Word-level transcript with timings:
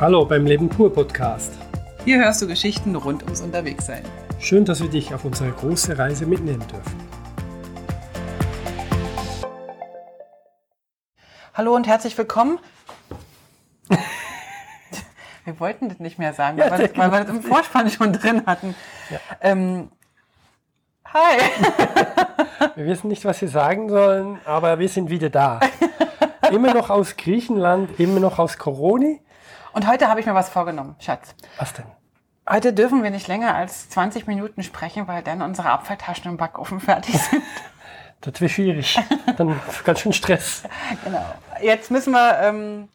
Hallo 0.00 0.24
beim 0.24 0.46
Leben 0.46 0.68
pur 0.68 0.92
Podcast. 0.92 1.54
Hier 2.04 2.18
hörst 2.18 2.40
du 2.40 2.46
Geschichten 2.46 2.94
rund 2.94 3.24
ums 3.24 3.40
Unterwegssein. 3.40 4.04
Schön, 4.38 4.64
dass 4.64 4.80
wir 4.80 4.88
dich 4.88 5.12
auf 5.12 5.24
unsere 5.24 5.50
große 5.50 5.98
Reise 5.98 6.24
mitnehmen 6.24 6.64
dürfen. 6.68 7.00
Hallo 11.52 11.74
und 11.74 11.88
herzlich 11.88 12.16
willkommen. 12.16 12.60
wir 15.44 15.58
wollten 15.58 15.88
das 15.88 15.98
nicht 15.98 16.16
mehr 16.16 16.32
sagen, 16.32 16.58
Ja, 16.58 16.70
weil, 16.70 16.78
wir 16.78 16.86
das, 16.86 16.96
weil 16.96 17.10
wir 17.10 17.20
das 17.24 17.30
im 17.30 17.42
Vorspann 17.42 17.90
schon 17.90 18.12
drin 18.12 18.46
hatten. 18.46 18.76
Ähm, 19.40 19.90
hi. 21.06 21.38
Wir 22.76 22.86
wissen 22.86 23.08
nicht, 23.08 23.24
was 23.24 23.40
wir 23.40 23.48
sagen 23.48 23.88
sollen, 23.88 24.38
aber 24.44 24.78
wir 24.78 24.88
sind 24.88 25.10
wieder 25.10 25.30
da. 25.30 25.58
Immer 26.52 26.72
noch 26.74 26.90
aus 26.90 27.16
Griechenland, 27.16 27.98
immer 27.98 28.20
noch 28.20 28.38
aus 28.38 28.56
Corona. 28.56 29.16
Und 29.72 29.86
heute 29.86 30.08
habe 30.08 30.20
ich 30.20 30.26
mir 30.26 30.34
was 30.34 30.48
vorgenommen, 30.48 30.96
Schatz. 30.98 31.34
Was 31.58 31.72
denn? 31.72 31.84
Heute 32.48 32.72
dürfen 32.72 33.02
wir 33.02 33.10
nicht 33.10 33.28
länger 33.28 33.54
als 33.54 33.90
20 33.90 34.26
Minuten 34.26 34.62
sprechen, 34.62 35.06
weil 35.06 35.22
dann 35.22 35.42
unsere 35.42 35.68
Apfeltaschen 35.70 36.30
im 36.30 36.36
Backofen 36.38 36.80
fertig 36.80 37.18
sind. 37.30 37.42
Das 38.22 38.40
wäre 38.40 38.48
schwierig. 38.48 38.98
Dann 39.36 39.60
ganz 39.84 40.00
schön 40.00 40.12
Stress. 40.12 40.62
genau. 41.04 41.24
Jetzt 41.60 41.90
müssen 41.90 42.12
wir. 42.12 42.38
Ähm, 42.40 42.88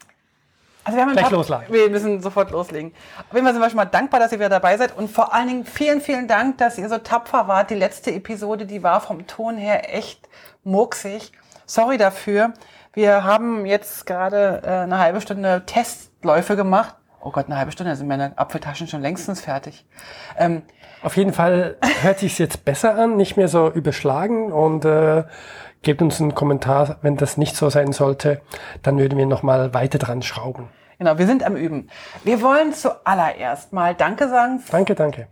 also 0.83 0.97
wir 0.97 1.05
haben 1.05 1.13
Gleich 1.13 1.23
paar- 1.25 1.31
loslegen. 1.31 1.67
Wir 1.73 1.89
müssen 1.89 2.21
sofort 2.21 2.51
loslegen. 2.51 2.93
Auf 3.29 3.33
jeden 3.33 3.45
Fall 3.45 3.53
sind 3.53 3.61
wir 3.61 3.69
schon 3.69 3.77
mal 3.77 3.85
dankbar, 3.85 4.19
dass 4.19 4.33
ihr 4.33 4.39
wieder 4.39 4.49
dabei 4.49 4.75
seid. 4.75 4.97
Und 4.97 5.09
vor 5.09 5.33
allen 5.33 5.47
Dingen 5.47 5.65
vielen, 5.65 6.01
vielen 6.01 6.27
Dank, 6.27 6.57
dass 6.57 6.77
ihr 6.77 6.89
so 6.89 6.97
tapfer 6.97 7.47
wart. 7.47 7.69
Die 7.69 7.75
letzte 7.75 8.11
Episode, 8.11 8.65
die 8.65 8.83
war 8.83 8.99
vom 8.99 9.25
Ton 9.27 9.55
her 9.55 9.95
echt 9.95 10.27
murksig. 10.65 11.31
Sorry 11.65 11.97
dafür. 11.97 12.53
Wir 12.91 13.23
haben 13.23 13.65
jetzt 13.65 14.05
gerade 14.05 14.61
äh, 14.65 14.69
eine 14.83 14.97
halbe 14.99 15.21
Stunde 15.21 15.63
Testläufe 16.23 16.55
gemacht. 16.55 16.95
Oh 17.19 17.31
Gott, 17.31 17.47
eine 17.47 17.57
halbe 17.57 17.71
Stunde, 17.73 17.91
da 17.91 17.95
sind 17.97 18.07
meine 18.07 18.37
Apfeltaschen 18.37 18.87
schon 18.87 19.01
längstens 19.01 19.41
fertig. 19.41 19.85
Ähm, 20.37 20.61
Auf 21.01 21.17
jeden 21.17 21.33
Fall 21.33 21.75
hört 22.01 22.19
sich 22.19 22.39
jetzt 22.39 22.63
besser 22.63 22.95
an, 22.95 23.17
nicht 23.17 23.35
mehr 23.35 23.49
so 23.49 23.69
überschlagen 23.69 24.51
und 24.51 24.85
äh, 24.85 25.23
gebt 25.81 26.01
uns 26.01 26.21
einen 26.21 26.33
Kommentar, 26.33 26.97
wenn 27.01 27.17
das 27.17 27.35
nicht 27.37 27.57
so 27.57 27.69
sein 27.69 27.91
sollte. 27.91 28.41
Dann 28.83 28.97
würden 28.99 29.17
wir 29.17 29.25
nochmal 29.25 29.73
weiter 29.73 29.99
dran 29.99 30.21
schrauben. 30.21 30.69
genau, 30.97 31.17
wir 31.17 31.27
sind 31.27 31.43
am 31.43 31.57
Üben. 31.57 31.89
Wir 32.23 32.41
wollen 32.41 32.73
zuallererst 32.73 33.73
mal 33.73 33.93
Danke 33.93 34.29
sagen. 34.29 34.63
Danke, 34.71 34.95
danke. 34.95 35.27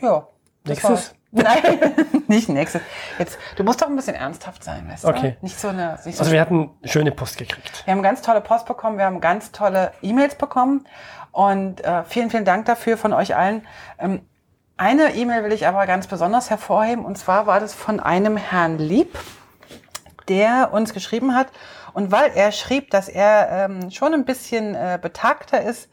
Ja. 0.00 0.28
Nächstes? 0.64 0.90
war's. 0.90 1.14
Nein, 1.32 1.94
nicht 2.28 2.50
nächstes. 2.50 2.82
Jetzt, 3.18 3.38
du 3.56 3.64
musst 3.64 3.80
doch 3.80 3.88
ein 3.88 3.96
bisschen 3.96 4.14
ernsthaft 4.14 4.62
sein, 4.62 4.86
weißt 4.88 5.04
du? 5.04 5.08
Okay. 5.08 5.36
Nicht 5.40 5.58
so 5.58 5.68
eine. 5.68 5.98
Nicht 6.04 6.16
so 6.16 6.22
Also 6.22 6.32
wir 6.32 6.40
hatten 6.40 6.70
schöne 6.84 7.10
Post 7.10 7.38
gekriegt. 7.38 7.84
wir 7.86 7.92
haben 7.92 8.02
ganz 8.02 8.20
tolle 8.20 8.42
Post 8.42 8.66
bekommen, 8.66 8.98
wir 8.98 9.06
haben 9.06 9.20
ganz 9.20 9.50
tolle 9.50 9.92
E-Mails 10.02 10.34
bekommen 10.34 10.86
und 11.32 11.82
äh, 11.82 12.04
vielen, 12.04 12.30
vielen 12.30 12.44
Dank 12.44 12.66
dafür 12.66 12.98
von 12.98 13.14
euch 13.14 13.34
allen. 13.34 13.66
Ähm, 13.98 14.20
eine 14.76 15.14
E-Mail 15.14 15.44
will 15.44 15.52
ich 15.52 15.66
aber 15.66 15.86
ganz 15.86 16.06
besonders 16.06 16.50
hervorheben 16.50 17.04
und 17.04 17.16
zwar 17.16 17.46
war 17.46 17.60
das 17.60 17.72
von 17.72 17.98
einem 17.98 18.36
Herrn 18.36 18.78
Lieb, 18.78 19.18
der 20.28 20.70
uns 20.72 20.92
geschrieben 20.92 21.34
hat 21.34 21.48
und 21.94 22.12
weil 22.12 22.32
er 22.34 22.52
schrieb, 22.52 22.90
dass 22.90 23.08
er 23.08 23.70
ähm, 23.70 23.90
schon 23.90 24.12
ein 24.12 24.26
bisschen 24.26 24.74
äh, 24.74 24.98
betagter 25.00 25.62
ist, 25.62 25.88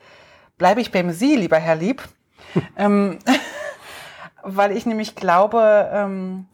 bleibe 0.57 0.81
ich 0.81 0.91
beim 0.91 1.11
Sie, 1.11 1.37
lieber 1.37 1.57
Herr 1.57 1.75
Lieb. 1.75 2.03
ähm, 2.77 3.19
weil 4.43 4.75
ich 4.75 4.85
nämlich 4.85 5.15
glaube, 5.15 5.89
ähm, 5.91 6.45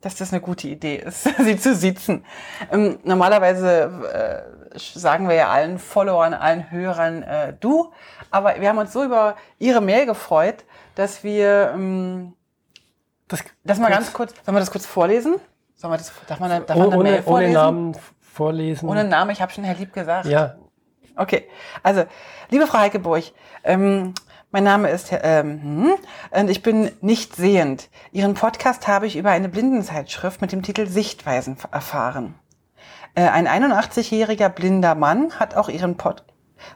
dass 0.00 0.16
das 0.16 0.32
eine 0.32 0.40
gute 0.40 0.68
Idee 0.68 0.96
ist, 0.96 1.24
sie 1.38 1.58
zu 1.58 1.74
sitzen. 1.74 2.24
Ähm, 2.70 2.98
normalerweise 3.04 4.46
äh, 4.74 4.78
sagen 4.78 5.28
wir 5.28 5.34
ja 5.34 5.48
allen 5.48 5.78
Followern, 5.78 6.34
allen 6.34 6.70
Hörern 6.70 7.22
äh, 7.22 7.54
du, 7.58 7.92
aber 8.30 8.60
wir 8.60 8.68
haben 8.68 8.78
uns 8.78 8.92
so 8.92 9.04
über 9.04 9.36
ihre 9.58 9.80
Mail 9.80 10.06
gefreut, 10.06 10.64
dass 10.94 11.24
wir 11.24 11.72
ähm, 11.74 12.34
Das, 13.28 13.44
das 13.64 13.78
mal 13.78 13.90
ganz 13.90 14.12
kurz, 14.12 14.34
sollen 14.44 14.56
wir 14.56 14.60
das 14.60 14.70
kurz 14.70 14.86
vorlesen? 14.86 15.36
Sollen 15.74 15.92
wir 15.92 15.98
das, 15.98 16.12
darf 16.26 16.40
man, 16.40 16.66
darf 16.66 16.76
man 16.76 16.92
eine 16.92 16.96
ohne, 16.96 17.02
Mail 17.02 17.14
ohne 17.14 17.22
vorlesen? 17.22 17.52
Namen 17.54 17.96
vorlesen. 18.20 18.88
Ohne 18.88 19.04
Namen, 19.04 19.30
ich 19.30 19.40
habe 19.40 19.52
schon 19.52 19.64
Herr 19.64 19.76
Lieb 19.76 19.92
gesagt. 19.92 20.26
ja, 20.26 20.56
Okay, 21.16 21.48
also, 21.82 22.04
liebe 22.50 22.66
Frau 22.66 22.78
Heikeburg, 22.78 23.22
ähm, 23.62 24.14
mein 24.54 24.62
Name 24.62 24.88
ist, 24.88 25.10
ähm, 25.10 25.62
hm, 25.62 25.94
und 26.30 26.48
ich 26.48 26.62
bin 26.62 26.92
nicht 27.00 27.34
sehend. 27.34 27.88
Ihren 28.12 28.34
Podcast 28.34 28.86
habe 28.86 29.08
ich 29.08 29.16
über 29.16 29.30
eine 29.30 29.48
Blindenzeitschrift 29.48 30.40
mit 30.40 30.52
dem 30.52 30.62
Titel 30.62 30.86
Sichtweisen 30.86 31.56
erfahren. 31.72 32.36
Äh, 33.16 33.22
ein 33.22 33.48
81-jähriger 33.48 34.48
blinder 34.48 34.94
Mann 34.94 35.40
hat 35.40 35.56
auch 35.56 35.68
Ihren 35.68 35.96
Pod... 35.96 36.22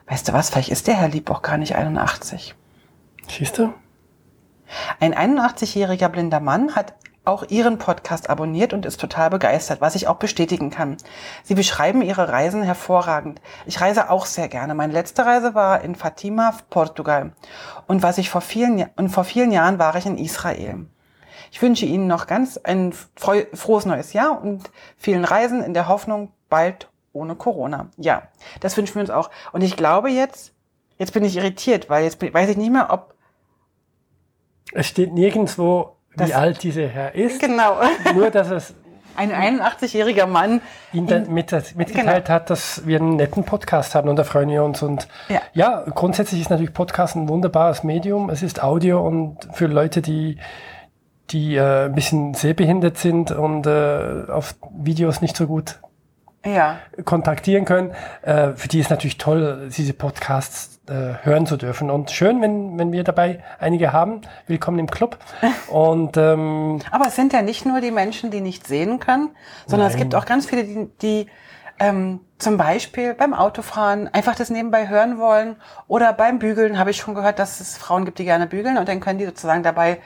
Weißt 0.07 0.27
du 0.27 0.33
was, 0.33 0.49
vielleicht 0.49 0.71
ist 0.71 0.87
der 0.87 0.95
Herr 0.95 1.07
Lieb 1.07 1.31
auch 1.31 1.41
gar 1.41 1.57
nicht 1.57 1.77
81. 1.77 2.53
siehst 3.29 3.57
du? 3.57 3.73
Ein 4.99 5.15
81-jähriger 5.15 6.09
blinder 6.09 6.41
Mann 6.41 6.75
hat 6.75 6.95
auch 7.29 7.43
Ihren 7.49 7.77
Podcast 7.77 8.29
abonniert 8.29 8.73
und 8.73 8.85
ist 8.85 8.99
total 8.99 9.29
begeistert, 9.29 9.81
was 9.81 9.95
ich 9.95 10.07
auch 10.07 10.17
bestätigen 10.17 10.69
kann. 10.69 10.97
Sie 11.43 11.55
beschreiben 11.55 12.01
Ihre 12.01 12.29
Reisen 12.29 12.63
hervorragend. 12.63 13.41
Ich 13.65 13.79
reise 13.79 14.09
auch 14.09 14.25
sehr 14.25 14.49
gerne. 14.49 14.73
Meine 14.73 14.93
letzte 14.93 15.25
Reise 15.25 15.55
war 15.55 15.81
in 15.81 15.95
Fatima, 15.95 16.55
Portugal. 16.69 17.31
Und 17.87 18.03
was 18.03 18.17
ich 18.17 18.29
vor 18.29 18.41
vielen, 18.41 18.89
und 18.97 19.09
vor 19.09 19.23
vielen 19.23 19.51
Jahren 19.51 19.79
war 19.79 19.95
ich 19.95 20.05
in 20.05 20.17
Israel. 20.17 20.87
Ich 21.51 21.61
wünsche 21.61 21.85
Ihnen 21.85 22.07
noch 22.07 22.27
ganz 22.27 22.57
ein 22.57 22.93
frohes 23.15 23.85
neues 23.85 24.13
Jahr 24.13 24.41
und 24.41 24.69
vielen 24.97 25.25
Reisen 25.25 25.63
in 25.63 25.73
der 25.73 25.87
Hoffnung, 25.87 26.31
bald 26.49 26.89
ohne 27.13 27.35
Corona. 27.35 27.89
Ja, 27.97 28.23
das 28.59 28.75
wünschen 28.77 28.95
wir 28.95 29.01
uns 29.01 29.09
auch. 29.09 29.29
Und 29.51 29.61
ich 29.61 29.75
glaube 29.75 30.09
jetzt, 30.09 30.53
jetzt 30.97 31.13
bin 31.13 31.23
ich 31.23 31.37
irritiert, 31.37 31.89
weil 31.89 32.03
jetzt 32.03 32.21
weiß 32.21 32.49
ich 32.49 32.57
nicht 32.57 32.71
mehr, 32.71 32.91
ob 32.91 33.15
Es 34.73 34.87
steht 34.87 35.13
nirgendwo, 35.13 35.95
wie 36.19 36.33
alt 36.33 36.63
dieser 36.63 36.87
Herr 36.87 37.15
ist. 37.15 37.39
genau 37.39 37.77
Nur, 38.13 38.29
dass 38.29 38.49
es 38.49 38.73
ein 39.15 39.31
81-jähriger 39.31 40.27
Mann 40.27 40.61
ihm 40.93 41.05
dann 41.05 41.33
mit, 41.33 41.51
mitgeteilt 41.75 42.29
hat, 42.29 42.49
dass 42.49 42.87
wir 42.87 42.99
einen 42.99 43.17
netten 43.17 43.43
Podcast 43.43 43.93
haben 43.93 44.07
und 44.07 44.15
da 44.15 44.23
freuen 44.23 44.49
wir 44.49 44.63
uns. 44.63 44.81
Und 44.81 45.07
Ja. 45.27 45.41
ja. 45.53 45.83
grundsätzlich 45.93 46.39
ist 46.39 46.49
natürlich 46.49 46.73
Podcast 46.73 47.15
ein 47.15 47.27
wunderbares 47.27 47.83
Medium. 47.83 48.29
Es 48.29 48.43
ist 48.43 48.63
Audio 48.63 49.05
und 49.05 49.37
für 49.53 49.67
Leute, 49.67 50.01
die, 50.01 50.37
die 51.31 51.55
äh, 51.55 51.85
ein 51.85 51.95
bisschen 51.95 52.33
sehbehindert 52.33 52.97
sind 52.97 53.31
und 53.31 53.67
äh, 53.67 54.23
auf 54.29 54.55
Videos 54.71 55.21
nicht 55.21 55.35
so 55.35 55.47
gut 55.47 55.79
Ja, 56.45 56.79
kontaktieren 57.03 57.65
können, 57.65 57.91
äh, 58.21 58.53
für 58.53 58.69
die 58.69 58.79
ist 58.79 58.89
natürlich 58.89 59.17
toll, 59.17 59.69
diese 59.75 59.91
Podcasts 59.91 60.79
äh, 60.87 61.23
hören 61.23 61.45
zu 61.45 61.57
dürfen. 61.57 61.89
Und 61.89 62.11
schön, 62.11 62.41
wenn, 62.41 62.79
wenn 62.79 62.93
wir 62.93 63.03
dabei 63.03 63.43
einige 63.59 63.91
haben. 63.91 64.21
Willkommen 64.47 64.79
im 64.79 64.87
Club. 64.87 65.17
Und 65.67 66.15
ähm, 66.15 66.79
aber 66.91 67.07
es 67.07 67.17
sind 67.17 67.33
ja 67.33 67.41
nicht 67.41 67.65
nur 67.65 67.81
die 67.81 67.91
Menschen, 67.91 68.31
die 68.31 68.39
nicht 68.39 68.67
sehen 68.67 68.99
können, 68.99 69.31
sondern 69.65 69.89
es 69.89 69.95
Nein. 69.95 70.03
gibt 70.03 70.15
auch 70.15 70.25
ganz 70.25 70.45
viele, 70.45 70.63
die, 70.63 70.89
die 71.01 71.27
ähm, 71.77 72.21
zum 72.37 72.55
Beispiel 72.55 73.13
beim 73.13 73.33
Autofahren 73.33 74.07
einfach 74.07 74.35
das 74.35 74.49
nebenbei 74.49 74.87
hören 74.87 75.17
wollen 75.17 75.57
oder 75.87 76.13
beim 76.13 76.39
Bügeln 76.39 76.79
habe 76.79 76.91
ich 76.91 76.97
schon 76.97 77.15
gehört, 77.15 77.37
dass 77.39 77.59
es 77.59 77.77
Frauen 77.77 78.05
gibt, 78.05 78.17
die 78.17 78.25
gerne 78.25 78.47
bügeln 78.47 78.77
und 78.77 78.87
dann 78.87 79.01
können 79.01 79.19
die 79.19 79.25
sozusagen 79.25 79.63
dabei 79.63 79.99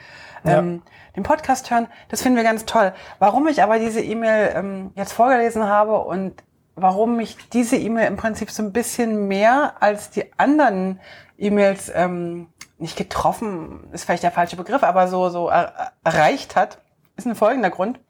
ähm, 0.44 0.82
den 1.16 1.22
Podcast 1.22 1.70
hören. 1.70 1.88
Das 2.08 2.22
finden 2.22 2.36
wir 2.36 2.44
ganz 2.44 2.64
toll. 2.64 2.92
Warum 3.18 3.46
ich 3.48 3.62
aber 3.62 3.78
diese 3.78 4.00
E-Mail 4.00 4.52
ähm, 4.54 4.92
jetzt 4.94 5.12
vorgelesen 5.12 5.64
habe 5.64 5.98
und 6.00 6.42
warum 6.74 7.16
mich 7.16 7.36
diese 7.50 7.76
E-Mail 7.76 8.08
im 8.08 8.16
Prinzip 8.16 8.50
so 8.50 8.62
ein 8.62 8.72
bisschen 8.72 9.28
mehr 9.28 9.74
als 9.80 10.10
die 10.10 10.32
anderen 10.38 11.00
E-Mails 11.38 11.90
ähm, 11.94 12.48
nicht 12.78 12.96
getroffen, 12.96 13.88
ist 13.92 14.04
vielleicht 14.04 14.24
der 14.24 14.32
falsche 14.32 14.56
Begriff, 14.56 14.82
aber 14.82 15.08
so, 15.08 15.28
so 15.28 15.48
er, 15.48 15.92
erreicht 16.02 16.56
hat, 16.56 16.78
ist 17.16 17.26
ein 17.26 17.36
folgender 17.36 17.70
Grund. 17.70 18.00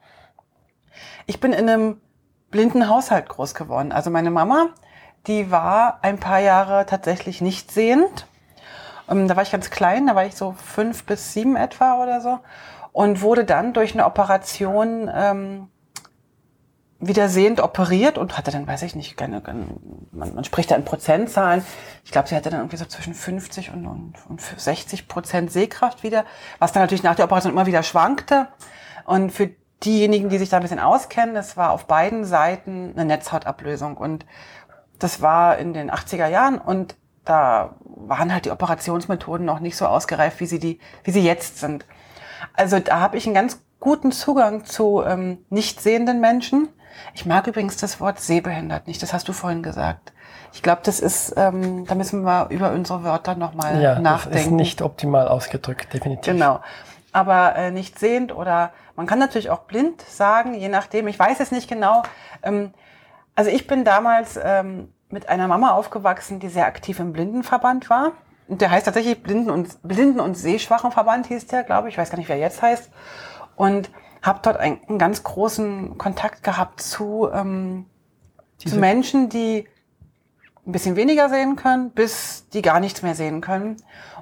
Ich 1.26 1.40
bin 1.40 1.52
in 1.52 1.68
einem 1.68 2.00
blinden 2.50 2.88
Haushalt 2.88 3.28
groß 3.28 3.54
geworden. 3.54 3.92
Also 3.92 4.10
meine 4.10 4.30
Mama, 4.30 4.68
die 5.26 5.50
war 5.50 5.98
ein 6.02 6.18
paar 6.18 6.38
Jahre 6.38 6.86
tatsächlich 6.86 7.40
nicht 7.40 7.70
sehend. 7.72 8.26
Ähm, 9.08 9.28
da 9.28 9.36
war 9.36 9.42
ich 9.42 9.52
ganz 9.52 9.70
klein, 9.70 10.06
da 10.06 10.14
war 10.14 10.24
ich 10.24 10.34
so 10.34 10.52
fünf 10.52 11.04
bis 11.04 11.32
sieben 11.32 11.56
etwa 11.56 12.02
oder 12.02 12.20
so 12.20 12.40
und 12.92 13.22
wurde 13.22 13.44
dann 13.44 13.72
durch 13.72 13.94
eine 13.94 14.06
Operation 14.06 15.10
ähm, 15.12 15.68
wieder 17.00 17.28
sehend 17.28 17.60
operiert 17.60 18.18
und 18.18 18.38
hatte 18.38 18.50
dann, 18.50 18.66
weiß 18.66 18.82
ich 18.82 18.94
nicht, 18.94 19.16
keine, 19.16 19.40
keine, 19.40 19.66
man, 20.12 20.34
man 20.34 20.44
spricht 20.44 20.70
da 20.70 20.76
in 20.76 20.84
Prozentzahlen. 20.84 21.64
Ich 22.04 22.12
glaube, 22.12 22.28
sie 22.28 22.36
hatte 22.36 22.50
dann 22.50 22.60
irgendwie 22.60 22.76
so 22.76 22.84
zwischen 22.84 23.14
50 23.14 23.72
und, 23.72 23.86
und, 23.86 24.14
und 24.28 24.40
60 24.40 25.08
Prozent 25.08 25.52
Sehkraft 25.52 26.02
wieder, 26.02 26.24
was 26.58 26.72
dann 26.72 26.82
natürlich 26.82 27.02
nach 27.02 27.16
der 27.16 27.24
Operation 27.24 27.52
immer 27.52 27.66
wieder 27.66 27.82
schwankte. 27.82 28.48
Und 29.06 29.32
für 29.32 29.50
diejenigen, 29.84 30.28
die 30.28 30.38
sich 30.38 30.48
da 30.48 30.58
ein 30.58 30.62
bisschen 30.62 30.80
auskennen, 30.80 31.34
das 31.34 31.56
war 31.56 31.72
auf 31.72 31.86
beiden 31.86 32.24
Seiten 32.24 32.92
eine 32.94 33.04
Netzhautablösung. 33.04 33.96
Und 33.96 34.24
das 34.98 35.20
war 35.20 35.58
in 35.58 35.74
den 35.74 35.90
80er 35.90 36.28
Jahren 36.28 36.58
und 36.58 36.96
da 37.24 37.74
waren 37.84 38.32
halt 38.32 38.44
die 38.44 38.50
Operationsmethoden 38.50 39.46
noch 39.46 39.60
nicht 39.60 39.76
so 39.76 39.86
ausgereift, 39.86 40.40
wie 40.40 40.46
sie, 40.46 40.58
die, 40.58 40.80
wie 41.04 41.10
sie 41.10 41.22
jetzt 41.24 41.58
sind. 41.58 41.84
Also 42.52 42.78
da 42.78 43.00
habe 43.00 43.16
ich 43.16 43.26
einen 43.26 43.34
ganz 43.34 43.60
guten 43.80 44.12
Zugang 44.12 44.64
zu 44.64 45.02
ähm, 45.06 45.38
nicht 45.50 45.80
sehenden 45.80 46.20
Menschen. 46.20 46.68
Ich 47.14 47.26
mag 47.26 47.46
übrigens 47.46 47.76
das 47.76 48.00
Wort 48.00 48.20
sehbehindert 48.20 48.86
nicht. 48.86 49.02
Das 49.02 49.12
hast 49.12 49.26
du 49.28 49.32
vorhin 49.32 49.62
gesagt. 49.62 50.12
Ich 50.52 50.62
glaube, 50.62 50.82
das 50.84 51.00
ist, 51.00 51.34
ähm, 51.36 51.84
da 51.86 51.94
müssen 51.96 52.22
wir 52.22 52.48
über 52.50 52.70
unsere 52.70 53.02
Wörter 53.02 53.34
nochmal 53.34 53.80
Ja, 53.82 53.98
nachdenken. 53.98 54.32
das 54.36 54.46
ist 54.46 54.50
nicht 54.52 54.82
optimal 54.82 55.26
ausgedrückt, 55.26 55.92
definitiv. 55.92 56.32
Genau. 56.32 56.60
Aber 57.12 57.56
äh, 57.56 57.70
nicht 57.70 57.98
sehend 57.98 58.34
oder 58.34 58.72
man 58.96 59.06
kann 59.06 59.18
natürlich 59.18 59.50
auch 59.50 59.60
blind 59.60 60.00
sagen, 60.02 60.54
je 60.54 60.68
nachdem. 60.68 61.08
Ich 61.08 61.18
weiß 61.18 61.40
es 61.40 61.50
nicht 61.50 61.68
genau. 61.68 62.02
Ähm, 62.42 62.72
also 63.34 63.50
ich 63.50 63.66
bin 63.66 63.84
damals 63.84 64.38
ähm, 64.42 64.92
mit 65.14 65.28
einer 65.28 65.46
Mama 65.46 65.70
aufgewachsen, 65.70 66.40
die 66.40 66.48
sehr 66.48 66.66
aktiv 66.66 66.98
im 66.98 67.12
Blindenverband 67.12 67.88
war. 67.88 68.12
Und 68.48 68.60
der 68.60 68.70
heißt 68.70 68.84
tatsächlich 68.84 69.22
Blinden- 69.22 69.48
und, 69.48 69.80
Blinden- 69.82 70.18
und 70.18 70.34
Sehschwachenverband 70.34 71.28
hieß 71.28 71.46
der, 71.46 71.62
glaube 71.62 71.88
ich. 71.88 71.94
Ich 71.94 71.98
weiß 71.98 72.10
gar 72.10 72.18
nicht, 72.18 72.28
wer 72.28 72.36
jetzt 72.36 72.60
heißt. 72.60 72.90
Und 73.54 73.90
habe 74.22 74.40
dort 74.42 74.56
einen, 74.56 74.80
einen 74.88 74.98
ganz 74.98 75.22
großen 75.22 75.98
Kontakt 75.98 76.42
gehabt 76.42 76.80
zu, 76.80 77.30
ähm, 77.32 77.86
zu 78.58 78.76
Menschen, 78.76 79.28
die 79.28 79.68
ein 80.66 80.72
bisschen 80.72 80.96
weniger 80.96 81.28
sehen 81.28 81.54
können, 81.54 81.92
bis 81.92 82.48
die 82.52 82.62
gar 82.62 82.80
nichts 82.80 83.02
mehr 83.02 83.14
sehen 83.14 83.40
können. 83.40 83.76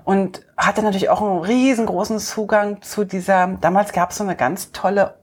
Und 0.05 0.45
hatte 0.59 0.83
natürlich 0.83 1.09
auch 1.09 1.23
einen 1.23 1.38
riesengroßen 1.38 2.19
Zugang 2.19 2.83
zu 2.83 3.05
dieser, 3.05 3.47
damals 3.47 3.93
gab 3.93 4.11
es 4.11 4.19
so 4.19 4.25
eine 4.25 4.37
ganz 4.37 4.73
tolle, 4.73 5.22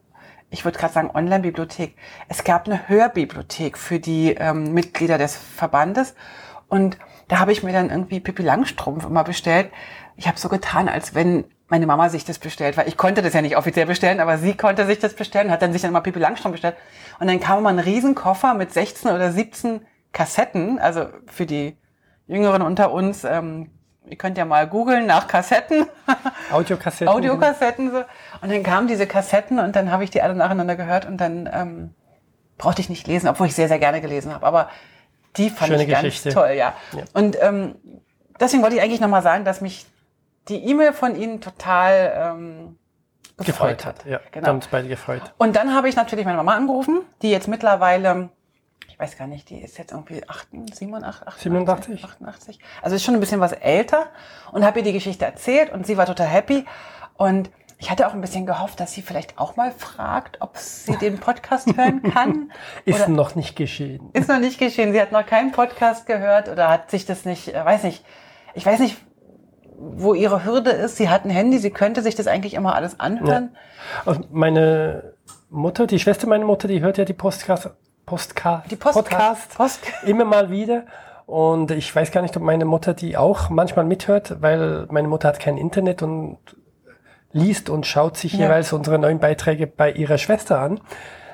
ich 0.50 0.66
würde 0.66 0.78
gerade 0.78 0.94
sagen 0.94 1.12
Online-Bibliothek. 1.14 1.96
Es 2.28 2.44
gab 2.44 2.66
eine 2.66 2.88
Hörbibliothek 2.88 3.78
für 3.78 4.00
die 4.00 4.32
ähm, 4.32 4.74
Mitglieder 4.74 5.18
des 5.18 5.36
Verbandes. 5.36 6.16
Und 6.68 6.98
da 7.28 7.40
habe 7.40 7.52
ich 7.52 7.64
mir 7.64 7.72
dann 7.72 7.90
irgendwie 7.90 8.20
Pippi 8.20 8.44
Langstrumpf 8.44 9.06
immer 9.06 9.24
bestellt. 9.24 9.72
Ich 10.16 10.28
habe 10.28 10.40
so 10.40 10.50
getan, 10.50 10.90
als 10.90 11.14
wenn 11.14 11.46
meine 11.68 11.86
Mama 11.86 12.10
sich 12.10 12.26
das 12.26 12.40
bestellt, 12.40 12.78
weil 12.78 12.88
ich 12.88 12.98
konnte 12.98 13.22
das 13.22 13.34
ja 13.34 13.42
nicht 13.42 13.56
offiziell 13.56 13.86
bestellen, 13.86 14.20
aber 14.20 14.40
sie 14.40 14.56
konnte 14.56 14.88
sich 14.88 14.98
das 14.98 15.14
bestellen, 15.14 15.52
hat 15.52 15.62
dann 15.62 15.72
sich 15.72 15.84
dann 15.84 15.92
immer 15.92 16.02
Pippi 16.02 16.20
Langstrumpf 16.20 16.54
bestellt. 16.54 16.76
Und 17.20 17.28
dann 17.28 17.40
kam 17.40 17.60
immer 17.60 17.70
ein 17.70 17.80
Riesenkoffer 17.80 18.56
mit 18.56 18.74
16 18.74 19.12
oder 19.12 19.32
17 19.32 19.82
Kassetten, 20.12 20.80
also 20.80 21.08
für 21.28 21.46
die 21.46 21.78
Jüngeren 22.28 22.64
unter 22.64 22.92
uns, 22.92 23.24
ähm, 23.24 23.70
ihr 24.06 24.18
könnt 24.18 24.38
ja 24.38 24.46
mal 24.46 24.68
googeln 24.68 25.06
nach 25.06 25.28
Kassetten, 25.28 25.86
Audiokassetten. 26.52 27.08
Audiokassetten 27.14 27.92
so. 27.92 27.98
Und 28.42 28.52
dann 28.52 28.64
kamen 28.64 28.88
diese 28.88 29.08
Kassetten 29.08 29.60
und 29.60 29.76
dann 29.76 29.92
habe 29.92 30.04
ich 30.04 30.10
die 30.10 30.22
alle 30.22 30.36
nacheinander 30.36 30.76
gehört 30.76 31.06
und 31.06 31.18
dann 31.18 31.50
ähm, 31.52 31.94
brauchte 32.58 32.82
ich 32.82 32.90
nicht 32.90 33.08
lesen, 33.08 33.28
obwohl 33.30 33.48
ich 33.48 33.56
sehr, 33.56 33.68
sehr 33.68 33.80
gerne 33.80 34.02
gelesen 34.02 34.34
habe. 34.34 34.46
Aber 34.46 34.70
die 35.38 35.50
fand 35.50 35.70
Schöne 35.72 35.84
ich 35.84 35.90
ganz 35.90 36.04
Geschichte. 36.04 36.30
toll, 36.30 36.50
ja. 36.52 36.74
Ja. 36.94 37.04
Und 37.14 37.38
ähm, 37.42 37.76
deswegen 38.40 38.64
wollte 38.64 38.76
ich 38.76 38.82
eigentlich 38.82 39.02
nochmal 39.02 39.22
sagen, 39.22 39.46
dass 39.46 39.62
mich 39.62 39.86
die 40.48 40.66
E-Mail 40.68 40.94
von 40.94 41.16
Ihnen 41.16 41.40
total 41.42 42.12
ähm, 42.16 42.78
gefreut, 43.38 43.78
gefreut 43.78 43.86
hat. 43.86 44.06
Ja, 44.06 44.20
Genau. 44.32 44.48
haben 44.48 44.56
uns 44.56 44.68
beide 44.68 44.88
gefreut. 44.88 45.22
Und 45.38 45.56
dann 45.56 45.76
habe 45.76 45.88
ich 45.88 45.96
natürlich 45.96 46.26
meine 46.26 46.38
Mama 46.38 46.56
angerufen, 46.56 47.02
die 47.22 47.30
jetzt 47.30 47.48
mittlerweile, 47.48 48.30
weiß 49.00 49.18
gar 49.18 49.28
nicht, 49.28 49.50
die 49.50 49.60
ist 49.62 49.78
jetzt 49.78 49.92
irgendwie 49.94 50.28
88, 50.28 50.76
87, 50.78 51.44
87? 51.44 52.04
88. 52.04 52.60
Also 52.82 52.96
ist 52.96 53.04
schon 53.04 53.14
ein 53.14 53.20
bisschen 53.22 53.40
was 53.40 53.54
älter 53.54 54.08
und 54.52 54.66
habe 54.66 54.80
ihr 54.80 54.84
die 54.86 54.94
Geschichte 54.94 55.26
erzählt 55.26 55.72
und 55.72 55.88
sie 55.88 55.98
war 55.98 56.06
total 56.06 56.28
happy. 56.28 56.66
Und 57.16 57.50
ich 57.78 57.90
hatte 57.90 58.08
auch 58.08 58.14
ein 58.14 58.20
bisschen 58.20 58.46
gehofft, 58.46 58.80
dass 58.82 58.92
sie 58.94 59.02
vielleicht 59.02 59.40
auch 59.40 59.56
mal 59.56 59.72
fragt, 59.72 60.42
ob 60.42 60.58
sie 60.58 60.98
den 60.98 61.18
Podcast 61.18 61.68
hören 61.78 62.04
kann. 62.04 62.52
Ist 62.84 63.00
Oder- 63.00 63.08
noch 63.10 63.36
nicht 63.36 63.56
geschehen. 63.56 64.10
ist 64.12 64.28
noch 64.28 64.40
nicht 64.40 64.60
geschehen. 64.60 64.92
Sie 64.92 65.00
hat 65.02 65.14
noch 65.14 65.26
keinen 65.26 65.54
Podcast 65.54 66.06
gehört 66.06 66.50
oder 66.50 66.68
hat 66.70 66.92
sich 66.92 67.06
das 67.06 67.24
nicht, 67.24 67.54
äh, 67.56 67.64
weiß 67.66 67.84
nicht, 67.84 68.04
ich 68.54 68.66
weiß 68.66 68.80
nicht, 68.80 68.98
wo 69.82 70.14
ihre 70.14 70.44
Hürde 70.44 70.72
ist. 70.72 70.98
Sie 70.98 71.08
hat 71.08 71.24
ein 71.24 71.30
Handy, 71.30 71.58
sie 71.58 71.72
könnte 71.72 72.02
sich 72.02 72.16
das 72.16 72.28
eigentlich 72.28 72.54
immer 72.54 72.76
alles 72.76 73.00
anhören. 73.00 73.56
Also 74.06 74.22
meine 74.30 75.14
Mutter, 75.50 75.88
die 75.88 76.00
Schwester 76.00 76.28
meiner 76.28 76.46
Mutter, 76.46 76.68
die 76.68 76.82
hört 76.82 76.98
ja 76.98 77.06
die 77.06 77.14
Podcast, 77.14 77.70
Postcast, 78.10 78.72
Die 78.72 78.76
Podcast. 78.76 79.56
Post 79.56 79.82
immer 80.06 80.26
mal 80.26 80.50
wieder. 80.50 80.84
Und 81.28 81.70
ich 81.70 81.96
weiß 81.96 82.12
gar 82.12 82.22
nicht, 82.22 82.36
ob 82.36 82.42
meine 82.44 82.66
Mutter 82.66 82.94
die 82.96 83.16
auch 83.16 83.50
manchmal 83.52 83.86
mithört, 83.86 84.38
weil 84.42 84.88
meine 84.90 85.08
Mutter 85.08 85.28
hat 85.28 85.40
kein 85.40 85.58
Internet 85.58 86.02
und 86.02 86.38
liest 87.32 87.70
und 87.70 87.86
schaut 87.86 88.18
sich 88.18 88.34
Ja. 88.34 88.46
jeweils 88.48 88.74
unsere 88.74 88.98
neuen 88.98 89.20
Beiträge 89.20 89.68
bei 89.68 89.92
ihrer 89.92 90.18
Schwester 90.18 90.60
an. 90.60 90.80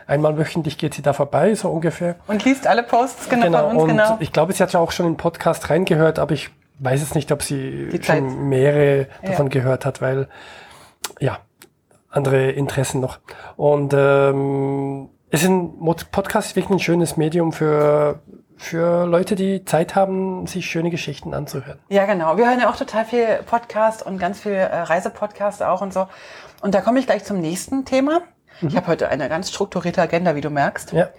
Einmal 0.06 0.38
wöchentlich 0.38 0.78
geht 0.78 0.94
sie 0.94 1.02
da 1.02 1.14
vorbei, 1.14 1.56
so 1.56 1.70
ungefähr. 1.70 2.16
und 2.28 2.44
liest 2.44 2.68
alle 2.68 2.84
Posts 2.84 3.30
genau, 3.30 3.46
von 3.70 3.72
uns, 3.72 3.82
und 3.84 3.88
genau. 3.90 4.18
ich 4.20 4.32
glaube, 4.34 4.52
sie 4.54 4.62
hat 4.62 4.74
ja 4.74 4.80
auch 4.82 4.92
schon 4.92 5.06
in 5.08 5.14
den 5.14 5.18
Podcast 5.18 5.70
reingehört, 5.70 6.20
aber 6.20 6.34
ich 6.34 6.50
weiß 6.80 7.02
es 7.02 7.16
nicht, 7.16 7.32
ob 7.32 7.42
sie 7.42 7.90
schon 8.04 8.50
mehrere 8.50 9.08
Ja. 9.24 9.30
davon 9.30 9.48
gehört 9.50 9.86
hat, 9.86 10.02
weil 10.02 10.28
ja, 11.20 11.40
andere 12.12 12.52
Interessen 12.52 13.00
noch. 13.00 13.20
Und 13.56 13.94
ähm, 13.98 15.10
ist 15.30 15.46
ein 15.46 15.74
Podcast 16.12 16.56
wirklich 16.56 16.70
ein 16.70 16.80
schönes 16.80 17.18
Medium 17.18 17.52
für, 17.52 18.20
für 18.58 19.06
Leute, 19.06 19.36
die 19.36 19.66
Zeit 19.66 19.96
haben, 19.96 20.48
sich 20.48 20.66
schöne 20.66 20.90
Geschichten 20.90 21.34
anzuhören. 21.34 21.80
Ja, 21.90 22.06
genau. 22.06 22.38
Wir 22.38 22.48
hören 22.48 22.60
ja 22.60 22.70
auch 22.70 22.78
total 22.78 23.06
viel 23.06 23.40
Podcast 23.46 24.06
und 24.06 24.18
ganz 24.18 24.40
viel 24.42 24.54
äh, 24.54 24.66
Reisepodcast 24.66 25.64
auch 25.64 25.82
und 25.82 25.94
so. 25.94 26.08
Und 26.62 26.74
da 26.76 26.82
komme 26.82 27.00
ich 27.00 27.06
gleich 27.06 27.24
zum 27.24 27.40
nächsten 27.40 27.86
Thema. 27.86 28.22
Ich 28.62 28.76
habe 28.78 28.88
heute 28.88 29.10
eine 29.10 29.28
ganz 29.28 29.50
strukturierte 29.50 30.02
Agenda, 30.02 30.36
wie 30.36 30.42
du 30.42 30.50
merkst. 30.50 30.94
Ja, 30.94 31.10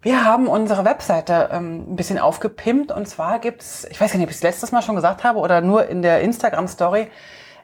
Wir 0.00 0.24
haben 0.24 0.48
unsere 0.48 0.84
Webseite 0.84 1.50
ähm, 1.52 1.92
ein 1.92 1.96
bisschen 1.96 2.18
aufgepimpt 2.18 2.90
und 2.90 3.06
zwar 3.06 3.38
gibt's, 3.38 3.86
ich 3.90 4.00
weiß 4.00 4.10
gar 4.10 4.18
nicht, 4.18 4.26
ob 4.26 4.30
ich 4.30 4.36
es 4.36 4.42
letztes 4.42 4.72
Mal 4.72 4.82
schon 4.82 4.96
gesagt 4.96 5.22
habe 5.22 5.38
oder 5.38 5.60
nur 5.60 5.86
in 5.88 6.02
der 6.02 6.22
Instagram-Story, 6.22 7.08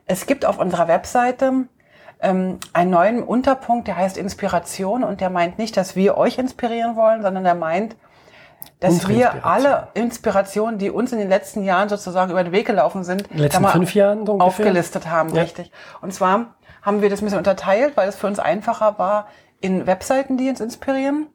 es 0.06 0.26
gibt 0.26 0.44
auf 0.44 0.58
unserer 0.58 0.86
Webseite 0.88 1.66
ähm, 2.20 2.59
einen 2.73 2.91
neuen 2.91 3.23
Unterpunkt, 3.23 3.88
der 3.88 3.97
heißt 3.97 4.17
Inspiration 4.17 5.05
und 5.05 5.20
der 5.20 5.31
meint 5.31 5.59
nicht, 5.59 5.76
dass 5.76 5.97
wir 5.97 6.17
euch 6.17 6.38
inspirieren 6.38 6.97
wollen, 6.97 7.23
sondern 7.23 7.44
der 7.44 7.55
meint, 7.55 7.97
dass 8.81 9.09
wir 9.09 9.44
alle 9.44 9.88
Inspirationen, 9.94 10.79
die 10.79 10.91
uns 10.91 11.12
in 11.12 11.19
den 11.19 11.29
letzten 11.29 11.62
Jahren 11.65 11.88
sozusagen 11.88 12.31
über 12.31 12.43
den 12.43 12.53
Weg 12.53 12.67
gelaufen 12.67 13.05
sind, 13.05 13.23
in 13.23 13.37
den 13.37 13.38
letzten 13.38 13.67
fünf 13.67 13.94
Jahren 13.94 14.26
so 14.26 14.38
aufgelistet 14.41 15.09
haben, 15.09 15.35
Ja. 15.35 15.43
richtig. 15.43 15.70
Und 16.00 16.12
zwar 16.12 16.55
haben 16.82 17.03
wir 17.03 17.11
das 17.11 17.20
ein 17.20 17.25
bisschen 17.25 17.38
unterteilt, 17.38 17.97
weil 17.97 18.09
es 18.09 18.17
für 18.17 18.26
uns 18.26 18.38
einfacher 18.38 18.99
war, 18.99 19.26
in 19.61 19.87
Webseiten, 19.87 20.37
die 20.37 20.49
uns 20.49 20.61
inspirieren. 20.61 21.26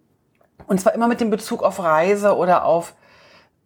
Und 0.67 0.79
zwar 0.79 0.93
immer 0.93 1.07
mit 1.07 1.19
dem 1.19 1.29
Bezug 1.29 1.63
auf 1.63 1.83
Reise 1.83 2.37
oder 2.37 2.65
auf 2.65 2.93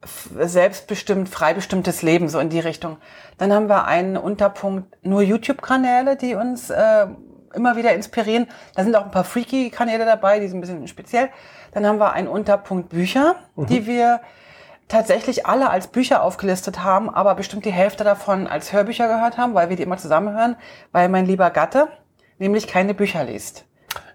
selbstbestimmt, 0.04 1.30
freibestimmtes 1.30 2.02
Leben, 2.02 2.30
so 2.30 2.40
in 2.40 2.50
die 2.50 2.60
Richtung. 2.60 2.98
Dann 3.38 3.52
haben 3.52 3.68
wir 3.68 3.86
einen 3.86 4.18
Unterpunkt 4.18 4.98
nur 5.04 5.22
YouTube-Kanäle, 5.22 6.16
die 6.16 6.36
uns 6.36 6.70
äh, 6.70 7.08
immer 7.54 7.76
wieder 7.76 7.94
inspirieren. 7.94 8.48
Da 8.76 8.84
sind 8.84 8.96
auch 8.96 9.06
ein 9.06 9.12
paar 9.12 9.24
Freaky-Kanäle 9.24 10.06
dabei, 10.06 10.40
die 10.40 10.48
sind 10.48 10.60
ein 10.60 10.62
bisschen 10.62 10.88
speziell. 10.88 11.30
Dann 11.72 11.86
haben 11.86 12.00
wir 12.00 12.14
einen 12.14 12.28
Unterpunkt 12.28 12.90
Bücher, 12.90 13.36
die 13.56 13.86
wir 13.86 14.22
tatsächlich 14.88 15.46
alle 15.46 15.70
als 15.70 15.88
Bücher 15.88 16.24
aufgelistet 16.24 16.84
haben, 16.84 17.10
aber 17.10 17.36
bestimmt 17.36 17.66
die 17.66 17.72
Hälfte 17.72 18.04
davon 18.04 18.48
als 18.48 18.72
Hörbücher 18.72 19.08
gehört 19.08 19.38
haben, 19.38 19.54
weil 19.54 19.70
wir 19.70 19.76
die 19.76 19.84
immer 19.84 19.98
zusammenhören, 19.98 20.56
weil 20.92 21.10
mein 21.10 21.26
lieber 21.26 21.50
Gatte 21.50 21.88
nämlich 22.40 22.68
keine 22.68 22.94
Bücher 22.94 23.24
liest. 23.24 23.66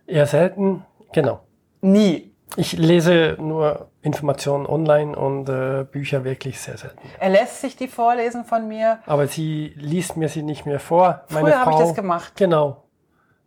Eher 0.06 0.26
selten, 0.26 0.84
genau. 1.12 1.40
Nie. 1.80 2.32
Ich 2.56 2.72
lese 2.72 3.36
nur 3.38 3.88
Informationen 4.02 4.66
online 4.66 5.16
und 5.16 5.48
äh, 5.48 5.84
Bücher 5.84 6.24
wirklich 6.24 6.60
sehr 6.60 6.76
selten. 6.76 6.98
Er 7.20 7.28
lässt 7.30 7.60
sich 7.60 7.76
die 7.76 7.86
vorlesen 7.88 8.44
von 8.44 8.66
mir. 8.66 8.98
Aber 9.06 9.26
sie 9.28 9.72
liest 9.76 10.16
mir 10.16 10.28
sie 10.28 10.42
nicht 10.42 10.66
mehr 10.66 10.80
vor. 10.80 11.22
Meine 11.30 11.46
Früher 11.48 11.60
habe 11.60 11.70
ich 11.72 11.78
das 11.78 11.94
gemacht. 11.94 12.32
Genau. 12.36 12.82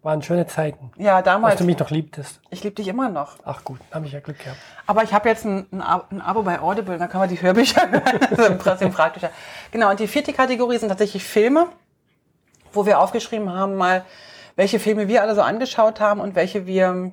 Waren 0.02 0.22
schöne 0.22 0.46
Zeiten. 0.46 0.92
Ja, 0.98 1.16
Als 1.18 1.26
damals. 1.26 1.56
du 1.58 1.64
mich 1.64 1.80
noch 1.80 1.90
liebtest. 1.90 2.40
Ich 2.52 2.64
liebe 2.64 2.76
dich 2.76 2.88
immer 2.88 3.10
noch. 3.10 3.38
Ach 3.44 3.64
gut, 3.64 3.80
habe 3.92 4.06
ich 4.06 4.12
ja 4.12 4.20
Glück 4.20 4.38
gehabt. 4.38 4.58
Aber 4.86 5.02
ich 5.04 5.14
habe 5.14 5.28
jetzt 5.28 5.46
ein, 5.46 5.66
ein, 5.72 5.82
Ab- 5.82 6.08
ein 6.12 6.22
Abo 6.22 6.44
bei 6.44 6.60
Audible, 6.62 6.98
dann 7.00 7.10
können 7.10 7.24
wir 7.24 7.28
die 7.28 7.42
Hörbücher 7.42 7.82
hören. 7.92 8.52
Ein 8.52 8.58
bisschen 8.60 8.92
praktischer. 8.92 9.32
Genau, 9.72 9.90
und 9.90 10.00
die 10.00 10.08
vierte 10.08 10.32
Kategorie 10.32 10.78
sind 10.78 10.90
tatsächlich 10.90 11.24
Filme, 11.24 11.68
wo 12.72 12.86
wir 12.86 13.00
aufgeschrieben 13.00 13.52
haben, 13.52 13.76
mal, 13.76 14.06
welche 14.56 14.80
Filme 14.80 15.08
wir 15.08 15.24
alle 15.24 15.34
so 15.34 15.42
angeschaut 15.42 16.00
haben 16.00 16.22
und 16.22 16.36
welche 16.36 16.68
wir 16.68 17.12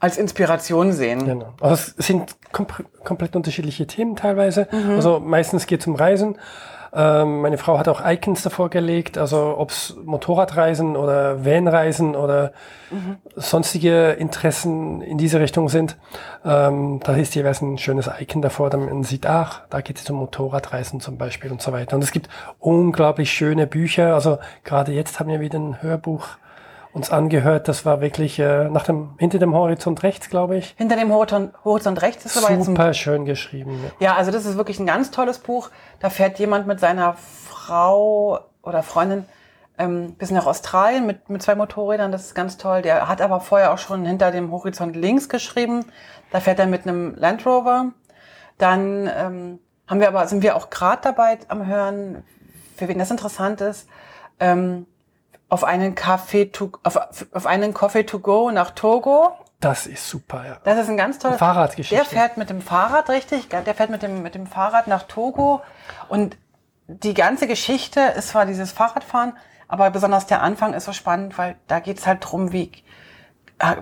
als 0.00 0.18
Inspiration 0.18 0.92
sehen. 0.92 1.24
Genau. 1.24 1.54
Also 1.60 1.92
es 1.96 2.06
sind 2.06 2.36
kom 2.52 2.66
komplett 3.04 3.36
unterschiedliche 3.36 3.86
Themen 3.86 4.16
teilweise. 4.16 4.68
Mhm. 4.70 4.90
Also 4.96 5.20
meistens 5.20 5.66
geht 5.66 5.80
es 5.80 5.86
um 5.86 5.94
Reisen. 5.94 6.36
Ähm, 6.96 7.40
meine 7.40 7.58
Frau 7.58 7.76
hat 7.76 7.88
auch 7.88 8.00
Icons 8.06 8.42
davor 8.42 8.70
gelegt, 8.70 9.18
also 9.18 9.56
ob 9.58 9.70
es 9.70 9.96
Motorradreisen 10.04 10.96
oder 10.96 11.44
Vanreisen 11.44 12.14
oder 12.14 12.52
Mhm. 12.92 13.16
sonstige 13.34 14.10
Interessen 14.12 15.00
in 15.02 15.18
diese 15.18 15.40
Richtung 15.40 15.68
sind. 15.68 15.96
Ähm, 16.44 17.00
da 17.02 17.16
ist 17.16 17.34
jeweils 17.34 17.60
ein 17.62 17.78
schönes 17.78 18.08
Icon 18.20 18.42
davor, 18.42 18.70
damit 18.70 18.90
man 18.92 19.02
sieht, 19.02 19.26
ach, 19.26 19.62
da 19.70 19.80
geht 19.80 19.98
es 19.98 20.08
um 20.08 20.16
Motorradreisen 20.18 21.00
zum 21.00 21.18
Beispiel 21.18 21.50
und 21.50 21.60
so 21.60 21.72
weiter. 21.72 21.96
Und 21.96 22.04
es 22.04 22.12
gibt 22.12 22.28
unglaublich 22.60 23.32
schöne 23.32 23.66
Bücher. 23.66 24.14
Also 24.14 24.38
gerade 24.62 24.92
jetzt 24.92 25.18
haben 25.18 25.30
wir 25.30 25.40
wieder 25.40 25.58
ein 25.58 25.82
Hörbuch 25.82 26.28
uns 26.94 27.10
angehört. 27.10 27.68
Das 27.68 27.84
war 27.84 28.00
wirklich 28.00 28.38
äh, 28.38 28.68
nach 28.70 28.84
dem, 28.84 29.10
hinter 29.18 29.38
dem 29.38 29.52
Horizont 29.54 30.02
rechts, 30.02 30.30
glaube 30.30 30.56
ich. 30.56 30.74
Hinter 30.78 30.96
dem 30.96 31.12
Horizont, 31.12 31.52
Horizont 31.64 32.00
rechts 32.00 32.24
ist 32.24 32.38
aber 32.38 32.48
ein 32.48 32.62
Super 32.62 32.94
schön 32.94 33.24
geschrieben. 33.24 33.78
Ja. 33.98 34.06
Ja, 34.06 34.16
also 34.16 34.30
das 34.30 34.46
ist 34.46 34.56
wirklich 34.56 34.78
ein 34.78 34.86
ganz 34.86 35.10
tolles 35.10 35.38
Buch. 35.38 35.70
Da 36.00 36.08
fährt 36.08 36.38
jemand 36.38 36.66
mit 36.66 36.80
seiner 36.80 37.14
Frau 37.14 38.38
oder 38.62 38.82
Freundin 38.82 39.26
ähm, 39.76 40.14
bis 40.14 40.30
nach 40.30 40.46
Australien 40.46 41.04
mit, 41.04 41.28
mit 41.28 41.42
zwei 41.42 41.56
Motorrädern, 41.56 42.12
das 42.12 42.26
ist 42.26 42.34
ganz 42.34 42.56
toll. 42.56 42.82
Der 42.82 43.08
hat 43.08 43.20
aber 43.20 43.40
vorher 43.40 43.72
auch 43.72 43.78
schon 43.78 44.06
hinter 44.06 44.30
dem 44.30 44.52
Horizont 44.52 44.94
links 44.94 45.28
geschrieben. 45.28 45.84
Da 46.30 46.40
fährt 46.40 46.60
er 46.60 46.66
mit 46.66 46.86
einem 46.86 47.14
Land 47.16 47.44
Rover. 47.44 47.92
Dann 48.56 49.10
ähm, 49.12 49.58
haben 49.88 50.00
wir 50.00 50.08
aber, 50.08 50.28
sind 50.28 50.42
wir 50.42 50.54
auch 50.54 50.70
gerade 50.70 51.02
dabei 51.02 51.38
am 51.48 51.66
Hören, 51.66 52.22
für 52.76 52.86
wen 52.86 52.98
das 52.98 53.10
interessant 53.10 53.60
ist, 53.60 53.88
ähm, 54.38 54.86
auf 55.48 55.64
einen 55.64 55.94
Kaffee 55.94 56.46
to, 56.46 56.72
auf, 56.82 56.98
auf 57.32 57.46
einen 57.46 57.74
Coffee 57.74 58.04
to 58.04 58.18
go 58.18 58.50
nach 58.50 58.70
Togo. 58.70 59.32
Das 59.60 59.86
ist 59.86 60.08
super, 60.08 60.44
ja. 60.46 60.56
Das 60.64 60.78
ist 60.78 60.88
ein 60.88 60.96
ganz 60.96 61.18
toller 61.18 61.38
Fahrradgeschichte. 61.38 61.94
Der 61.94 62.04
fährt 62.04 62.36
mit 62.36 62.50
dem 62.50 62.60
Fahrrad, 62.60 63.08
richtig. 63.08 63.48
Der 63.48 63.74
fährt 63.74 63.90
mit 63.90 64.02
dem, 64.02 64.22
mit 64.22 64.34
dem 64.34 64.46
Fahrrad 64.46 64.88
nach 64.88 65.04
Togo. 65.04 65.62
Und 66.08 66.36
die 66.86 67.14
ganze 67.14 67.46
Geschichte 67.46 68.00
ist 68.00 68.28
zwar 68.28 68.46
dieses 68.46 68.72
Fahrradfahren, 68.72 69.32
aber 69.68 69.90
besonders 69.90 70.26
der 70.26 70.42
Anfang 70.42 70.74
ist 70.74 70.84
so 70.84 70.92
spannend, 70.92 71.38
weil 71.38 71.56
da 71.66 71.80
geht's 71.80 72.06
halt 72.06 72.18
drum, 72.20 72.52
wie, 72.52 72.70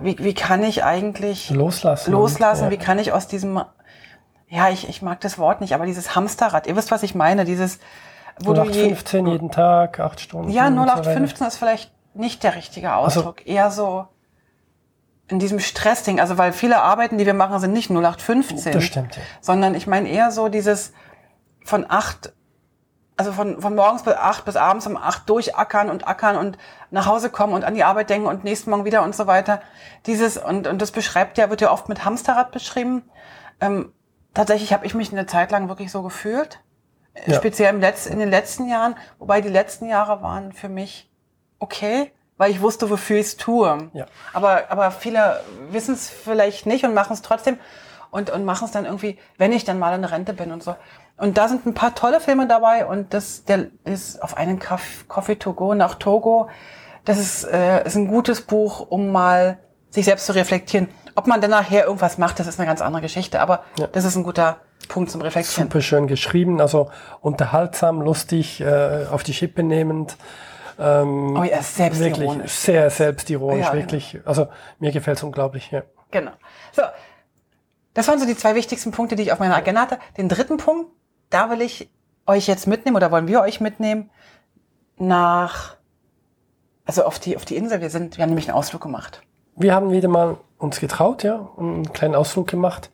wie, 0.01 0.17
wie 0.19 0.33
kann 0.33 0.63
ich 0.63 0.83
eigentlich 0.83 1.49
loslassen. 1.49 2.11
Loslassen, 2.11 2.65
ja. 2.65 2.71
wie 2.71 2.77
kann 2.77 2.99
ich 2.99 3.11
aus 3.11 3.27
diesem, 3.27 3.61
ja, 4.47 4.69
ich, 4.69 4.87
ich 4.87 5.01
mag 5.01 5.19
das 5.19 5.37
Wort 5.37 5.59
nicht, 5.59 5.73
aber 5.73 5.85
dieses 5.85 6.15
Hamsterrad, 6.15 6.67
ihr 6.67 6.77
wisst, 6.77 6.91
was 6.91 7.03
ich 7.03 7.13
meine, 7.13 7.43
dieses, 7.43 7.79
wo 8.39 8.51
0815 8.53 9.27
jeden 9.27 9.51
Tag, 9.51 9.99
acht 9.99 10.19
Stunden. 10.19 10.49
Ja, 10.49 10.67
0815 10.67 11.37
so 11.37 11.45
ist 11.45 11.57
vielleicht 11.57 11.91
nicht 12.13 12.43
der 12.43 12.55
richtige 12.55 12.95
Ausdruck. 12.95 13.39
Also, 13.39 13.49
Eher 13.51 13.71
so 13.71 14.07
in 15.27 15.39
diesem 15.39 15.59
Stressding. 15.59 16.19
Also, 16.19 16.37
weil 16.37 16.53
viele 16.53 16.81
Arbeiten, 16.81 17.17
die 17.17 17.25
wir 17.25 17.33
machen, 17.33 17.59
sind 17.59 17.73
nicht 17.73 17.89
0815. 17.89 18.73
Das 18.73 18.83
stimmt, 18.83 19.15
ja. 19.15 19.21
Sondern 19.41 19.75
ich 19.75 19.87
meine 19.87 20.09
eher 20.09 20.31
so 20.31 20.49
dieses 20.49 20.93
von 21.65 21.85
acht, 21.87 22.33
also 23.15 23.31
von, 23.31 23.61
von 23.61 23.75
morgens 23.75 24.03
bis 24.03 24.15
acht 24.15 24.45
bis 24.45 24.55
abends 24.55 24.85
um 24.85 24.97
acht 24.97 25.29
durchackern 25.29 25.89
und 25.89 26.07
ackern 26.07 26.35
und 26.35 26.57
nach 26.91 27.05
Hause 27.05 27.29
kommen 27.29 27.53
und 27.53 27.63
an 27.63 27.73
die 27.73 27.83
Arbeit 27.83 28.09
denken 28.09 28.27
und 28.27 28.43
nächsten 28.43 28.69
Morgen 28.69 28.85
wieder 28.85 29.03
und 29.03 29.15
so 29.15 29.27
weiter. 29.27 29.61
Dieses, 30.05 30.37
und, 30.37 30.67
und 30.67 30.81
das 30.81 30.91
beschreibt 30.91 31.37
ja, 31.37 31.49
wird 31.49 31.61
ja 31.61 31.71
oft 31.71 31.89
mit 31.89 32.03
Hamsterrad 32.03 32.51
beschrieben. 32.51 33.03
Ähm, 33.61 33.93
tatsächlich 34.33 34.73
habe 34.73 34.85
ich 34.85 34.93
mich 34.93 35.11
eine 35.11 35.25
Zeit 35.25 35.51
lang 35.51 35.69
wirklich 35.69 35.91
so 35.91 36.01
gefühlt. 36.01 36.59
Ja. 37.25 37.35
Speziell 37.35 37.73
im 37.73 37.81
Letz-, 37.81 38.07
in 38.07 38.19
den 38.19 38.29
letzten 38.29 38.67
Jahren, 38.67 38.95
wobei 39.19 39.41
die 39.41 39.49
letzten 39.49 39.87
Jahre 39.87 40.21
waren 40.21 40.51
für 40.51 40.69
mich 40.69 41.11
okay, 41.59 42.11
weil 42.37 42.51
ich 42.51 42.61
wusste, 42.61 42.89
wofür 42.89 43.17
ich 43.17 43.27
es 43.27 43.37
tue. 43.37 43.89
Ja. 43.93 44.05
Aber, 44.33 44.63
aber 44.69 44.91
viele 44.91 45.41
wissen 45.69 45.93
es 45.93 46.09
vielleicht 46.09 46.65
nicht 46.65 46.83
und 46.83 46.93
machen 46.93 47.13
es 47.13 47.21
trotzdem 47.21 47.59
und, 48.09 48.29
und 48.29 48.45
machen 48.45 48.65
es 48.65 48.71
dann 48.71 48.85
irgendwie, 48.85 49.17
wenn 49.37 49.51
ich 49.51 49.63
dann 49.63 49.79
mal 49.79 49.93
in 49.95 50.03
Rente 50.03 50.33
bin 50.33 50.51
und 50.51 50.63
so. 50.63 50.75
Und 51.17 51.37
da 51.37 51.47
sind 51.47 51.65
ein 51.65 51.73
paar 51.73 51.95
tolle 51.95 52.19
Filme 52.19 52.47
dabei 52.47 52.85
und 52.85 53.13
das 53.13 53.45
der 53.45 53.67
ist 53.85 54.21
auf 54.21 54.35
einen 54.35 54.59
Coffee 54.59 55.35
to 55.35 55.53
go 55.53 55.73
nach 55.75 55.95
Togo. 55.95 56.49
Das 57.05 57.19
ist, 57.19 57.43
äh, 57.43 57.85
ist 57.85 57.95
ein 57.95 58.07
gutes 58.07 58.41
Buch, 58.41 58.87
um 58.89 59.11
mal 59.11 59.59
sich 59.89 60.05
selbst 60.05 60.25
zu 60.25 60.33
reflektieren. 60.33 60.89
Ob 61.15 61.27
man 61.27 61.41
dann 61.41 61.51
nachher 61.51 61.85
irgendwas 61.85 62.17
macht, 62.17 62.39
das 62.39 62.47
ist 62.47 62.59
eine 62.59 62.67
ganz 62.67 62.81
andere 62.81 63.01
Geschichte, 63.01 63.39
aber 63.39 63.63
ja. 63.77 63.87
das 63.87 64.05
ist 64.05 64.15
ein 64.15 64.23
guter 64.23 64.57
Punkt 64.87 65.11
zum 65.11 65.21
Reflektieren. 65.21 65.67
Super 65.67 65.81
schön 65.81 66.07
geschrieben, 66.07 66.61
also 66.61 66.89
unterhaltsam, 67.21 68.01
lustig, 68.01 68.61
äh, 68.61 69.05
auf 69.11 69.23
die 69.23 69.33
Schippe 69.33 69.63
nehmend. 69.63 70.17
Ähm, 70.79 71.37
oh 71.37 71.43
ja, 71.43 71.61
selbstironisch. 71.61 72.19
Wirklich 72.19 72.51
sehr 72.51 72.89
selbstironisch, 72.89 73.65
ja, 73.65 73.73
wirklich. 73.73 74.11
Genau. 74.13 74.27
Also 74.27 74.47
mir 74.79 74.91
gefällt 74.91 75.17
es 75.17 75.23
unglaublich, 75.23 75.71
ja. 75.71 75.83
Genau. 76.11 76.31
So, 76.71 76.83
das 77.93 78.07
waren 78.07 78.19
so 78.19 78.25
die 78.25 78.35
zwei 78.35 78.55
wichtigsten 78.55 78.91
Punkte, 78.91 79.15
die 79.15 79.23
ich 79.23 79.31
auf 79.31 79.39
meiner 79.39 79.55
Agenda 79.55 79.81
hatte. 79.81 79.99
Den 80.17 80.29
dritten 80.29 80.57
Punkt, 80.57 80.91
da 81.29 81.49
will 81.49 81.61
ich 81.61 81.89
euch 82.25 82.47
jetzt 82.47 82.67
mitnehmen 82.67 82.95
oder 82.95 83.11
wollen 83.11 83.27
wir 83.27 83.41
euch 83.41 83.61
mitnehmen 83.61 84.09
nach, 84.97 85.75
also 86.85 87.03
auf 87.03 87.19
die, 87.19 87.35
auf 87.35 87.45
die 87.45 87.55
Insel. 87.55 87.81
Wir 87.81 87.89
sind, 87.89 88.17
wir 88.17 88.23
haben 88.23 88.29
nämlich 88.29 88.47
einen 88.47 88.57
Ausflug 88.57 88.81
gemacht. 88.81 89.21
Wir 89.55 89.75
haben 89.75 89.91
wieder 89.91 90.07
mal 90.07 90.37
uns 90.57 90.79
getraut, 90.79 91.23
ja, 91.23 91.49
einen 91.57 91.91
kleinen 91.93 92.15
Ausflug 92.15 92.47
gemacht 92.47 92.89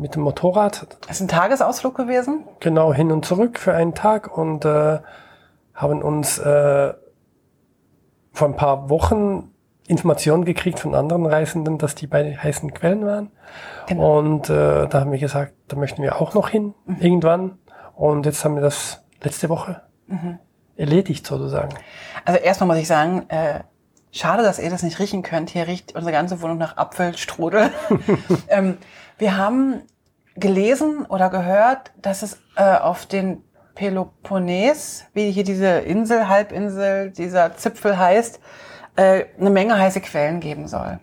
mit 0.00 0.14
dem 0.14 0.22
Motorrad. 0.22 0.86
Das 1.06 1.16
ist 1.16 1.20
ein 1.20 1.28
Tagesausflug 1.28 1.94
gewesen? 1.94 2.44
Genau, 2.60 2.92
hin 2.92 3.12
und 3.12 3.24
zurück 3.24 3.58
für 3.58 3.74
einen 3.74 3.94
Tag 3.94 4.36
und 4.36 4.64
äh, 4.64 4.98
haben 5.74 6.02
uns 6.02 6.38
äh, 6.38 6.94
vor 8.32 8.48
ein 8.48 8.56
paar 8.56 8.88
Wochen 8.88 9.52
Informationen 9.86 10.44
gekriegt 10.44 10.78
von 10.78 10.94
anderen 10.94 11.26
Reisenden, 11.26 11.76
dass 11.76 11.94
die 11.94 12.06
bei 12.06 12.36
heißen 12.36 12.72
Quellen 12.72 13.04
waren. 13.04 13.30
Genau. 13.88 14.18
Und 14.18 14.48
äh, 14.48 14.86
da 14.86 15.00
haben 15.00 15.10
wir 15.10 15.18
gesagt, 15.18 15.52
da 15.68 15.76
möchten 15.76 16.02
wir 16.02 16.20
auch 16.20 16.32
noch 16.32 16.48
hin, 16.48 16.74
mhm. 16.86 16.96
irgendwann. 17.00 17.58
Und 17.94 18.24
jetzt 18.24 18.44
haben 18.44 18.54
wir 18.54 18.62
das 18.62 19.02
letzte 19.20 19.48
Woche 19.48 19.82
mhm. 20.06 20.38
erledigt 20.76 21.26
sozusagen. 21.26 21.74
Also 22.24 22.40
erstmal 22.40 22.68
muss 22.68 22.78
ich 22.78 22.86
sagen, 22.86 23.28
äh, 23.28 23.60
schade, 24.12 24.42
dass 24.42 24.58
ihr 24.58 24.70
das 24.70 24.82
nicht 24.82 24.98
riechen 24.98 25.22
könnt. 25.22 25.50
Hier 25.50 25.66
riecht 25.66 25.94
unsere 25.94 26.12
ganze 26.12 26.40
Wohnung 26.40 26.58
nach 26.58 26.76
Apfelstrudel. 26.76 27.70
ähm, 28.48 28.78
wir 29.20 29.36
haben 29.36 29.82
gelesen 30.34 31.04
oder 31.06 31.28
gehört, 31.28 31.92
dass 32.00 32.22
es 32.22 32.40
äh, 32.56 32.76
auf 32.76 33.06
den 33.06 33.44
Peloponnes, 33.74 35.04
wie 35.12 35.30
hier 35.30 35.44
diese 35.44 35.66
Insel, 35.66 36.28
Halbinsel, 36.28 37.10
dieser 37.10 37.56
Zipfel 37.56 37.98
heißt, 37.98 38.40
äh, 38.96 39.24
eine 39.38 39.50
Menge 39.50 39.78
heiße 39.78 40.00
Quellen 40.00 40.40
geben 40.40 40.68
soll. 40.68 40.98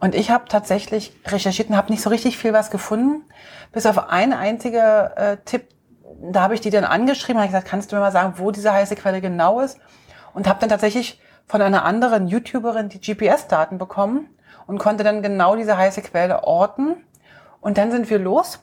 Und 0.00 0.14
ich 0.14 0.30
habe 0.30 0.44
tatsächlich 0.48 1.12
recherchiert 1.26 1.68
und 1.68 1.76
habe 1.76 1.90
nicht 1.90 2.02
so 2.02 2.10
richtig 2.10 2.38
viel 2.38 2.52
was 2.52 2.70
gefunden, 2.70 3.24
bis 3.72 3.86
auf 3.86 4.08
einen 4.08 4.32
einziger 4.32 5.16
äh, 5.16 5.36
Tipp. 5.44 5.68
Da 6.20 6.42
habe 6.42 6.54
ich 6.54 6.60
die 6.60 6.70
dann 6.70 6.84
angeschrieben, 6.84 7.40
habe 7.40 7.48
gesagt, 7.48 7.66
kannst 7.66 7.90
du 7.90 7.96
mir 7.96 8.02
mal 8.02 8.12
sagen, 8.12 8.34
wo 8.36 8.52
diese 8.52 8.72
heiße 8.72 8.94
Quelle 8.94 9.20
genau 9.20 9.60
ist? 9.60 9.78
Und 10.32 10.46
habe 10.46 10.60
dann 10.60 10.68
tatsächlich 10.68 11.20
von 11.46 11.60
einer 11.60 11.84
anderen 11.84 12.28
YouTuberin 12.28 12.88
die 12.88 13.00
GPS-Daten 13.00 13.78
bekommen 13.78 14.28
und 14.68 14.78
konnte 14.78 15.02
dann 15.02 15.22
genau 15.22 15.56
diese 15.56 15.76
heiße 15.76 16.02
Quelle 16.02 16.44
orten. 16.44 16.96
Und 17.60 17.78
dann 17.78 17.90
sind 17.90 18.08
wir 18.10 18.18
los 18.18 18.62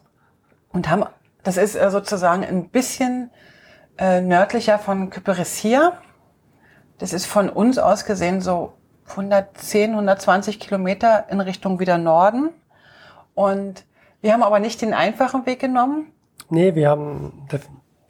und 0.71 0.89
haben, 0.89 1.05
das 1.43 1.57
ist 1.57 1.75
äh, 1.75 1.89
sozusagen 1.91 2.43
ein 2.43 2.69
bisschen 2.69 3.29
äh, 3.97 4.21
nördlicher 4.21 4.79
von 4.79 5.09
Kyperessia. 5.09 5.93
Das 6.97 7.13
ist 7.13 7.25
von 7.25 7.49
uns 7.49 7.77
aus 7.77 8.05
gesehen 8.05 8.41
so 8.41 8.73
110, 9.09 9.91
120 9.91 10.59
Kilometer 10.59 11.25
in 11.29 11.39
Richtung 11.39 11.79
wieder 11.79 11.97
Norden. 11.97 12.49
Und 13.33 13.85
wir 14.21 14.33
haben 14.33 14.43
aber 14.43 14.59
nicht 14.59 14.81
den 14.81 14.93
einfachen 14.93 15.45
Weg 15.45 15.59
genommen. 15.59 16.11
Nee, 16.49 16.75
wir 16.75 16.89
haben 16.89 17.47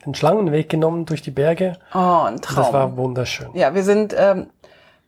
den 0.06 0.14
Schlangenweg 0.16 0.70
genommen 0.70 1.06
durch 1.06 1.22
die 1.22 1.32
Berge. 1.32 1.78
Oh, 1.94 2.24
ein 2.28 2.42
Traum. 2.42 2.64
Das 2.64 2.74
war 2.74 2.96
wunderschön. 2.96 3.50
Ja, 3.54 3.74
wir 3.74 3.84
sind 3.84 4.16
ähm, 4.18 4.48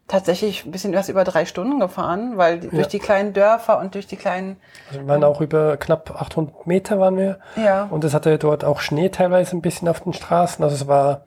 tatsächlich 0.08 0.66
ein 0.66 0.72
bisschen 0.72 0.94
was 0.94 1.10
über 1.10 1.24
drei 1.24 1.46
Stunden 1.46 1.80
gefahren, 1.80 2.38
weil 2.38 2.60
die, 2.60 2.68
ja. 2.68 2.74
durch 2.74 2.88
die 2.88 3.00
kleinen 3.00 3.34
Dörfer 3.34 3.80
und 3.80 3.96
durch 3.96 4.08
die 4.08 4.16
kleinen... 4.16 4.58
Also 4.88 5.02
wir 5.02 5.08
waren 5.08 5.24
auch 5.24 5.42
über 5.42 5.78
knapp 5.78 6.12
800 6.16 6.66
Meter 6.66 7.00
waren 7.00 7.18
wir. 7.18 7.40
Ja. 7.56 7.88
Und 7.90 8.04
es 8.04 8.14
hatte 8.14 8.38
dort 8.38 8.64
auch 8.64 8.80
Schnee 8.80 9.10
teilweise 9.10 9.56
ein 9.56 9.62
bisschen 9.62 9.88
auf 9.88 10.02
den 10.02 10.14
Straßen. 10.14 10.64
Also 10.64 10.76
es 10.76 10.88
war 10.88 11.24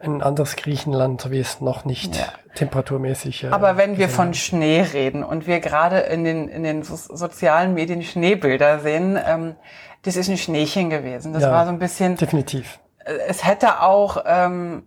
ein 0.00 0.22
anderes 0.22 0.56
Griechenland, 0.56 1.20
so 1.20 1.30
wie 1.30 1.40
es 1.40 1.60
noch 1.60 1.84
nicht 1.84 2.16
ja. 2.16 2.26
temperaturmäßig. 2.54 3.44
Äh, 3.44 3.48
Aber 3.48 3.76
wenn 3.76 3.98
wir 3.98 4.08
von 4.08 4.34
Schnee 4.34 4.82
reden 4.92 5.24
und 5.24 5.46
wir 5.46 5.60
gerade 5.60 6.00
in 6.00 6.24
den, 6.24 6.48
in 6.48 6.62
den 6.62 6.82
so 6.82 6.96
sozialen 6.96 7.74
Medien 7.74 8.02
Schneebilder 8.02 8.80
sehen, 8.80 9.18
ähm, 9.24 9.56
das 10.02 10.16
ist 10.16 10.28
ein 10.28 10.36
Schneechen 10.36 10.90
gewesen. 10.90 11.32
Das 11.32 11.42
ja, 11.42 11.50
war 11.50 11.64
so 11.64 11.72
ein 11.72 11.78
bisschen. 11.78 12.16
Definitiv. 12.16 12.78
Es 13.04 13.44
hätte 13.44 13.80
auch, 13.82 14.22
ähm, 14.26 14.84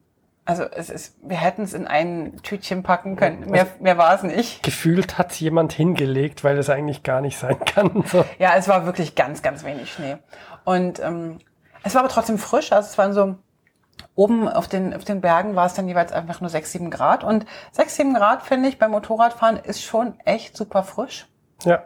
also 0.49 0.63
es 0.63 0.89
ist, 0.89 1.15
wir 1.21 1.37
hätten 1.37 1.61
es 1.61 1.75
in 1.75 1.85
ein 1.85 2.39
Tütchen 2.41 2.81
packen 2.81 3.15
können. 3.15 3.51
Mehr, 3.51 3.67
mehr 3.79 3.99
war 3.99 4.15
es 4.15 4.23
nicht. 4.23 4.63
Gefühlt 4.63 5.19
hat 5.19 5.31
jemand 5.33 5.73
hingelegt, 5.73 6.43
weil 6.43 6.57
es 6.57 6.71
eigentlich 6.71 7.03
gar 7.03 7.21
nicht 7.21 7.37
sein 7.37 7.59
kann. 7.59 8.03
So. 8.09 8.25
Ja, 8.39 8.55
es 8.55 8.67
war 8.67 8.85
wirklich 8.87 9.13
ganz, 9.13 9.43
ganz 9.43 9.63
wenig 9.63 9.93
Schnee. 9.93 10.17
Und 10.65 10.99
ähm, 10.99 11.37
es 11.83 11.93
war 11.93 12.01
aber 12.01 12.09
trotzdem 12.09 12.39
frisch. 12.39 12.71
Also 12.71 12.89
es 12.89 12.97
waren 12.97 13.13
so 13.13 13.35
Oben 14.15 14.47
auf 14.47 14.67
den, 14.67 14.95
auf 14.95 15.03
den 15.05 15.21
Bergen 15.21 15.55
war 15.55 15.67
es 15.67 15.75
dann 15.75 15.87
jeweils 15.87 16.11
einfach 16.11 16.41
nur 16.41 16.49
6, 16.49 16.71
7 16.71 16.89
Grad. 16.89 17.23
Und 17.23 17.45
6, 17.73 17.95
7 17.95 18.13
Grad, 18.15 18.41
finde 18.41 18.69
ich, 18.69 18.79
beim 18.79 18.91
Motorradfahren 18.91 19.57
ist 19.57 19.83
schon 19.83 20.19
echt 20.25 20.57
super 20.57 20.83
frisch. 20.83 21.27
Ja. 21.63 21.83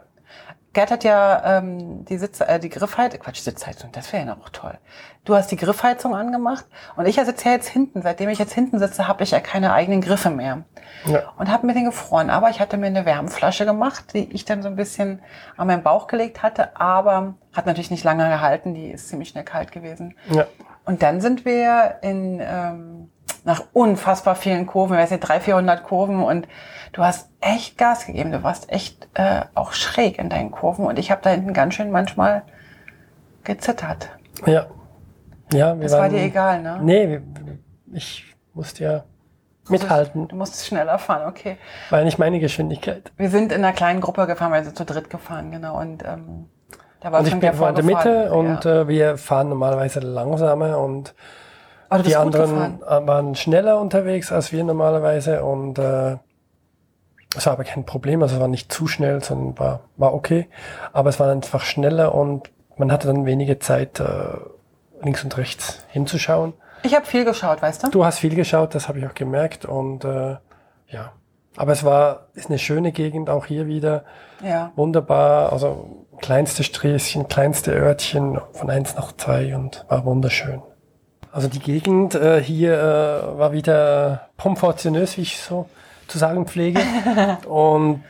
Gerd 0.74 0.90
hat 0.90 1.04
ja 1.04 1.58
ähm, 1.58 2.04
die 2.04 2.18
Sitz, 2.18 2.40
äh, 2.40 2.58
die 2.58 2.68
Griffheizung, 2.68 3.20
Quatsch, 3.20 3.40
Sitzheizung, 3.40 3.90
das 3.92 4.12
wäre 4.12 4.26
ja 4.26 4.34
noch 4.34 4.50
toll. 4.50 4.76
Du 5.24 5.34
hast 5.34 5.50
die 5.50 5.56
Griffheizung 5.56 6.14
angemacht 6.14 6.66
und 6.96 7.06
ich 7.06 7.14
sitze 7.14 7.46
ja 7.46 7.52
jetzt 7.52 7.68
hinten. 7.68 8.02
Seitdem 8.02 8.28
ich 8.28 8.38
jetzt 8.38 8.52
hinten 8.52 8.78
sitze, 8.78 9.08
habe 9.08 9.22
ich 9.22 9.30
ja 9.30 9.40
keine 9.40 9.72
eigenen 9.72 10.02
Griffe 10.02 10.30
mehr. 10.30 10.64
Ja. 11.06 11.32
Und 11.38 11.50
habe 11.50 11.66
mir 11.66 11.74
den 11.74 11.86
gefroren. 11.86 12.28
Aber 12.28 12.50
ich 12.50 12.60
hatte 12.60 12.76
mir 12.76 12.86
eine 12.86 13.06
Wärmflasche 13.06 13.64
gemacht, 13.64 14.12
die 14.12 14.30
ich 14.32 14.44
dann 14.44 14.62
so 14.62 14.68
ein 14.68 14.76
bisschen 14.76 15.22
an 15.56 15.68
meinen 15.68 15.82
Bauch 15.82 16.08
gelegt 16.08 16.42
hatte, 16.42 16.78
aber 16.78 17.34
hat 17.54 17.66
natürlich 17.66 17.90
nicht 17.90 18.04
lange 18.04 18.28
gehalten, 18.28 18.74
die 18.74 18.90
ist 18.90 19.08
ziemlich 19.08 19.30
schnell 19.30 19.44
kalt 19.44 19.72
gewesen. 19.72 20.14
Ja. 20.28 20.46
Und 20.84 21.02
dann 21.02 21.20
sind 21.20 21.44
wir 21.46 22.00
in, 22.02 22.42
ähm, 22.42 23.10
nach 23.44 23.62
unfassbar 23.72 24.34
vielen 24.36 24.66
Kurven, 24.66 24.94
ich 24.94 25.02
weiß 25.02 25.10
nicht, 25.10 25.20
300, 25.20 25.44
400 25.44 25.84
Kurven 25.84 26.22
und 26.22 26.48
du 26.92 27.02
hast 27.02 27.28
echt 27.40 27.76
Gas 27.76 28.06
gegeben. 28.06 28.32
Du 28.32 28.42
warst 28.42 28.72
echt 28.72 29.08
äh, 29.14 29.42
auch 29.54 29.72
schräg 29.72 30.18
in 30.18 30.30
deinen 30.30 30.50
Kurven 30.50 30.86
und 30.86 30.98
ich 30.98 31.10
habe 31.10 31.20
da 31.22 31.30
hinten 31.30 31.52
ganz 31.52 31.74
schön 31.74 31.90
manchmal 31.90 32.42
gezittert. 33.44 34.10
Ja. 34.46 34.66
Ja, 35.52 35.76
wir 35.76 35.82
das 35.82 35.92
waren, 35.92 36.00
war 36.00 36.08
dir 36.08 36.22
egal, 36.22 36.62
ne? 36.62 36.78
Nee, 36.82 37.20
ich 37.92 38.34
musste 38.54 38.84
ja 38.84 39.04
mithalten. 39.68 40.28
Du 40.28 40.36
musst 40.36 40.66
schneller 40.66 40.98
fahren, 40.98 41.28
okay. 41.28 41.58
War 41.90 42.02
nicht 42.02 42.18
meine 42.18 42.40
Geschwindigkeit. 42.40 43.12
Wir 43.16 43.30
sind 43.30 43.52
in 43.52 43.64
einer 43.64 43.74
kleinen 43.74 44.00
Gruppe 44.00 44.26
gefahren, 44.26 44.52
wir 44.52 44.64
sind 44.64 44.76
zu 44.76 44.84
dritt 44.84 45.10
gefahren, 45.10 45.50
genau. 45.50 45.78
Und 45.78 46.02
ähm, 46.02 46.48
da 47.00 47.12
war 47.12 47.20
Und 47.20 47.26
ich 47.26 47.38
bin 47.38 47.42
in 47.42 47.74
der 47.74 47.84
Mitte 47.84 48.02
vorgefahren. 48.02 48.30
und 48.30 48.64
ja. 48.64 48.80
äh, 48.80 48.88
wir 48.88 49.18
fahren 49.18 49.50
normalerweise 49.50 50.00
langsamer 50.00 50.78
und 50.78 51.14
Du 51.90 52.02
die 52.02 52.16
anderen 52.16 52.82
äh, 52.82 53.06
waren 53.06 53.34
schneller 53.34 53.80
unterwegs 53.80 54.32
als 54.32 54.52
wir 54.52 54.64
normalerweise 54.64 55.44
und 55.44 55.78
äh, 55.78 56.16
es 57.36 57.46
war 57.46 57.54
aber 57.54 57.64
kein 57.64 57.84
Problem, 57.84 58.22
also 58.22 58.36
es 58.36 58.40
war 58.40 58.48
nicht 58.48 58.72
zu 58.72 58.86
schnell, 58.86 59.22
sondern 59.22 59.58
war, 59.58 59.80
war 59.96 60.14
okay. 60.14 60.48
Aber 60.92 61.10
es 61.10 61.18
war 61.18 61.30
einfach 61.30 61.62
schneller 61.62 62.14
und 62.14 62.50
man 62.76 62.92
hatte 62.92 63.06
dann 63.06 63.26
wenige 63.26 63.58
Zeit, 63.58 64.00
äh, 64.00 64.04
links 65.02 65.24
und 65.24 65.36
rechts 65.36 65.84
hinzuschauen. 65.88 66.54
Ich 66.82 66.94
habe 66.94 67.06
viel 67.06 67.24
geschaut, 67.24 67.62
weißt 67.62 67.84
du? 67.84 67.90
Du 67.90 68.04
hast 68.04 68.18
viel 68.18 68.34
geschaut, 68.34 68.74
das 68.74 68.88
habe 68.88 68.98
ich 68.98 69.06
auch 69.06 69.14
gemerkt 69.14 69.64
und 69.64 70.04
äh, 70.04 70.36
ja. 70.88 71.12
Aber 71.56 71.72
es 71.72 71.84
war, 71.84 72.26
ist 72.34 72.48
eine 72.48 72.58
schöne 72.58 72.90
Gegend 72.92 73.30
auch 73.30 73.46
hier 73.46 73.66
wieder. 73.66 74.04
Ja. 74.42 74.72
Wunderbar, 74.74 75.52
also 75.52 76.06
kleinste 76.20 76.64
Sträßchen, 76.64 77.28
kleinste 77.28 77.72
Örtchen 77.72 78.40
von 78.52 78.70
eins 78.70 78.96
nach 78.96 79.12
zwei 79.16 79.54
und 79.54 79.84
war 79.88 80.04
wunderschön. 80.04 80.62
Also 81.34 81.48
die 81.48 81.58
Gegend 81.58 82.14
äh, 82.14 82.40
hier 82.40 82.74
äh, 82.74 83.38
war 83.38 83.52
wieder 83.52 84.28
proportionös, 84.36 85.16
wie 85.16 85.22
ich 85.22 85.40
so 85.40 85.68
zu 86.06 86.16
sagen 86.16 86.46
pflege. 86.46 86.80
und 87.48 88.04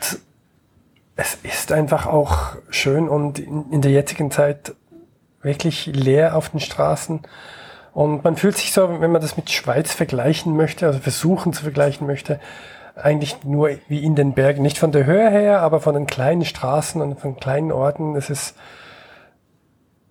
es 1.16 1.38
ist 1.42 1.72
einfach 1.72 2.04
auch 2.04 2.56
schön 2.68 3.08
und 3.08 3.38
in, 3.38 3.70
in 3.70 3.80
der 3.80 3.92
jetzigen 3.92 4.30
Zeit 4.30 4.74
wirklich 5.40 5.86
leer 5.86 6.36
auf 6.36 6.50
den 6.50 6.60
Straßen. 6.60 7.22
Und 7.94 8.24
man 8.24 8.36
fühlt 8.36 8.58
sich 8.58 8.72
so, 8.72 9.00
wenn 9.00 9.12
man 9.12 9.22
das 9.22 9.38
mit 9.38 9.48
Schweiz 9.48 9.94
vergleichen 9.94 10.54
möchte, 10.54 10.86
also 10.86 10.98
versuchen 10.98 11.54
zu 11.54 11.62
vergleichen 11.62 12.06
möchte, 12.06 12.40
eigentlich 12.94 13.42
nur 13.42 13.70
wie 13.88 14.04
in 14.04 14.16
den 14.16 14.34
Bergen. 14.34 14.60
Nicht 14.60 14.76
von 14.76 14.92
der 14.92 15.06
Höhe 15.06 15.30
her, 15.30 15.62
aber 15.62 15.80
von 15.80 15.94
den 15.94 16.04
kleinen 16.04 16.44
Straßen 16.44 17.00
und 17.00 17.18
von 17.18 17.36
kleinen 17.36 17.72
Orten. 17.72 18.16
Es 18.16 18.28
ist 18.28 18.54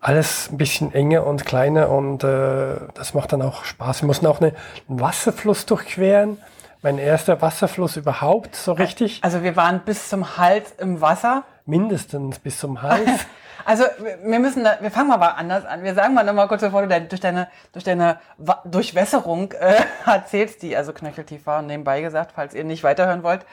alles 0.04 0.50
ein 0.52 0.58
bisschen 0.58 0.94
enger 0.94 1.26
und 1.26 1.46
kleiner 1.46 1.90
und 1.90 2.24
äh, 2.24 2.76
das 2.94 3.14
macht 3.14 3.32
dann 3.34 3.42
auch 3.42 3.64
Spaß. 3.64 4.02
Wir 4.02 4.08
mussten 4.08 4.28
auch 4.28 4.42
eine, 4.42 4.54
einen 4.90 5.00
Wasserfluss 5.00 5.66
durchqueren. 5.66 6.40
Mein 6.82 6.98
erster 6.98 7.42
Wasserfluss 7.42 7.96
überhaupt, 7.96 8.56
so 8.58 8.74
richtig. 8.74 9.22
Also 9.24 9.42
wir 9.44 9.56
waren 9.56 9.80
bis 9.86 10.10
zum 10.10 10.38
Hals 10.38 10.74
im 10.80 11.00
Wasser. 11.00 11.44
Mindestens 11.66 12.40
bis 12.40 12.60
zum 12.60 12.82
Hals. 12.82 13.10
Also 13.66 13.86
wir- 14.26 14.40
müssen, 14.40 14.66
da, 14.66 14.76
wir 14.82 14.92
fangen 14.92 15.08
mal, 15.08 15.20
anders 15.26 15.64
an. 15.64 15.84
Wir 15.84 15.94
sagen 15.96 16.14
mal 16.14 16.26
noch 16.26 16.34
mal 16.34 16.50
kurz, 16.50 16.60
bevor 16.60 16.82
du 16.82 16.90
dein, 16.90 17.08
durch 17.08 17.22
deine, 17.22 17.48
durch 17.72 17.86
deine 17.86 18.20
Wa- 18.38 18.62
Durchwässerung 18.66 19.54
äh, 19.54 19.76
erzählst, 20.06 20.62
die 20.64 20.76
also 20.76 20.92
knöcheltief 20.92 21.46
war, 21.46 21.62
nebenbei 21.62 22.02
gesagt, 22.02 22.34
falls 22.36 22.54
ihr 22.54 22.66
nicht 22.66 22.84
weiterhören 22.84 23.24
wollt. 23.24 23.46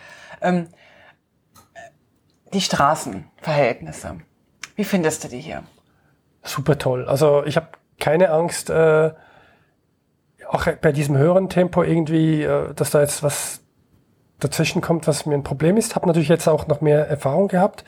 Ähm, 0.42 0.66
die 2.52 2.61
Straßenverhältnisse. 2.61 4.16
Wie 4.75 4.83
findest 4.83 5.23
du 5.23 5.28
die 5.28 5.38
hier? 5.38 5.62
Super 6.42 6.78
toll. 6.78 7.06
Also 7.06 7.44
ich 7.44 7.56
habe 7.56 7.68
keine 7.99 8.30
Angst, 8.30 8.70
äh, 8.70 9.11
auch 10.49 10.66
bei 10.80 10.92
diesem 10.92 11.16
höheren 11.16 11.49
Tempo 11.49 11.82
irgendwie, 11.82 12.42
äh, 12.42 12.75
dass 12.75 12.90
da 12.90 13.00
jetzt 13.00 13.23
was 13.23 13.61
dazwischen 14.40 14.80
kommt, 14.80 15.06
was 15.06 15.26
mir 15.26 15.35
ein 15.35 15.42
Problem 15.42 15.76
ist. 15.76 15.94
Habe 15.94 16.06
natürlich 16.06 16.28
jetzt 16.28 16.49
auch 16.49 16.66
noch 16.66 16.80
mehr 16.80 17.09
Erfahrung 17.09 17.49
gehabt. 17.49 17.85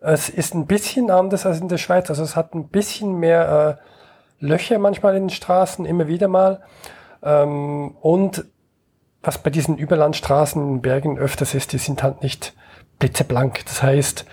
Es 0.00 0.28
ist 0.28 0.54
ein 0.54 0.66
bisschen 0.66 1.10
anders 1.10 1.46
als 1.46 1.60
in 1.60 1.68
der 1.68 1.78
Schweiz. 1.78 2.10
Also 2.10 2.22
es 2.22 2.34
hat 2.34 2.54
ein 2.54 2.68
bisschen 2.68 3.18
mehr 3.18 3.78
äh, 3.78 4.44
Löcher 4.44 4.78
manchmal 4.78 5.14
in 5.16 5.24
den 5.24 5.30
Straßen, 5.30 5.84
immer 5.84 6.08
wieder 6.08 6.26
mal. 6.28 6.62
Ähm, 7.22 7.96
und 8.00 8.44
was 9.22 9.38
bei 9.38 9.50
diesen 9.50 9.78
Überlandstraßen 9.78 10.60
in 10.60 10.82
Bergen 10.82 11.18
öfters 11.18 11.54
ist, 11.54 11.72
die 11.72 11.78
sind 11.78 12.02
halt 12.02 12.22
nicht 12.22 12.54
blitzeblank. 12.98 13.64
Das 13.66 13.82
heißt, 13.82 14.26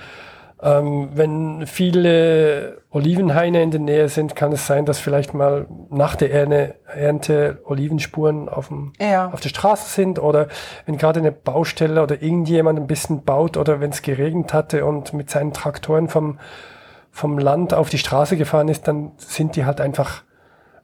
ähm, 0.62 1.10
wenn 1.14 1.66
viele 1.68 2.82
Olivenhaine 2.92 3.64
in 3.64 3.72
der 3.72 3.80
Nähe 3.80 4.10
sind, 4.10 4.36
kann 4.36 4.52
es 4.52 4.68
sein, 4.68 4.86
dass 4.86 5.00
vielleicht 5.00 5.34
mal 5.34 5.68
nach 5.90 6.16
der 6.16 6.32
Erne, 6.34 6.76
Ernte 6.86 7.62
Olivenspuren 7.64 8.50
auf, 8.50 8.68
dem, 8.68 8.92
Ja. 9.00 9.30
auf 9.32 9.40
der 9.40 9.50
Straße 9.50 9.90
sind 9.90 10.20
oder 10.20 10.48
wenn 10.86 10.98
gerade 10.98 11.20
eine 11.20 11.32
Baustelle 11.32 12.04
oder 12.04 12.22
irgendjemand 12.22 12.78
ein 12.80 12.88
bisschen 12.88 13.24
baut 13.24 13.56
oder 13.58 13.80
wenn 13.80 13.92
es 13.92 14.02
geregnet 14.02 14.54
hatte 14.54 14.86
und 14.86 15.14
mit 15.14 15.30
seinen 15.30 15.54
Traktoren 15.54 16.10
vom, 16.10 16.40
vom 17.12 17.38
Land 17.38 17.74
auf 17.74 17.90
die 17.90 17.98
Straße 17.98 18.36
gefahren 18.36 18.68
ist, 18.68 18.88
dann 18.88 19.12
sind 19.18 19.56
die 19.56 19.66
halt 19.66 19.80
einfach 19.82 20.24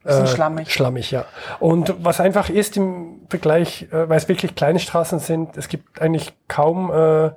Bisschen 0.03 0.27
schlammig. 0.27 0.71
Schlammig, 0.71 1.09
ja. 1.09 1.25
Und 1.59 1.95
was 1.97 2.21
einfach 2.21 2.49
ist 2.49 2.77
im 2.77 3.21
Vergleich, 3.27 3.87
äh, 3.91 4.07
weil 4.07 4.17
es 4.17 4.29
wirklich 4.29 4.53
kleine 4.53 4.77
Straßen 4.77 5.17
sind, 5.17 5.57
es 5.57 5.67
gibt 5.67 5.99
eigentlich 5.99 6.31
kaum 6.47 6.91
äh, 6.91 7.31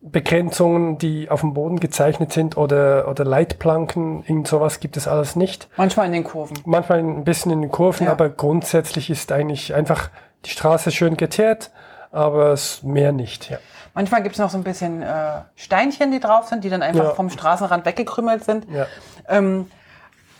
Straßenbegrenzungen, 0.00 0.98
die 0.98 1.30
auf 1.30 1.40
dem 1.40 1.54
Boden 1.54 1.80
gezeichnet 1.80 2.32
sind 2.32 2.56
oder, 2.56 3.08
oder 3.08 3.24
Leitplanken, 3.24 4.22
irgend 4.26 4.46
sowas 4.48 4.80
gibt 4.80 4.96
es 4.96 5.08
alles 5.08 5.36
nicht. 5.36 5.68
Manchmal 5.76 6.06
in 6.06 6.12
den 6.12 6.24
Kurven. 6.24 6.56
Manchmal 6.64 6.98
ein 7.00 7.24
bisschen 7.24 7.50
in 7.52 7.62
den 7.62 7.70
Kurven, 7.70 8.06
Ja. 8.06 8.12
aber 8.12 8.28
grundsätzlich 8.28 9.10
ist 9.10 9.32
eigentlich 9.32 9.74
einfach 9.74 10.10
die 10.44 10.50
Straße 10.50 10.90
schön 10.92 11.16
geteert, 11.16 11.70
aber 12.12 12.52
es 12.52 12.82
mehr 12.82 13.12
nicht, 13.12 13.50
ja. 13.50 13.58
Manchmal 13.94 14.22
gibt 14.22 14.36
es 14.36 14.38
noch 14.40 14.50
so 14.50 14.56
ein 14.58 14.62
bisschen 14.64 15.02
äh, 15.02 15.40
Steinchen, 15.56 16.12
die 16.12 16.20
drauf 16.20 16.46
sind, 16.46 16.62
die 16.62 16.70
dann 16.70 16.82
einfach 16.82 17.04
Ja. 17.04 17.10
vom 17.14 17.30
Straßenrand 17.30 17.84
weggekrümelt 17.84 18.44
sind. 18.44 18.66
ja. 18.72 18.86
Ähm, 19.28 19.68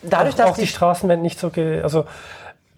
dadurch, 0.02 0.34
auch, 0.34 0.38
dass 0.38 0.50
auch 0.50 0.56
die 0.56 0.66
Straßen 0.68 1.08
werden 1.08 1.22
nicht 1.22 1.40
so, 1.40 1.50
ge 1.50 1.82
also 1.82 2.04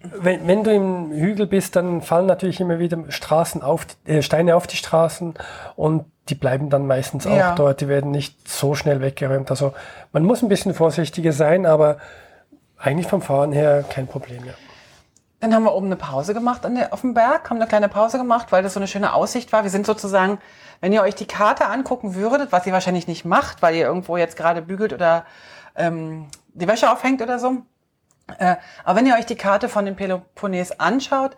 wenn, 0.03 0.47
wenn 0.47 0.63
du 0.63 0.73
im 0.73 1.11
Hügel 1.11 1.45
bist, 1.45 1.75
dann 1.75 2.01
fallen 2.01 2.25
natürlich 2.25 2.59
immer 2.59 2.79
wieder 2.79 2.97
Straßen 3.09 3.61
auf, 3.61 3.85
die- 3.85 4.11
äh, 4.13 4.21
Steine 4.23 4.55
auf 4.55 4.65
die 4.65 4.77
Straßen 4.77 5.35
und 5.75 6.05
die 6.31 6.35
bleiben 6.35 6.69
dann 6.69 6.87
meistens 6.87 7.27
auch 7.27 7.35
Ja. 7.35 7.55
dort. 7.55 7.81
Die 7.81 7.89
werden 7.89 8.09
nicht 8.09 8.47
so 8.47 8.73
schnell 8.73 9.01
weggeräumt. 9.01 9.51
Also 9.51 9.73
man 10.13 10.23
muss 10.23 10.41
ein 10.41 10.47
bisschen 10.47 10.73
vorsichtiger 10.73 11.33
sein, 11.33 11.65
aber 11.65 11.97
eigentlich 12.77 13.07
vom 13.07 13.21
Fahren 13.21 13.51
her 13.51 13.83
kein 13.87 14.07
Problem. 14.07 14.45
Ja. 14.45 14.53
Dann 15.41 15.53
haben 15.53 15.63
wir 15.63 15.73
oben 15.73 15.87
eine 15.87 15.97
Pause 15.97 16.33
gemacht 16.33 16.63
der, 16.63 16.93
auf 16.93 17.01
dem 17.01 17.13
Berg, 17.13 17.49
haben 17.49 17.57
eine 17.57 17.67
kleine 17.67 17.89
Pause 17.89 18.17
gemacht, 18.17 18.51
weil 18.51 18.63
das 18.63 18.73
so 18.75 18.79
eine 18.79 18.87
schöne 18.87 19.13
Aussicht 19.13 19.51
war. 19.51 19.63
Wir 19.63 19.69
sind 19.69 19.85
sozusagen, 19.85 20.39
wenn 20.79 20.93
ihr 20.93 21.01
euch 21.01 21.15
die 21.15 21.25
Karte 21.27 21.65
angucken 21.65 22.15
würdet, 22.15 22.51
was 22.51 22.65
ihr 22.65 22.73
wahrscheinlich 22.73 23.07
nicht 23.07 23.25
macht, 23.25 23.61
weil 23.61 23.75
ihr 23.75 23.85
irgendwo 23.85 24.15
jetzt 24.17 24.37
gerade 24.37 24.61
bügelt 24.61 24.93
oder 24.93 25.25
ähm, 25.75 26.27
die 26.53 26.67
Wäsche 26.67 26.91
aufhängt 26.91 27.21
oder 27.21 27.39
so. 27.39 27.57
Äh, 28.37 28.55
aber 28.85 28.99
wenn 28.99 29.05
ihr 29.05 29.15
euch 29.15 29.25
die 29.25 29.35
Karte 29.35 29.67
von 29.67 29.85
dem 29.85 29.95
Peloponnes 29.95 30.79
anschaut, 30.79 31.35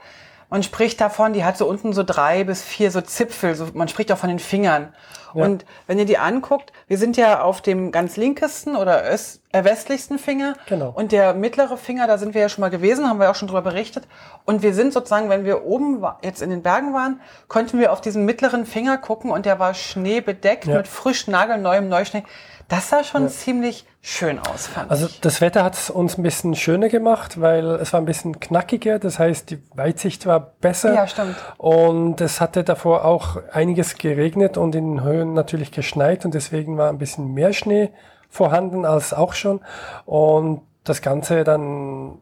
man 0.53 0.61
spricht 0.61 1.01
davon, 1.01 1.33
die 1.33 1.43
hat 1.43 1.57
so 1.57 1.65
unten 1.65 1.93
so 1.93 2.03
drei 2.03 2.43
bis 2.43 2.61
vier 2.61 2.91
so 2.91 3.01
Zipfel, 3.01 3.55
so, 3.55 3.69
man 3.73 3.87
spricht 3.87 4.11
auch 4.11 4.19
von 4.19 4.29
den 4.29 4.37
Fingern. 4.37 4.93
Und 5.33 5.65
wenn 5.87 5.97
ihr 5.99 6.05
die 6.05 6.17
anguckt, 6.17 6.71
wir 6.87 6.97
sind 6.97 7.17
ja 7.17 7.41
auf 7.41 7.61
dem 7.61 7.91
ganz 7.91 8.17
linkesten 8.17 8.75
oder 8.75 9.03
öst, 9.11 9.41
äh, 9.51 9.63
westlichsten 9.63 10.19
Finger. 10.19 10.53
Genau. 10.67 10.91
Und 10.95 11.11
der 11.11 11.33
mittlere 11.33 11.77
Finger, 11.77 12.07
da 12.07 12.17
sind 12.17 12.33
wir 12.33 12.41
ja 12.41 12.49
schon 12.49 12.61
mal 12.61 12.69
gewesen, 12.69 13.07
haben 13.09 13.19
wir 13.19 13.29
auch 13.31 13.35
schon 13.35 13.47
drüber 13.47 13.61
berichtet. 13.61 14.07
Und 14.45 14.61
wir 14.63 14.73
sind 14.73 14.93
sozusagen, 14.93 15.29
wenn 15.29 15.45
wir 15.45 15.63
oben 15.65 16.03
jetzt 16.23 16.41
in 16.41 16.49
den 16.49 16.61
Bergen 16.63 16.93
waren, 16.93 17.19
konnten 17.47 17.79
wir 17.79 17.91
auf 17.93 18.01
diesen 18.01 18.25
mittleren 18.25 18.65
Finger 18.65 18.97
gucken 18.97 19.31
und 19.31 19.45
der 19.45 19.59
war 19.59 19.73
schneebedeckt 19.73 20.65
Ja. 20.65 20.77
mit 20.77 20.87
frisch 20.87 21.27
nagelneuem 21.27 21.89
Neuschnee. 21.89 22.23
Das 22.69 22.89
sah 22.89 23.03
schon 23.03 23.27
ziemlich 23.29 23.85
schön 24.01 24.39
aus, 24.39 24.67
fand 24.67 24.89
Also 24.89 25.05
ich. 25.07 25.19
das 25.19 25.41
Wetter 25.41 25.63
hat 25.63 25.75
es 25.75 25.89
uns 25.89 26.17
ein 26.17 26.23
bisschen 26.23 26.55
schöner 26.55 26.87
gemacht, 26.87 27.39
weil 27.39 27.65
es 27.75 27.91
war 27.93 27.99
ein 28.01 28.05
bisschen 28.05 28.39
knackiger. 28.39 28.99
Das 28.99 29.19
heißt, 29.19 29.49
die 29.51 29.61
Weitsicht 29.75 30.25
war 30.25 30.39
besser. 30.39 30.93
Ja, 30.95 31.05
stimmt. 31.05 31.35
Und 31.57 32.21
es 32.21 32.39
hatte 32.41 32.63
davor 32.63 33.03
auch 33.05 33.37
einiges 33.51 33.97
geregnet 33.97 34.57
und 34.57 34.73
in 34.75 34.95
den 34.95 35.03
Höhen 35.23 35.33
natürlich 35.33 35.71
geschneit 35.71 36.25
und 36.25 36.33
deswegen 36.33 36.77
war 36.77 36.89
ein 36.89 36.97
bisschen 36.97 37.33
mehr 37.33 37.53
Schnee 37.53 37.91
vorhanden 38.29 38.85
als 38.85 39.13
auch 39.13 39.33
schon. 39.33 39.61
Und 40.05 40.61
das 40.83 41.01
Ganze 41.01 41.43
dann 41.43 42.19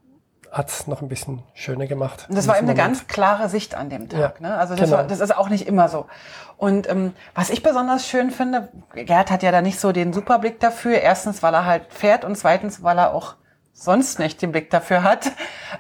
hat 0.52 0.68
es 0.68 0.86
noch 0.86 1.02
ein 1.02 1.08
bisschen 1.08 1.44
schöner 1.54 1.88
gemacht. 1.88 2.26
Und 2.28 2.38
das 2.38 2.48
war 2.48 2.58
eben 2.58 2.68
eine 2.68 2.78
Moment. 2.78 2.98
ganz 2.98 3.08
klare 3.08 3.48
Sicht 3.48 3.74
an 3.74 3.90
dem 3.90 4.10
Tag. 4.10 4.42
Ja, 4.42 4.50
ne? 4.50 4.58
Also 4.58 4.76
das, 4.76 4.86
genau. 4.86 4.98
war, 4.98 5.08
das 5.08 5.22
ist 5.22 5.36
auch 5.36 5.48
nicht 5.48 5.66
immer 5.66 5.88
so. 5.88 6.08
Und 6.58 6.90
ähm, 6.90 7.14
was 7.34 7.50
ich 7.50 7.64
besonders 7.64 8.06
schön 8.06 8.32
finde, 8.32 8.68
Gerd 8.94 9.32
hat 9.32 9.44
ja 9.44 9.52
da 9.52 9.62
nicht 9.62 9.80
so 9.80 9.94
den 9.94 10.12
Superblick 10.12 10.60
dafür. 10.60 11.00
Erstens, 11.00 11.42
weil 11.42 11.54
er 11.54 11.66
halt 11.66 11.84
fährt 11.94 12.26
und 12.26 12.36
zweitens, 12.36 12.84
weil 12.84 13.00
er 13.00 13.14
auch 13.14 13.36
sonst 13.72 14.20
nicht 14.20 14.42
den 14.42 14.52
Blick 14.52 14.70
dafür 14.70 15.04
hat. 15.04 15.32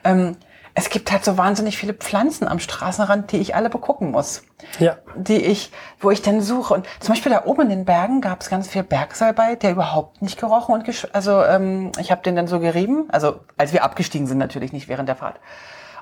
Ähm, 0.05 0.37
es 0.73 0.89
gibt 0.89 1.11
halt 1.11 1.25
so 1.25 1.37
wahnsinnig 1.37 1.77
viele 1.77 1.93
Pflanzen 1.93 2.47
am 2.47 2.59
Straßenrand, 2.59 3.31
die 3.31 3.37
ich 3.37 3.55
alle 3.55 3.69
begucken 3.69 4.11
muss. 4.11 4.43
Ja, 4.79 4.97
Die 5.15 5.37
ich, 5.37 5.71
wo 5.99 6.11
ich 6.11 6.21
dann 6.21 6.41
suche. 6.41 6.73
Und 6.73 6.87
zum 6.99 7.13
Beispiel 7.13 7.31
da 7.31 7.45
oben 7.45 7.63
in 7.63 7.69
den 7.69 7.85
Bergen 7.85 8.21
gab 8.21 8.41
es 8.41 8.49
ganz 8.49 8.67
viel 8.67 8.83
Bergsalbei, 8.83 9.55
der 9.55 9.71
überhaupt 9.71 10.21
nicht 10.21 10.39
gerochen 10.39 10.73
und 10.73 10.85
gesch 10.85 11.07
also 11.13 11.43
ähm, 11.43 11.91
ich 11.99 12.11
habe 12.11 12.21
den 12.21 12.35
dann 12.35 12.47
so 12.47 12.59
gerieben, 12.59 13.05
also 13.11 13.41
als 13.57 13.73
wir 13.73 13.83
abgestiegen 13.83 14.27
sind 14.27 14.37
natürlich 14.37 14.71
nicht 14.71 14.87
während 14.87 15.09
der 15.09 15.15
Fahrt. 15.15 15.39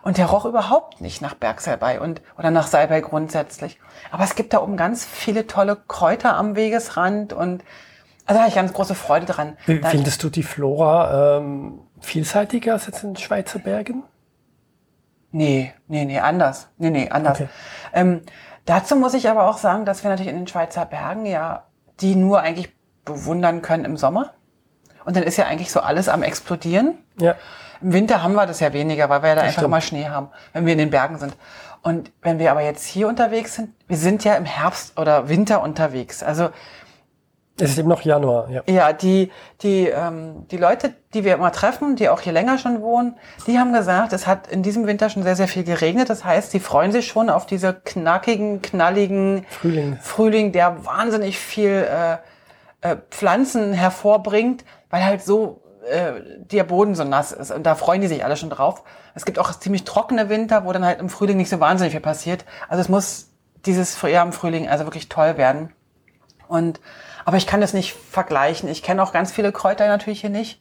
Und 0.02 0.18
der 0.18 0.28
roch 0.28 0.46
überhaupt 0.46 1.02
nicht 1.02 1.22
nach 1.22 1.34
Bergsalbei 1.34 2.00
und 2.00 2.22
oder 2.38 2.52
nach 2.52 2.68
Salbei 2.68 3.02
grundsätzlich. 3.02 3.80
Aber 4.12 4.24
es 4.24 4.36
gibt 4.36 4.54
da 4.54 4.62
oben 4.62 4.78
ganz 4.78 5.04
viele 5.06 5.46
tolle 5.48 5.78
Kräuter 5.88 6.36
am 6.36 6.56
Wegesrand 6.56 7.34
und 7.34 7.64
also 8.26 8.38
da 8.38 8.42
habe 8.42 8.50
ich 8.50 8.56
ganz 8.56 8.74
große 8.74 8.94
Freude 8.94 9.26
dran. 9.26 9.58
Findest 9.66 10.22
du 10.24 10.30
die 10.30 10.44
Flora 10.44 11.38
ähm, 11.38 11.80
vielseitiger 12.00 12.74
als 12.74 12.86
jetzt 12.86 13.04
in 13.04 13.14
den 13.14 13.18
Schweizer 13.18 13.58
Bergen? 13.58 14.04
Nee, 15.32 15.74
nee, 15.88 16.06
nee, 16.06 16.20
anders. 16.20 16.68
Nee, 16.78 16.90
nee, 16.90 17.10
anders. 17.10 17.40
Okay. 17.42 17.50
Ähm, 17.94 18.22
dazu 18.66 18.96
muss 18.96 19.14
ich 19.14 19.30
aber 19.30 19.48
auch 19.50 19.58
sagen, 19.58 19.86
dass 19.86 20.04
wir 20.04 20.10
natürlich 20.10 20.32
in 20.32 20.38
den 20.38 20.48
Schweizer 20.48 20.86
Bergen 20.86 21.26
ja 21.26 21.64
die 22.02 22.16
nur 22.16 22.42
eigentlich 22.42 22.74
bewundern 23.06 23.62
können 23.62 23.86
im 23.86 23.98
Sommer. 23.98 24.34
Und 25.06 25.16
dann 25.16 25.24
ist 25.24 25.38
ja 25.38 25.46
eigentlich 25.46 25.72
so 25.72 25.80
alles 25.82 26.10
am 26.10 26.24
explodieren. 26.24 26.98
Ja. 27.20 27.36
Im 27.82 27.94
Winter 27.94 28.22
haben 28.24 28.34
wir 28.34 28.46
das 28.46 28.60
ja 28.60 28.74
weniger, 28.74 29.10
weil 29.10 29.22
wir 29.22 29.30
ja 29.30 29.36
da 29.36 29.42
Das 29.42 29.48
einfach 29.50 29.62
stimmt. 29.62 29.72
immer 29.72 29.82
Schnee 29.82 30.08
haben, 30.08 30.30
wenn 30.54 30.66
wir 30.66 30.74
in 30.74 30.80
den 30.80 30.90
Bergen 30.90 31.18
sind. 31.18 31.36
Und 31.82 32.12
wenn 32.22 32.40
wir 32.40 32.52
aber 32.52 32.62
jetzt 32.62 32.86
hier 32.86 33.08
unterwegs 33.08 33.56
sind, 33.56 33.70
wir 33.88 33.98
sind 33.98 34.24
ja 34.24 34.36
im 34.36 34.46
Herbst 34.46 35.00
oder 35.00 35.30
Winter 35.30 35.62
unterwegs. 35.62 36.24
Also 36.24 36.50
Es 37.62 37.72
ist 37.72 37.78
eben 37.78 37.90
noch 37.90 38.02
Januar, 38.02 38.50
ja. 38.50 38.62
ja, 38.68 38.94
die, 38.94 39.32
die, 39.62 39.88
ähm, 39.88 40.48
die 40.50 40.58
Leute, 40.58 40.94
die 41.14 41.24
wir 41.24 41.34
immer 41.34 41.52
treffen, 41.52 41.96
die 41.96 42.10
auch 42.10 42.22
hier 42.22 42.34
länger 42.34 42.58
schon 42.58 42.82
wohnen, 42.82 43.16
die 43.48 43.60
haben 43.60 43.74
gesagt, 43.74 44.14
es 44.14 44.28
hat 44.28 44.48
in 44.48 44.64
diesem 44.64 44.88
Winter 44.88 45.10
schon 45.10 45.24
sehr, 45.24 45.36
sehr 45.36 45.48
viel 45.48 45.64
geregnet. 45.64 46.10
Das 46.10 46.24
heißt, 46.24 46.54
die 46.54 46.60
freuen 46.60 46.92
sich 46.92 47.08
schon 47.08 47.30
auf 47.30 47.46
diese 47.46 47.74
knackigen, 47.74 48.62
knalligen 48.62 49.46
Frühling. 49.50 49.98
Frühling, 50.02 50.52
der 50.52 50.86
wahnsinnig 50.86 51.38
viel 51.38 51.88
äh, 51.90 52.18
äh, 52.82 52.98
Pflanzen 53.10 53.74
hervorbringt, 53.74 54.64
weil 54.90 55.04
halt 55.04 55.22
so 55.22 55.62
äh, 55.90 56.14
der 56.38 56.64
Boden 56.64 56.96
so 56.96 57.04
nass 57.04 57.32
ist. 57.32 57.52
Und 57.52 57.64
da 57.64 57.76
freuen 57.76 58.02
die 58.02 58.08
sich 58.08 58.24
alle 58.24 58.38
schon 58.38 58.50
drauf. 58.50 58.84
Es 59.16 59.26
gibt 59.26 59.40
auch 59.40 59.52
ziemlich 59.52 59.84
trockene 59.84 60.30
Winter, 60.30 60.66
wo 60.66 60.72
dann 60.72 60.86
halt 60.86 61.00
im 61.00 61.10
Frühling 61.10 61.38
nicht 61.38 61.50
so 61.50 61.60
wahnsinnig 61.60 61.92
viel 61.92 62.02
passiert. 62.02 62.46
Also 62.68 62.82
es 62.82 62.90
muss 62.90 63.30
dieses 63.66 63.96
Frühjahr 63.96 64.26
im 64.26 64.32
Frühling 64.32 64.70
also 64.70 64.86
wirklich 64.86 65.10
toll 65.10 65.38
werden. 65.38 65.74
Und 66.48 66.80
aber 67.30 67.38
ich 67.38 67.46
kann 67.46 67.62
das 67.62 67.74
nicht 67.76 67.94
vergleichen. 67.94 68.68
Ich 68.70 68.82
kenne 68.82 69.04
auch 69.04 69.14
ganz 69.14 69.32
viele 69.32 69.52
Kräuter 69.52 69.86
natürlich 69.86 70.22
hier 70.22 70.32
nicht. 70.32 70.60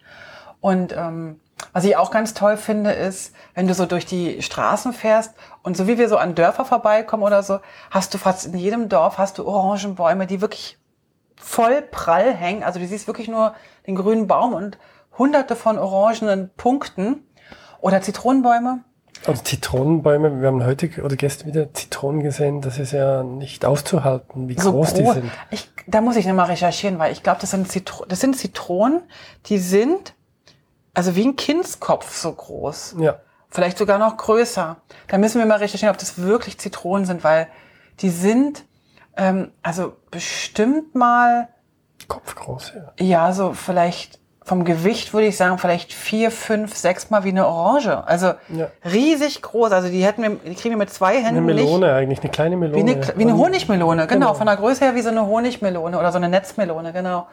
Und 0.60 0.94
ähm, 0.94 1.40
was 1.72 1.82
ich 1.84 1.96
auch 1.96 2.10
ganz 2.10 2.34
toll 2.34 2.58
finde, 2.58 2.90
ist, 2.90 3.34
wenn 3.54 3.66
du 3.66 3.72
so 3.72 3.86
durch 3.86 4.04
die 4.04 4.42
Straßen 4.42 4.92
fährst 4.92 5.32
und 5.62 5.78
so 5.78 5.86
wie 5.86 5.96
wir 5.96 6.10
so 6.10 6.18
an 6.18 6.34
Dörfer 6.34 6.66
vorbeikommen 6.66 7.22
oder 7.22 7.42
so, 7.42 7.60
hast 7.90 8.12
du 8.12 8.18
fast 8.18 8.44
in 8.44 8.58
jedem 8.58 8.90
Dorf 8.90 9.16
hast 9.16 9.38
du 9.38 9.46
Orangenbäume, 9.46 10.26
die 10.26 10.42
wirklich 10.42 10.76
voll 11.36 11.80
prall 11.80 12.34
hängen. 12.34 12.62
Also 12.62 12.80
du 12.80 12.86
siehst 12.86 13.06
wirklich 13.06 13.28
nur 13.28 13.54
den 13.86 13.94
grünen 13.94 14.26
Baum 14.26 14.52
und 14.52 14.76
hunderte 15.16 15.56
von 15.56 15.78
orangenen 15.78 16.50
Punkten. 16.54 17.26
Oder 17.80 18.02
Zitronenbäume. 18.02 18.84
Also 19.26 19.42
Zitronenbäume, 19.42 20.40
wir 20.40 20.48
haben 20.48 20.64
heute 20.64 20.90
oder 21.02 21.16
gestern 21.16 21.48
wieder 21.48 21.72
Zitronen 21.74 22.22
gesehen, 22.22 22.60
das 22.60 22.78
ist 22.78 22.92
ja 22.92 23.22
nicht 23.22 23.64
auszuhalten, 23.64 24.48
wie 24.48 24.58
so 24.58 24.72
groß 24.72 24.94
die 24.94 25.04
sind. 25.04 25.30
Ich, 25.50 25.68
da 25.86 26.00
muss 26.00 26.16
ich 26.16 26.26
nochmal 26.26 26.46
recherchieren, 26.46 26.98
weil 26.98 27.12
ich 27.12 27.22
glaube, 27.22 27.40
das 27.40 27.50
sind, 27.50 27.70
Zitro 27.70 28.04
das 28.06 28.20
sind 28.20 28.36
Zitronen, 28.36 29.02
die 29.46 29.58
sind 29.58 30.14
also 30.94 31.14
wie 31.14 31.26
ein 31.26 31.36
Kindskopf 31.36 32.16
so 32.16 32.32
groß. 32.32 32.96
Ja. 32.98 33.20
Vielleicht 33.50 33.78
sogar 33.78 33.98
noch 33.98 34.16
größer. 34.16 34.76
Da 35.06 35.18
müssen 35.18 35.38
wir 35.38 35.46
mal 35.46 35.58
recherchieren, 35.58 35.94
ob 35.94 35.98
das 35.98 36.18
wirklich 36.18 36.58
Zitronen 36.58 37.06
sind, 37.06 37.24
weil 37.24 37.48
die 38.00 38.10
sind 38.10 38.64
ähm, 39.18 39.50
also 39.62 39.96
bestimmt 40.10 40.94
mal, 40.94 41.48
Kopfgroß, 42.06 42.72
ja. 42.74 43.04
ja, 43.04 43.32
so 43.32 43.52
vielleicht 43.52 44.18
vom 44.48 44.64
Gewicht 44.64 45.12
würde 45.12 45.26
ich 45.26 45.36
sagen, 45.36 45.58
vielleicht 45.58 45.92
vier, 45.92 46.30
fünf, 46.30 46.74
sechs 46.76 47.10
Mal 47.10 47.22
wie 47.24 47.28
eine 47.28 47.46
Orange. 47.46 48.06
Also 48.06 48.32
Ja. 48.48 48.68
riesig 48.84 49.42
groß. 49.42 49.72
Also 49.72 49.88
die 49.88 50.04
hätten 50.04 50.22
wir, 50.22 50.30
die 50.30 50.54
kriegen 50.54 50.70
wir 50.70 50.78
mit 50.78 50.90
zwei 50.90 51.18
Eine 51.18 51.26
Händen 51.26 51.46
nicht. 51.46 51.56
Melone 51.56 51.92
eigentlich, 51.92 52.20
eine 52.20 52.30
kleine 52.30 52.56
Melone. 52.56 52.84
Wie 52.84 52.90
eine, 52.90 53.12
wie 53.16 53.22
eine 53.22 53.36
Honigmelone, 53.36 54.06
genau, 54.06 54.26
Genau. 54.28 54.34
Von 54.34 54.46
der 54.46 54.56
Größe 54.56 54.84
her 54.84 54.94
wie 54.94 55.02
so 55.02 55.10
eine 55.10 55.26
Honigmelone 55.26 55.98
oder 55.98 56.10
so 56.10 56.16
eine 56.16 56.28
Netzmelone, 56.28 56.92
genau. 56.92 57.28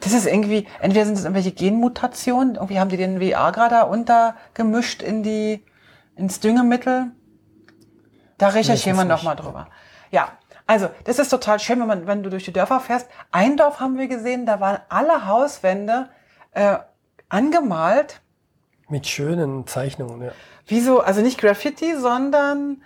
Das 0.00 0.12
ist 0.12 0.26
irgendwie, 0.26 0.66
entweder 0.80 1.06
sind 1.06 1.14
es 1.16 1.24
irgendwelche 1.24 1.52
Genmutationen, 1.52 2.56
irgendwie 2.56 2.78
haben 2.78 2.90
die 2.90 2.98
den 2.98 3.20
Viagra 3.20 3.68
da 3.70 3.82
untergemischt 3.82 5.02
in 5.02 5.22
die, 5.22 5.64
ins 6.14 6.40
Düngemittel. 6.40 7.06
Da 8.36 8.48
recherchieren 8.48 8.98
wir 8.98 9.04
nochmal 9.04 9.36
drüber. 9.36 9.68
Ja, 10.10 10.28
also, 10.66 10.88
das 11.04 11.18
ist 11.18 11.28
total 11.28 11.58
schön, 11.58 11.80
wenn 11.80 11.86
man, 11.86 12.06
wenn 12.06 12.22
du 12.22 12.30
durch 12.30 12.44
die 12.44 12.52
Dörfer 12.52 12.80
fährst. 12.80 13.08
Ein 13.32 13.56
Dorf 13.56 13.80
haben 13.80 13.96
wir 13.98 14.08
gesehen, 14.08 14.46
da 14.46 14.60
waren 14.60 14.78
alle 14.88 15.26
Hauswände, 15.26 16.08
äh, 16.54 16.78
angemalt. 17.28 18.20
Mit 18.88 19.06
schönen 19.06 19.66
Zeichnungen, 19.66 20.22
ja. 20.22 20.32
Wie 20.66 20.80
so, 20.80 21.00
also 21.00 21.20
nicht 21.20 21.38
Graffiti, 21.38 21.94
sondern 21.96 22.82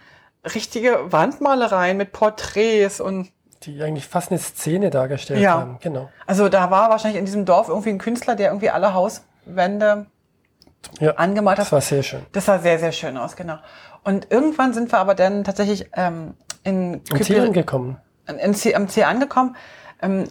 richtige 0.55 1.13
Wandmalereien 1.13 1.97
mit 1.97 2.13
Porträts 2.13 3.01
und 3.01 3.31
Die 3.65 3.83
eigentlich 3.83 4.07
fast 4.07 4.31
eine 4.31 4.39
Szene 4.41 4.91
dargestellt 4.91 5.41
Ja. 5.41 5.55
haben. 5.61 5.79
Genau. 5.81 6.09
Also 6.27 6.49
da 6.49 6.71
war 6.71 6.91
wahrscheinlich 6.91 7.19
in 7.19 7.25
diesem 7.25 7.45
Dorf 7.45 7.69
irgendwie 7.69 7.91
ein 7.91 7.99
Künstler, 7.99 8.37
der 8.37 8.49
irgendwie 8.49 8.71
alle 8.71 8.95
Hauswände 8.95 10.07
Ja. 11.01 11.13
angemalt 11.17 11.59
Das 11.59 11.67
hat. 11.67 11.73
war 11.73 11.81
sehr 11.81 12.03
schön. 12.03 12.25
Das 12.33 12.47
sah 12.47 12.59
sehr, 12.61 12.79
sehr 12.79 12.93
schön 12.93 13.17
aus, 13.17 13.35
genau. 13.37 13.59
Und 14.05 14.31
irgendwann 14.31 14.73
sind 14.73 14.91
wir 14.93 14.99
aber 14.99 15.15
dann 15.17 15.43
tatsächlich 15.45 15.91
ähm, 15.95 16.35
in 16.63 17.03
Am 17.13 17.23
Ziel 17.23 17.41
angekommen. 17.41 17.97
in 18.27 18.55
Ziel, 18.55 18.75
am 18.77 18.89
Ziel 18.89 19.05
angekommen. 19.05 19.57
Ähm, 20.01 20.25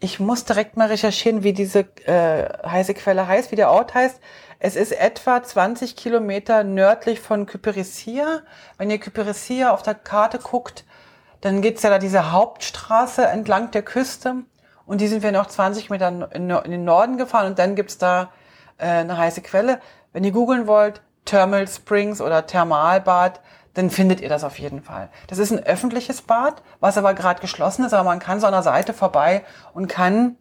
ich 0.00 0.20
muss 0.20 0.44
direkt 0.44 0.76
mal 0.76 0.88
recherchieren, 0.88 1.42
wie 1.42 1.52
diese 1.52 1.80
äh, 2.06 2.48
heiße 2.66 2.94
Quelle 2.94 3.26
heißt, 3.26 3.52
wie 3.52 3.56
der 3.56 3.70
Ort 3.70 3.94
heißt. 3.94 4.20
Es 4.58 4.76
ist 4.76 4.92
etwa 4.92 5.42
20 5.42 5.96
Kilometer 5.96 6.64
nördlich 6.64 7.20
von 7.20 7.46
Kyperissia. 7.46 8.42
Wenn 8.78 8.90
ihr 8.90 8.98
Kyperissia 8.98 9.70
auf 9.70 9.82
der 9.82 9.94
Karte 9.94 10.38
guckt, 10.38 10.84
dann 11.40 11.60
geht's 11.60 11.82
ja 11.82 11.90
da 11.90 11.98
diese 11.98 12.32
Hauptstraße 12.32 13.26
entlang 13.26 13.70
der 13.70 13.82
Küste. 13.82 14.44
Und 14.86 15.00
die 15.00 15.08
sind 15.08 15.22
wir 15.22 15.32
noch 15.32 15.46
20 15.46 15.90
Meter 15.90 16.30
in, 16.32 16.48
den 16.48 16.84
Norden 16.84 17.16
gefahren. 17.16 17.46
Und 17.46 17.58
dann 17.58 17.74
gibt's 17.74 17.98
da 17.98 18.32
äh, 18.78 18.86
eine 18.86 19.16
heiße 19.16 19.42
Quelle. 19.42 19.80
Wenn 20.12 20.24
ihr 20.24 20.32
googeln 20.32 20.66
wollt, 20.66 21.02
Thermal 21.24 21.66
Springs 21.68 22.20
oder 22.20 22.46
Thermalbad, 22.46 23.40
dann 23.74 23.90
findet 23.90 24.20
ihr 24.20 24.28
das 24.28 24.44
auf 24.44 24.58
jeden 24.58 24.82
Fall. 24.82 25.08
Das 25.26 25.38
ist 25.38 25.50
ein 25.52 25.58
öffentliches 25.64 26.22
Bad, 26.22 26.62
was 26.80 26.96
aber 26.96 27.14
gerade 27.14 27.40
geschlossen 27.40 27.84
ist, 27.84 27.92
aber 27.92 28.04
man 28.04 28.18
kann 28.20 28.40
so 28.40 28.46
an 28.46 28.52
der 28.52 28.62
Seite 28.62 28.92
vorbei 28.92 29.44
und 29.72 29.88
kann, 29.88 30.36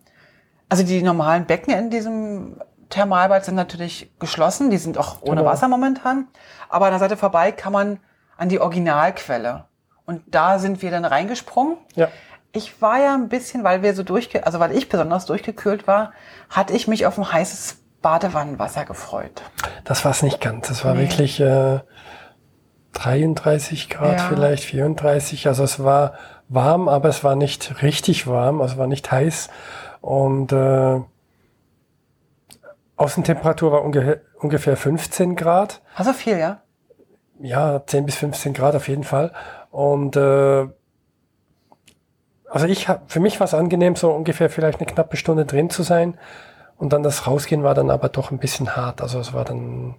also 0.70 0.84
die 0.84 1.02
normalen 1.02 1.46
Becken 1.46 1.74
in 1.74 1.90
diesem 1.90 2.62
Thermalbad 2.90 3.44
sind 3.46 3.56
natürlich 3.56 4.12
geschlossen, 4.20 4.70
die 4.70 4.78
sind 4.78 4.98
auch 4.98 5.22
ohne 5.22 5.38
Genau. 5.42 5.46
Wasser 5.52 5.68
momentan, 5.68 6.28
aber 6.70 6.86
an 6.86 6.92
der 6.92 7.00
Seite 7.00 7.18
vorbei 7.18 7.52
kann 7.52 7.74
man 7.74 8.00
an 8.38 8.50
die 8.50 8.60
Originalquelle. 8.60 9.66
Und 10.06 10.22
da 10.28 10.60
sind 10.60 10.82
wir 10.82 10.92
dann 10.92 11.06
reingesprungen. 11.06 11.78
Ja. 11.96 12.10
Ich 12.52 12.82
war 12.82 13.00
ja 13.00 13.14
ein 13.16 13.30
bisschen, 13.30 13.64
weil 13.64 13.82
wir 13.82 13.96
so 13.96 14.04
durchge, 14.04 14.46
also 14.46 14.60
weil 14.60 14.74
ich 14.74 14.90
besonders 14.90 15.26
durchgekühlt 15.26 15.88
war, 15.88 16.12
hatte 16.50 16.74
ich 16.74 16.88
mich 16.88 17.06
auf 17.08 17.18
ein 17.18 17.32
heißes 17.32 17.78
Badewannenwasser 18.04 18.86
gefreut. 18.86 19.42
Das 19.86 20.04
war 20.06 20.12
es 20.12 20.22
nicht 20.22 20.40
ganz. 20.42 20.68
Das 20.68 20.84
war 20.86 20.94
Nee. 20.94 21.02
wirklich 21.02 21.40
äh, 21.40 21.80
33 22.94 23.90
Grad, 23.90 24.20
Ja. 24.20 24.28
vielleicht 24.30 24.64
34. 24.64 25.48
Also 25.48 25.64
es 25.64 25.84
war 25.84 26.14
warm, 26.50 26.88
aber 26.88 27.10
es 27.10 27.24
war 27.24 27.36
nicht 27.36 27.82
richtig 27.82 28.28
warm, 28.28 28.62
also 28.62 28.78
war 28.78 28.88
nicht 28.88 29.12
heiß. 29.12 29.50
Und 30.02 30.52
äh, 30.52 31.00
Außentemperatur 32.96 33.72
war 33.72 33.84
unge 33.84 34.22
ungefähr 34.40 34.76
15 34.78 35.36
Grad. 35.36 35.82
Also 35.96 36.14
viel, 36.14 36.38
ja? 36.38 36.62
Ja, 37.40 37.82
10 37.86 38.06
bis 38.06 38.16
15 38.16 38.54
Grad 38.54 38.76
auf 38.76 38.88
jeden 38.88 39.04
Fall. 39.04 39.32
Und 39.72 40.16
äh, 40.16 40.68
also 42.50 42.68
ich 42.68 42.88
hab, 42.88 43.12
für 43.12 43.20
mich 43.20 43.40
war 43.40 43.46
es 43.46 43.54
angenehm, 43.54 43.96
so 43.96 44.12
ungefähr 44.12 44.50
vielleicht 44.50 44.80
eine 44.80 44.86
knappe 44.92 45.18
Stunde 45.18 45.46
drin 45.46 45.70
zu 45.70 45.82
sein. 45.82 46.18
Und 46.78 46.94
dann 46.94 47.02
das 47.04 47.26
Rausgehen 47.26 47.64
war 47.64 47.74
dann 47.74 47.90
aber 47.90 48.10
doch 48.10 48.32
ein 48.32 48.38
bisschen 48.38 48.76
hart. 48.76 49.02
Also 49.02 49.20
es 49.20 49.34
war 49.34 49.46
dann 49.46 49.96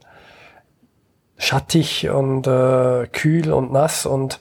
schattig 1.37 2.09
und 2.09 2.47
äh, 2.47 3.07
kühl 3.09 3.53
und 3.53 3.73
nass. 3.73 4.07
Und 4.07 4.41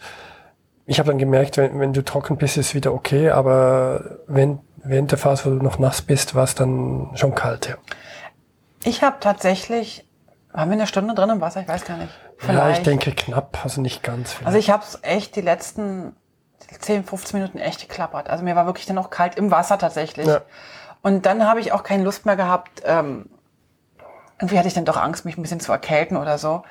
ich 0.85 0.99
habe 0.99 1.09
dann 1.09 1.17
gemerkt, 1.17 1.57
wenn, 1.57 1.79
wenn 1.79 1.93
du 1.93 2.03
trocken 2.03 2.37
bist, 2.37 2.57
ist 2.57 2.75
wieder 2.75 2.93
okay. 2.93 3.29
Aber 3.31 4.19
wenn, 4.27 4.59
während 4.83 5.11
der 5.11 5.17
Phase, 5.17 5.45
wo 5.45 5.49
du 5.57 5.63
noch 5.63 5.79
nass 5.79 6.01
bist, 6.01 6.35
war 6.35 6.43
es 6.43 6.55
dann 6.55 7.11
schon 7.15 7.35
kalt. 7.35 7.67
Ja. 7.69 7.75
Ich 8.83 9.01
habe 9.01 9.17
tatsächlich, 9.19 10.05
waren 10.51 10.69
wir 10.69 10.73
eine 10.73 10.87
Stunde 10.87 11.13
drin 11.13 11.29
im 11.29 11.41
Wasser? 11.41 11.61
Ich 11.61 11.67
weiß 11.67 11.85
gar 11.85 11.97
nicht. 11.97 12.11
ja, 12.47 12.69
ich 12.69 12.79
denke 12.79 13.11
knapp, 13.13 13.59
also 13.63 13.81
nicht 13.81 14.03
ganz. 14.03 14.35
Also 14.43 14.57
ich 14.57 14.69
habe 14.69 14.83
es 14.83 14.99
echt 15.01 15.35
die 15.35 15.41
letzten 15.41 16.15
10, 16.79 17.05
15 17.05 17.39
Minuten 17.39 17.59
echt 17.59 17.81
geklappert. 17.81 18.29
Also 18.29 18.43
mir 18.43 18.55
war 18.55 18.65
wirklich 18.65 18.85
dann 18.85 18.97
auch 18.97 19.09
kalt 19.09 19.35
im 19.35 19.51
Wasser 19.51 19.77
tatsächlich. 19.77 20.27
Ja. 20.27 20.41
Und 21.01 21.25
dann 21.25 21.45
habe 21.47 21.59
ich 21.59 21.71
auch 21.71 21.83
keine 21.83 22.03
Lust 22.03 22.25
mehr 22.25 22.35
gehabt. 22.35 22.81
Ähm, 22.85 23.29
irgendwie 24.43 24.57
hatte 24.59 24.67
ich 24.67 24.73
dann 24.73 24.85
doch 24.85 24.97
Angst, 24.97 25.25
mich 25.25 25.37
ein 25.37 25.41
bisschen 25.41 25.59
zu 25.59 25.71
erkälten 25.71 26.17
oder 26.17 26.37
so. 26.37 26.63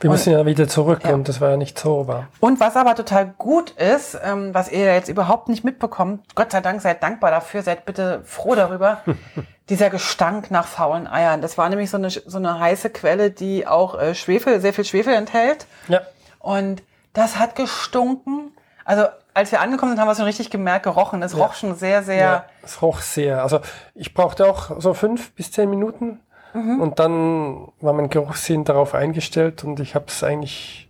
Wir 0.00 0.10
Und- 0.10 0.16
müssen 0.16 0.32
ja 0.32 0.44
wieder 0.46 0.68
zurück 0.68 1.00
Ja. 1.04 1.14
und 1.14 1.28
das 1.28 1.40
war 1.40 1.50
ja 1.50 1.56
nicht 1.56 1.78
so 1.78 2.06
warm. 2.06 2.26
Und 2.40 2.60
was 2.60 2.76
aber 2.76 2.94
total 2.94 3.26
gut 3.38 3.70
ist, 3.70 4.18
ähm, 4.22 4.54
was 4.54 4.70
ihr 4.70 4.92
jetzt 4.94 5.08
überhaupt 5.08 5.48
nicht 5.48 5.64
mitbekommt, 5.64 6.24
Gott 6.34 6.52
sei 6.52 6.60
Dank, 6.60 6.80
seid 6.82 7.02
dankbar 7.02 7.30
dafür, 7.30 7.62
seid 7.62 7.84
bitte 7.86 8.20
froh 8.24 8.54
darüber, 8.54 8.98
dieser 9.70 9.90
Gestank 9.90 10.50
nach 10.50 10.66
faulen 10.66 11.06
Eiern. 11.06 11.40
Das 11.40 11.56
war 11.58 11.68
nämlich 11.68 11.90
so 11.90 11.96
eine, 11.96 12.10
so 12.10 12.36
eine 12.38 12.60
heiße 12.60 12.90
Quelle, 12.90 13.30
die 13.30 13.66
auch 13.66 13.98
äh, 13.98 14.14
Schwefel, 14.14 14.60
sehr 14.60 14.72
viel 14.74 14.84
Schwefel 14.84 15.14
enthält. 15.14 15.66
Ja. 15.88 16.00
Und 16.38 16.82
das 17.14 17.38
hat 17.38 17.54
gestunken. 17.56 18.52
Also 18.84 19.06
als 19.32 19.50
wir 19.50 19.60
angekommen 19.60 19.92
sind, 19.92 20.00
haben 20.00 20.06
wir 20.08 20.12
es 20.12 20.18
schon 20.18 20.26
richtig 20.26 20.50
gemerkt, 20.50 20.84
gerochen. 20.84 21.22
Es 21.22 21.36
roch 21.36 21.54
schon 21.54 21.74
sehr, 21.74 22.02
sehr... 22.04 22.16
Ja, 22.16 22.44
es 22.62 22.82
roch 22.82 23.00
sehr. 23.00 23.42
Also 23.42 23.60
ich 23.94 24.14
brauchte 24.14 24.46
auch 24.46 24.80
so 24.80 24.94
fünf 24.94 25.32
bis 25.32 25.50
zehn 25.50 25.68
Minuten, 25.70 26.20
Und 26.80 26.98
dann 26.98 27.68
war 27.80 27.92
mein 27.92 28.10
Geruchssinn 28.10 28.64
darauf 28.64 28.94
eingestellt 28.94 29.64
und 29.64 29.80
ich 29.80 29.94
habe 29.94 30.06
es 30.08 30.22
eigentlich 30.22 30.88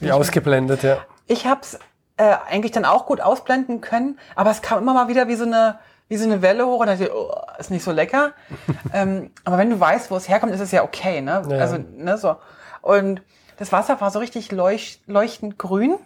wie 0.00 0.12
ausgeblendet, 0.12 0.82
ja. 0.82 0.98
Ich 1.26 1.46
habe 1.46 1.60
es 1.60 1.78
äh, 2.16 2.36
eigentlich 2.48 2.72
dann 2.72 2.84
auch 2.84 3.06
gut 3.06 3.20
ausblenden 3.20 3.80
können, 3.80 4.18
aber 4.34 4.50
es 4.50 4.62
kam 4.62 4.78
immer 4.82 4.94
mal 4.94 5.08
wieder 5.08 5.28
wie 5.28 5.34
so 5.34 5.44
eine 5.44 5.78
wie 6.08 6.16
so 6.16 6.24
eine 6.24 6.40
Welle 6.40 6.66
hoch 6.66 6.80
und 6.80 6.86
dachte 6.86 7.10
oh, 7.14 7.34
ist 7.58 7.70
nicht 7.70 7.84
so 7.84 7.92
lecker. 7.92 8.32
ähm, 8.92 9.30
aber 9.44 9.58
wenn 9.58 9.70
du 9.70 9.78
weißt, 9.78 10.10
wo 10.10 10.16
es 10.16 10.28
herkommt, 10.28 10.52
ist 10.52 10.60
es 10.60 10.72
ja 10.72 10.82
okay, 10.82 11.20
ne? 11.20 11.42
Ja. 11.48 11.58
Also, 11.58 11.76
ne, 11.78 12.16
so. 12.16 12.36
Und 12.80 13.20
das 13.58 13.72
Wasser 13.72 14.00
war 14.00 14.10
so 14.10 14.18
richtig 14.18 14.50
leucht, 14.52 15.00
leuchtend 15.06 15.58
grün. 15.58 15.96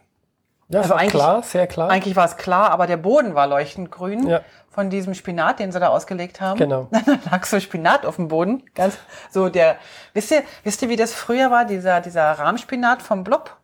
Ja, 0.73 0.81
Also 0.81 0.95
eigentlich- 0.95 1.11
klar, 1.13 1.43
sehr 1.43 1.67
klar. 1.67 1.91
Eigentlich 1.91 2.17
war 2.17 2.25
es 2.25 2.37
klar, 2.37 2.71
aber 2.71 2.87
der 2.87 2.97
Boden 2.97 3.35
war 3.35 3.47
leuchtend 3.47 3.91
grün 3.91 4.27
Ja. 4.27 4.41
von 4.71 4.89
diesem 4.91 5.15
Spinat, 5.15 5.59
den 5.59 5.71
sie 5.73 5.79
da 5.81 5.89
ausgelegt 5.89 6.41
haben. 6.41 6.59
Genau. 6.59 6.89
Dann 6.91 7.21
lag 7.31 7.45
so 7.45 7.61
Spinat 7.61 8.07
auf 8.07 8.17
dem 8.17 8.29
Boden. 8.29 8.63
Ganz 8.75 8.97
so 9.31 9.49
der, 9.49 9.77
wisst 10.15 10.31
ihr, 10.31 10.43
wisst 10.65 10.81
ihr, 10.83 10.89
wie 10.89 10.97
das 10.97 11.13
früher 11.13 11.51
war, 11.51 11.65
dieser, 11.65 12.01
dieser 12.01 12.31
Rahmspinat 12.33 13.03
vom 13.03 13.23
Blob? 13.25 13.57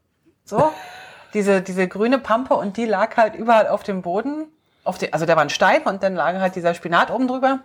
So? 0.45 0.71
diese, 1.35 1.63
diese 1.63 1.89
grüne 1.89 2.19
Pampe 2.19 2.55
und 2.55 2.77
die 2.77 2.85
lag 2.87 3.17
halt 3.17 3.35
überall 3.35 3.69
auf 3.69 3.83
dem 3.83 4.03
Boden. 4.03 4.47
Auf 4.85 4.99
den, 4.99 5.13
also 5.13 5.27
da 5.27 5.35
war 5.37 5.43
ein 5.43 5.51
Stein 5.51 5.83
und 5.83 6.03
dann 6.03 6.15
lag 6.15 6.35
halt 6.41 6.57
dieser 6.57 6.75
Spinat 6.75 7.11
oben 7.11 7.29
drüber. 7.29 7.61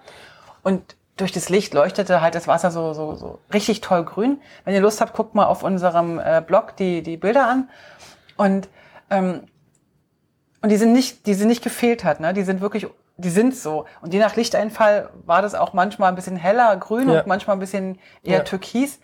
Und 0.63 0.95
durch 1.15 1.31
das 1.31 1.47
Licht 1.49 1.73
leuchtete 1.73 2.21
halt 2.21 2.33
das 2.35 2.47
Wasser 2.47 2.71
so, 2.71 2.93
so, 2.93 3.13
so 3.15 3.39
richtig 3.53 3.81
toll 3.81 4.03
grün. 4.03 4.41
Wenn 4.65 4.73
ihr 4.73 4.81
Lust 4.81 4.99
habt, 4.99 5.13
guckt 5.13 5.35
mal 5.35 5.45
auf 5.45 5.63
unserem 5.63 6.19
äh, 6.19 6.41
Blog 6.45 6.75
die, 6.77 7.03
die 7.03 7.17
Bilder 7.17 7.47
an. 7.47 7.69
Und 8.35 8.67
ähm, 9.13 9.41
und 10.61 10.69
die 10.69 10.77
sind 10.77 10.93
nicht, 10.93 11.25
die 11.27 11.33
sind 11.33 11.47
nicht 11.47 11.63
gefehlt 11.63 12.03
hat, 12.03 12.19
ne? 12.19 12.33
Die 12.33 12.43
sind 12.43 12.61
wirklich, 12.61 12.87
die 13.17 13.29
sind 13.29 13.55
so. 13.55 13.85
Und 14.01 14.13
je 14.13 14.19
nach 14.19 14.35
Lichteinfall 14.35 15.09
war 15.25 15.41
das 15.41 15.55
auch 15.55 15.73
manchmal 15.73 16.09
ein 16.09 16.15
bisschen 16.15 16.37
heller, 16.37 16.77
grün 16.77 17.09
Ja. 17.09 17.19
und 17.19 17.27
manchmal 17.27 17.55
ein 17.57 17.59
bisschen 17.59 17.99
eher 18.23 18.37
Ja. 18.39 18.43
türkis. 18.43 18.99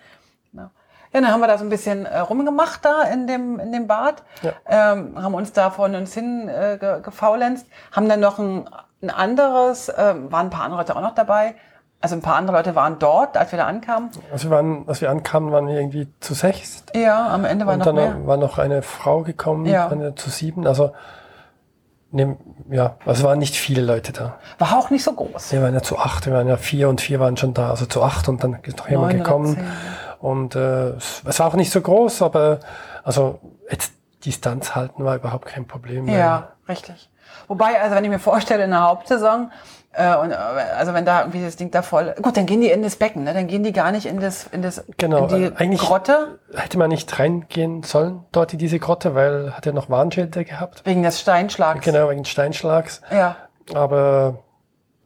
Ja. 0.53 0.71
ja, 1.13 1.21
dann 1.21 1.27
haben 1.31 1.41
wir 1.41 1.47
da 1.47 1.57
so 1.57 1.65
ein 1.65 1.69
bisschen 1.69 2.05
äh, 2.05 2.19
rumgemacht 2.19 2.85
da 2.85 3.03
in 3.03 3.27
dem, 3.27 3.59
in 3.59 3.71
dem 3.73 3.87
Bad, 3.87 4.23
ähm, 4.67 5.21
haben 5.21 5.33
uns 5.33 5.51
da 5.51 5.69
von 5.69 5.95
uns 5.95 6.13
hin 6.13 6.47
äh, 6.47 6.77
ge, 6.79 7.01
gefaulenzt, 7.01 7.67
haben 7.91 8.07
dann 8.07 8.19
noch 8.21 8.39
ein, 8.39 8.69
ein 9.01 9.09
anderes, 9.09 9.89
äh, 9.89 10.15
waren 10.31 10.47
ein 10.47 10.49
paar 10.49 10.63
andere 10.63 10.79
Leute 10.81 10.95
auch 10.95 11.01
noch 11.01 11.15
dabei. 11.15 11.55
Also 12.01 12.15
ein 12.15 12.21
paar 12.21 12.35
andere 12.35 12.55
Leute 12.55 12.75
waren 12.75 12.97
dort, 12.97 13.35
als 13.35 13.51
wir 13.51 13.57
da 13.59 13.67
ankamen. 13.67 14.09
Also 14.31 14.49
wir 14.49 14.55
waren, 14.55 14.87
als 14.87 15.01
wir 15.01 15.09
ankamen, 15.09 15.51
waren 15.51 15.67
wir 15.67 15.75
irgendwie 15.77 16.07
zu 16.21 16.33
sechs. 16.33 16.83
Ja, 16.95 17.27
am 17.27 17.43
Ende 17.43 17.65
war 17.65 17.73
Und 17.73 17.79
noch 17.79 17.85
dann 17.87 17.95
mehr. 17.95 18.25
war 18.25 18.37
noch 18.37 18.57
eine 18.57 18.81
Frau 18.83 19.21
gekommen, 19.23 19.65
Ja. 19.65 19.89
waren 19.89 19.99
wir 19.99 20.15
zu 20.15 20.29
sieben. 20.29 20.65
Also, 20.65 20.93
ne, 22.11 22.37
ja, 22.69 22.95
also 23.05 23.19
es 23.19 23.23
waren 23.23 23.39
nicht 23.39 23.55
viele 23.55 23.81
Leute 23.81 24.13
da. 24.13 24.35
War 24.59 24.77
auch 24.77 24.89
nicht 24.91 25.03
so 25.03 25.11
groß. 25.11 25.51
Wir 25.51 25.61
waren 25.61 25.73
ja 25.73 25.81
zu 25.81 25.97
acht, 25.97 26.25
wir 26.25 26.33
waren 26.33 26.47
ja 26.47 26.55
vier 26.55 26.87
und 26.87 27.01
vier 27.01 27.19
waren 27.19 27.35
schon 27.35 27.53
da, 27.53 27.69
also 27.69 27.85
zu 27.85 28.01
acht 28.01 28.29
und 28.29 28.43
dann 28.45 28.57
ist 28.63 28.77
noch 28.77 28.89
jemand 28.89 29.13
gekommen. 29.13 29.55
zehn. 29.55 29.65
Und 30.19 30.55
äh, 30.55 30.89
es, 30.91 31.21
war 31.39 31.47
auch 31.47 31.55
nicht 31.55 31.71
so 31.71 31.81
groß, 31.81 32.21
aber 32.21 32.59
also 33.03 33.39
jetzt 33.69 33.93
Distanz 34.25 34.73
halten 34.75 35.03
war 35.03 35.15
überhaupt 35.15 35.45
kein 35.47 35.65
Problem. 35.67 36.07
Ja, 36.07 36.49
richtig. 36.67 37.09
Wobei, 37.47 37.81
also 37.81 37.95
wenn 37.95 38.03
ich 38.03 38.09
mir 38.09 38.19
vorstelle, 38.19 38.63
in 38.65 38.71
der 38.71 38.83
Hauptsaison, 38.83 39.51
äh, 39.93 40.15
und, 40.17 40.31
äh, 40.31 40.35
also 40.35 40.93
wenn 40.93 41.05
da 41.05 41.21
irgendwie 41.21 41.43
das 41.43 41.55
Ding 41.55 41.71
da 41.71 41.81
voll, 41.81 42.13
gut, 42.21 42.37
dann 42.37 42.45
gehen 42.45 42.61
die 42.61 42.69
in 42.69 42.83
das 42.83 42.95
Becken, 42.95 43.23
ne? 43.23 43.33
dann 43.33 43.47
gehen 43.47 43.63
die 43.63 43.71
gar 43.73 43.91
nicht 43.91 44.05
in 44.05 44.19
das, 44.19 44.45
in 44.51 44.61
das, 44.61 44.83
Genau, 44.97 45.27
in 45.27 45.35
die 45.35 45.43
äh, 45.45 45.51
eigentlich- 45.55 45.81
Grotte, 45.81 46.39
Hätte 46.55 46.77
man 46.77 46.89
nicht 46.89 47.17
reingehen 47.19 47.83
sollen 47.83 48.23
dort 48.31 48.53
in 48.53 48.59
diese 48.59 48.79
Grotte, 48.79 49.15
weil 49.15 49.53
hat 49.55 49.65
ja 49.65 49.71
noch 49.71 49.89
Warnschilder 49.89 50.43
gehabt. 50.43 50.85
wegen 50.85 51.03
des 51.03 51.19
Steinschlags. 51.19 51.83
Genau, 51.83 52.09
wegen 52.09 52.25
Steinschlags. 52.25 53.01
Ja. 53.11 53.35
Aber 53.73 54.39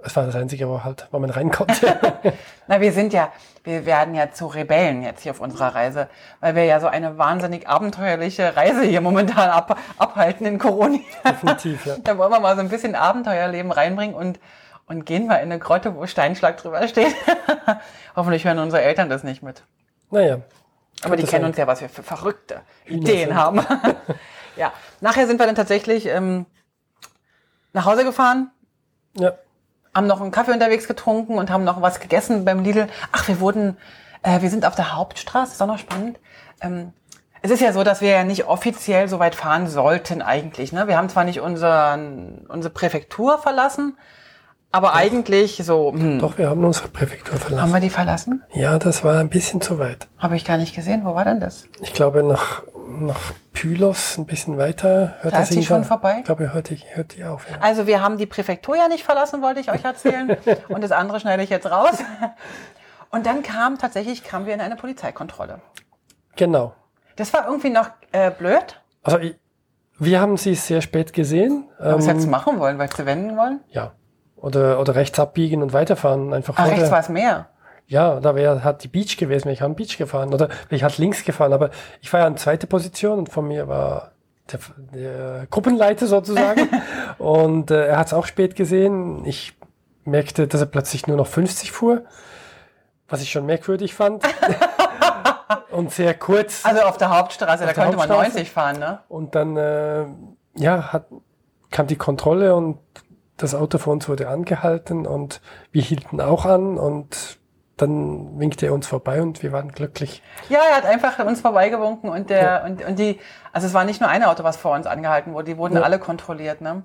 es 0.05 0.15
war 0.17 0.25
das 0.25 0.35
Einzige, 0.35 0.67
wo 0.69 0.83
halt, 0.83 1.07
wo 1.11 1.19
man 1.19 1.29
rein 1.29 1.49
konnte. 1.49 1.97
Na, 2.67 2.81
wir 2.81 2.91
sind 2.91 3.13
ja, 3.13 3.29
wir 3.63 3.85
werden 3.85 4.15
ja 4.15 4.31
zu 4.31 4.47
Rebellen 4.47 5.01
jetzt 5.01 5.21
hier 5.23 5.31
auf 5.31 5.39
unserer 5.39 5.73
Reise, 5.75 6.07
weil 6.41 6.55
wir 6.55 6.65
ja 6.65 6.79
so 6.81 6.87
eine 6.87 7.17
wahnsinnig 7.17 7.67
abenteuerliche 7.69 8.55
Reise 8.57 8.83
hier 8.83 8.99
momentan 8.99 9.49
ab, 9.49 9.77
abhalten 9.97 10.45
in 10.45 10.59
Corona. 10.59 10.99
Definitiv, 11.25 11.85
ja. 11.85 11.95
Da 12.03 12.17
wollen 12.17 12.31
wir 12.31 12.39
mal 12.41 12.55
so 12.55 12.61
ein 12.61 12.69
bisschen 12.69 12.95
Abenteuerleben 12.95 13.71
reinbringen 13.71 14.13
und, 14.15 14.39
und 14.85 15.05
gehen 15.05 15.27
mal 15.27 15.35
in 15.37 15.51
eine 15.51 15.59
Grotte, 15.59 15.95
wo 15.95 16.05
Steinschlag 16.07 16.57
drüber 16.57 16.87
steht. 16.87 17.15
Hoffentlich 18.15 18.45
hören 18.45 18.59
unsere 18.59 18.81
Eltern 18.81 19.09
das 19.09 19.23
nicht 19.23 19.43
mit. 19.43 19.63
Naja. 20.11 20.39
Aber 21.03 21.15
die 21.15 21.23
kennen 21.23 21.45
uns 21.45 21.57
ja, 21.57 21.67
was 21.67 21.81
wir 21.81 21.89
für 21.89 22.03
verrückte 22.03 22.61
Ideen 22.85 23.35
haben. 23.35 23.65
ja, 24.55 24.71
nachher 25.01 25.27
sind 25.27 25.39
wir 25.39 25.45
dann 25.45 25.55
tatsächlich 25.55 26.05
ähm, 26.05 26.45
nach 27.73 27.85
Hause 27.85 28.03
gefahren, 28.03 28.51
Ja. 29.17 29.33
haben 29.93 30.07
noch 30.07 30.21
einen 30.21 30.31
Kaffee 30.31 30.53
unterwegs 30.53 30.87
getrunken 30.87 31.37
und 31.37 31.49
haben 31.49 31.63
noch 31.63 31.81
was 31.81 31.99
gegessen 31.99 32.45
beim 32.45 32.63
Lidl. 32.63 32.87
Ach, 33.11 33.27
wir 33.27 33.39
wurden, 33.39 33.77
äh, 34.21 34.41
wir 34.41 34.49
sind 34.49 34.65
auf 34.65 34.75
der 34.75 34.95
Hauptstraße, 34.95 35.53
ist 35.53 35.61
auch 35.61 35.67
noch 35.67 35.79
spannend. 35.79 36.19
Ähm, 36.61 36.93
es 37.41 37.51
ist 37.51 37.59
ja 37.59 37.73
so, 37.73 37.83
dass 37.83 37.99
wir 37.99 38.09
ja 38.09 38.23
nicht 38.23 38.45
offiziell 38.45 39.09
so 39.09 39.19
weit 39.19 39.35
fahren 39.35 39.67
sollten 39.67 40.21
eigentlich. 40.21 40.71
Ne? 40.71 40.87
Wir 40.87 40.95
haben 40.95 41.09
zwar 41.09 41.25
nicht 41.25 41.41
unseren, 41.41 42.45
unsere 42.47 42.73
Präfektur 42.73 43.37
verlassen, 43.37 43.97
aber 44.73 44.93
eigentlich 44.95 45.61
so, 45.63 45.93
hm, 45.93 46.19
Doch, 46.19 46.37
wir 46.37 46.49
haben 46.49 46.65
unsere 46.65 46.87
Präfektur 46.89 47.35
haben 47.35 47.41
verlassen. 47.41 47.71
wir 47.73 47.79
die 47.79 47.89
verlassen? 47.91 48.43
Ja, 48.53 48.77
das 48.79 49.03
war 49.03 49.19
ein 49.19 49.29
bisschen 49.29 49.61
zu 49.61 49.77
weit. 49.79 50.07
Habe 50.17 50.35
ich 50.35 50.43
gar 50.43 50.57
nicht 50.57 50.75
gesehen. 50.75 51.05
Wo 51.05 51.13
war 51.15 51.23
denn 51.23 51.39
das? 51.39 51.67
Ich 51.81 51.93
glaube, 51.93 52.23
nach, 52.23 52.63
nach 52.99 53.19
Pylos 53.53 54.17
ein 54.17 54.25
bisschen 54.25 54.57
weiter 54.57 55.15
hört 55.21 55.33
Da 55.33 55.41
ist 55.41 55.53
die 55.53 55.63
schon 55.63 55.83
vorbei? 55.83 56.15
Ich 56.19 56.25
glaube, 56.25 56.51
hört 56.53 56.69
die, 56.71 56.81
hört 56.93 57.15
die 57.15 57.23
auf. 57.23 57.47
Ja. 57.49 57.57
Also 57.61 57.85
wir 57.85 58.01
haben 58.01 58.17
die 58.17 58.25
Präfektur 58.25 58.75
ja 58.75 58.87
nicht 58.87 59.03
verlassen, 59.03 59.41
wollte 59.43 59.59
ich 59.59 59.71
euch 59.71 59.83
erzählen. 59.85 60.35
Und 60.69 60.81
das 60.83 60.91
andere 60.91 61.19
schneide 61.19 61.43
ich 61.43 61.51
jetzt 61.51 61.69
raus. 61.69 61.99
Und 63.11 63.27
dann 63.27 63.43
kam 63.43 63.77
tatsächlich, 63.77 64.23
kamen 64.23 64.47
wir 64.47 64.55
in 64.55 64.61
eine 64.61 64.75
Polizeikontrolle. 64.75 65.59
Genau. 66.35 66.73
Das 67.15 67.31
war 67.31 67.45
irgendwie 67.45 67.69
noch 67.69 67.89
äh, 68.11 68.31
blöd. 68.31 68.81
Also 69.03 69.19
wir 69.99 70.19
haben 70.19 70.35
sie 70.37 70.55
sehr 70.55 70.81
spät 70.81 71.13
gesehen. 71.13 71.69
Aber 71.77 71.97
was 71.97 72.05
Ähm, 72.05 72.09
hättest 72.09 72.25
du 72.25 72.31
machen 72.31 72.57
wollen? 72.59 72.79
Weil 72.79 72.91
sie 72.91 73.05
wenden 73.05 73.37
wollen? 73.37 73.59
ja. 73.69 73.91
Oder, 74.43 74.77
oder 74.77 74.95
rechts 74.95 75.17
abbiegen 75.19 75.61
und 75.61 75.71
weiterfahren. 75.71 76.33
Einfach 76.33 76.57
Ah, 76.57 76.65
vor 76.65 76.73
rechts 76.73 76.91
war 76.91 76.99
es 76.99 77.07
mehr. 77.07 77.47
Ja, 77.87 78.19
da 78.19 78.35
wäre 78.35 78.61
halt 78.65 78.83
die 78.83 78.89
Beach 78.89 79.15
gewesen, 79.15 79.47
ich 79.47 79.61
am 79.61 79.73
Beach 79.73 79.97
gefahren. 79.97 80.33
Oder 80.33 80.49
ich 80.69 80.83
halt 80.83 80.97
links 80.97 81.23
gefahren. 81.23 81.53
Aber 81.53 81.69
ich 82.01 82.11
war 82.11 82.19
ja 82.19 82.27
in 82.27 82.35
zweite 82.35 82.67
Position 82.67 83.19
und 83.19 83.29
von 83.29 83.47
mir 83.47 83.69
war 83.69 84.11
der, 84.51 84.59
der 84.93 85.47
Gruppenleiter 85.49 86.07
sozusagen. 86.07 86.67
und 87.19 87.71
äh, 87.71 87.87
er 87.87 87.97
hat 87.97 88.07
es 88.07 88.13
auch 88.13 88.25
spät 88.25 88.57
gesehen. 88.57 89.23
Ich 89.23 89.53
merkte, 90.03 90.45
dass 90.45 90.59
er 90.59 90.67
plötzlich 90.67 91.07
nur 91.07 91.15
noch 91.15 91.27
50 91.27 91.71
fuhr, 91.71 92.01
was 93.07 93.21
ich 93.21 93.31
schon 93.31 93.45
merkwürdig 93.45 93.93
fand. 93.93 94.25
und 95.71 95.89
sehr 95.93 96.15
kurz. 96.15 96.65
Also 96.65 96.81
auf 96.81 96.97
der 96.97 97.17
Hauptstraße, 97.17 97.63
da 97.63 97.69
Auf 97.69 97.75
der 97.75 97.83
könnte 97.85 97.97
man 97.97 98.09
Hauptstraße? 98.09 98.39
90 98.39 98.51
fahren, 98.51 98.79
ne? 98.79 98.99
Und 99.07 99.35
dann 99.35 99.55
äh, 99.55 100.03
ja, 100.55 100.91
hat, 100.91 101.05
kam 101.71 101.87
die 101.87 101.95
Kontrolle 101.95 102.55
und 102.55 102.79
das 103.37 103.55
Auto 103.55 103.77
vor 103.77 103.93
uns 103.93 104.07
wurde 104.07 104.27
angehalten 104.29 105.05
und 105.07 105.41
wir 105.71 105.81
hielten 105.81 106.21
auch 106.21 106.45
an 106.45 106.77
und 106.77 107.39
dann 107.77 108.39
winkte 108.39 108.67
er 108.67 108.73
uns 108.73 108.85
vorbei 108.87 109.21
und 109.21 109.41
wir 109.41 109.51
waren 109.51 109.71
glücklich. 109.71 110.21
Ja, 110.49 110.59
er 110.69 110.77
hat 110.77 110.85
einfach 110.85 111.17
uns 111.25 111.41
vorbeigewunken 111.41 112.09
und 112.09 112.29
der 112.29 112.63
und, 112.65 112.85
und 112.85 112.99
die, 112.99 113.19
also 113.51 113.65
es 113.65 113.73
war 113.73 113.83
nicht 113.83 113.99
nur 113.99 114.09
ein 114.09 114.23
Auto, 114.23 114.43
was 114.43 114.57
vor 114.57 114.73
uns 114.75 114.85
angehalten 114.85 115.33
wurde, 115.33 115.45
die 115.45 115.57
wurden 115.57 115.75
Ja. 115.77 115.81
alle 115.81 115.97
kontrolliert, 115.99 116.61
ne? 116.61 116.83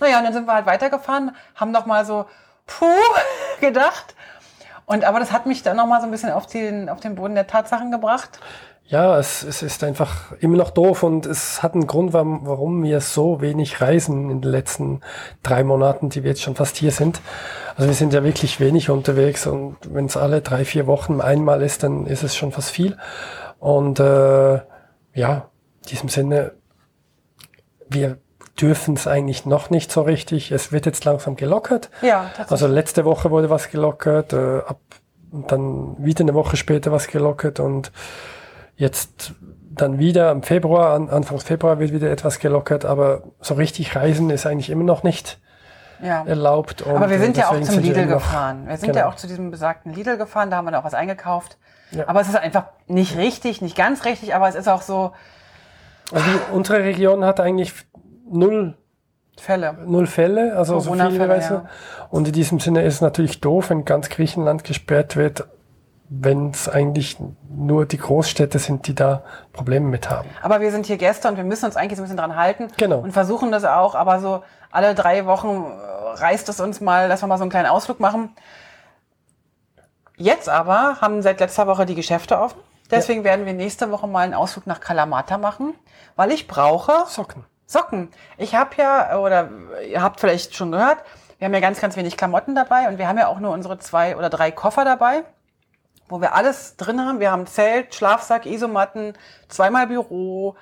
Naja, 0.00 0.18
und 0.18 0.24
dann 0.24 0.32
sind 0.32 0.46
wir 0.46 0.54
halt 0.54 0.66
weitergefahren, 0.66 1.36
haben 1.54 1.70
noch 1.70 1.86
mal 1.86 2.04
so, 2.04 2.26
puh, 2.66 2.84
gedacht. 3.60 4.16
Und 4.86 5.04
aber 5.04 5.20
das 5.20 5.32
hat 5.32 5.46
mich 5.46 5.62
dann 5.62 5.76
noch 5.76 5.86
mal 5.86 6.00
so 6.00 6.06
ein 6.06 6.10
bisschen 6.10 6.32
auf 6.32 6.46
den, 6.46 6.88
auf 6.88 7.00
den 7.00 7.14
Boden 7.14 7.36
der 7.36 7.46
Tatsachen 7.46 7.90
gebracht. 7.92 8.40
Ja, 8.86 9.18
es, 9.18 9.42
es 9.42 9.62
ist 9.62 9.82
einfach 9.82 10.32
immer 10.40 10.58
noch 10.58 10.70
doof 10.70 11.02
und 11.02 11.24
es 11.24 11.62
hat 11.62 11.72
einen 11.74 11.86
Grund, 11.86 12.12
warum, 12.12 12.46
warum 12.46 12.82
wir 12.82 13.00
so 13.00 13.40
wenig 13.40 13.80
reisen 13.80 14.30
in 14.30 14.42
den 14.42 14.50
letzten 14.50 15.00
drei 15.42 15.64
Monaten, 15.64 16.10
die 16.10 16.22
wir 16.22 16.30
jetzt 16.30 16.42
schon 16.42 16.54
fast 16.54 16.76
hier 16.76 16.90
sind. 16.90 17.22
Also 17.76 17.88
wir 17.88 17.94
sind 17.94 18.12
ja 18.12 18.22
wirklich 18.22 18.60
wenig 18.60 18.90
unterwegs 18.90 19.46
und 19.46 19.76
wenn 19.88 20.04
es 20.04 20.18
alle 20.18 20.42
drei, 20.42 20.66
vier 20.66 20.86
Wochen 20.86 21.22
einmal 21.22 21.62
ist, 21.62 21.82
dann 21.82 22.06
ist 22.06 22.22
es 22.22 22.36
schon 22.36 22.52
fast 22.52 22.70
viel. 22.70 22.98
Und 23.58 24.00
äh, 24.00 24.60
ja, 25.14 25.48
in 25.82 25.88
diesem 25.88 26.08
Sinne, 26.10 26.52
wir 27.88 28.18
dürfen 28.60 28.94
es 28.96 29.06
eigentlich 29.06 29.46
noch 29.46 29.70
nicht 29.70 29.90
so 29.90 30.02
richtig. 30.02 30.52
Es 30.52 30.72
wird 30.72 30.84
jetzt 30.84 31.06
langsam 31.06 31.36
gelockert. 31.36 31.88
Ja. 32.02 32.30
Also 32.48 32.66
letzte 32.66 33.06
Woche 33.06 33.30
wurde 33.30 33.48
was 33.48 33.70
gelockert, 33.70 34.34
äh, 34.34 34.58
ab, 34.58 34.78
dann 35.48 35.96
wieder 35.98 36.20
eine 36.20 36.34
Woche 36.34 36.58
später 36.58 36.92
was 36.92 37.08
gelockert 37.08 37.58
und 37.60 37.90
jetzt 38.76 39.32
dann 39.70 39.98
wieder 39.98 40.30
im 40.30 40.42
Februar, 40.42 40.94
an, 40.94 41.10
Anfang 41.10 41.38
Februar 41.40 41.78
wird 41.78 41.92
wieder 41.92 42.10
etwas 42.10 42.38
gelockert, 42.38 42.84
aber 42.84 43.22
so 43.40 43.54
richtig 43.54 43.96
reisen 43.96 44.30
ist 44.30 44.46
eigentlich 44.46 44.70
immer 44.70 44.84
noch 44.84 45.02
nicht 45.02 45.40
ja. 46.02 46.24
erlaubt. 46.24 46.82
Und 46.82 46.94
Aber 46.94 47.10
wir 47.10 47.18
sind 47.18 47.36
äh, 47.36 47.40
ja 47.40 47.48
auch 47.50 47.60
zum 47.60 47.78
Lidl 47.80 48.06
gefahren. 48.06 48.66
Wir 48.68 48.76
sind 48.76 48.88
Genau. 48.92 49.00
ja 49.00 49.08
auch 49.08 49.16
zu 49.16 49.26
diesem 49.26 49.50
besagten 49.50 49.92
Lidl 49.92 50.16
gefahren, 50.16 50.50
da 50.50 50.56
haben 50.58 50.64
wir 50.66 50.70
dann 50.70 50.80
auch 50.80 50.84
was 50.84 50.94
eingekauft. 50.94 51.58
Ja. 51.90 52.08
Aber 52.08 52.20
es 52.20 52.28
ist 52.28 52.36
einfach 52.36 52.66
nicht 52.86 53.16
richtig, 53.16 53.62
nicht 53.62 53.76
ganz 53.76 54.04
richtig, 54.04 54.34
aber 54.34 54.48
es 54.48 54.54
ist 54.54 54.68
auch 54.68 54.82
so 54.82 55.12
Also 56.12 56.26
unsere 56.52 56.80
Region 56.84 57.24
hat 57.24 57.40
eigentlich 57.40 57.72
null 58.30 58.76
Fälle. 59.36 59.76
null 59.86 60.06
Fälle, 60.06 60.56
also 60.56 60.78
so 60.78 60.92
viele, 60.94 61.08
du. 61.08 61.24
ja. 61.26 61.64
Und 62.10 62.28
in 62.28 62.32
diesem 62.32 62.60
Sinne 62.60 62.82
ist 62.82 62.94
es 62.94 63.00
natürlich 63.00 63.40
doof, 63.40 63.70
wenn 63.70 63.84
ganz 63.84 64.08
Griechenland 64.08 64.62
gesperrt 64.62 65.16
wird. 65.16 65.46
Wenn 66.08 66.50
es 66.50 66.68
eigentlich 66.68 67.16
nur 67.48 67.86
die 67.86 67.98
Großstädte 67.98 68.58
sind, 68.58 68.86
die 68.86 68.94
da 68.94 69.22
Probleme 69.52 69.86
mit 69.88 70.10
haben. 70.10 70.28
Aber 70.42 70.60
wir 70.60 70.70
sind 70.70 70.86
hier 70.86 70.98
Gäste 70.98 71.28
und 71.28 71.36
wir 71.36 71.44
müssen 71.44 71.64
uns 71.64 71.76
eigentlich 71.76 71.96
so 71.96 72.02
ein 72.02 72.04
bisschen 72.04 72.18
dran 72.18 72.36
halten. 72.36 72.68
Genau. 72.76 72.98
Und 72.98 73.12
versuchen 73.12 73.50
das 73.50 73.64
auch, 73.64 73.94
aber 73.94 74.20
so 74.20 74.42
alle 74.70 74.94
drei 74.94 75.26
Wochen 75.26 75.48
äh, 75.48 76.20
reißt 76.20 76.48
es 76.48 76.60
uns 76.60 76.80
mal, 76.80 77.08
dass 77.08 77.22
wir 77.22 77.26
mal 77.26 77.38
so 77.38 77.44
einen 77.44 77.50
kleinen 77.50 77.68
Ausflug 77.68 78.00
machen. 78.00 78.30
Jetzt 80.16 80.48
aber 80.48 81.00
haben 81.00 81.22
seit 81.22 81.40
letzter 81.40 81.66
Woche 81.66 81.86
die 81.86 81.94
Geschäfte 81.94 82.38
offen. 82.38 82.60
Deswegen 82.90 83.20
ja. 83.20 83.30
werden 83.30 83.46
wir 83.46 83.54
nächste 83.54 83.90
Woche 83.90 84.06
mal 84.06 84.20
einen 84.20 84.34
Ausflug 84.34 84.66
nach 84.66 84.80
Kalamata 84.80 85.38
machen, 85.38 85.74
weil 86.16 86.30
ich 86.30 86.46
brauche 86.46 87.04
Socken. 87.08 87.44
Socken. 87.66 88.10
Ich 88.36 88.54
habe 88.54 88.70
ja, 88.76 89.18
oder 89.18 89.48
ihr 89.88 90.02
habt 90.02 90.20
vielleicht 90.20 90.54
schon 90.54 90.70
gehört, 90.70 90.98
wir 91.38 91.46
haben 91.46 91.54
ja 91.54 91.60
ganz, 91.60 91.80
ganz 91.80 91.96
wenig 91.96 92.16
Klamotten 92.16 92.54
dabei 92.54 92.88
und 92.88 92.98
wir 92.98 93.08
haben 93.08 93.18
ja 93.18 93.28
auch 93.28 93.40
nur 93.40 93.52
unsere 93.52 93.78
zwei 93.78 94.16
oder 94.16 94.30
drei 94.30 94.50
Koffer 94.50 94.84
dabei, 94.84 95.24
wo 96.14 96.20
wir 96.20 96.36
alles 96.36 96.76
drin 96.76 97.00
haben. 97.00 97.18
Wir 97.18 97.32
haben 97.32 97.44
Zelt, 97.48 97.92
Schlafsack, 97.92 98.46
Isomatten, 98.46 99.14
zweimal 99.48 99.88
Büro, 99.88 100.54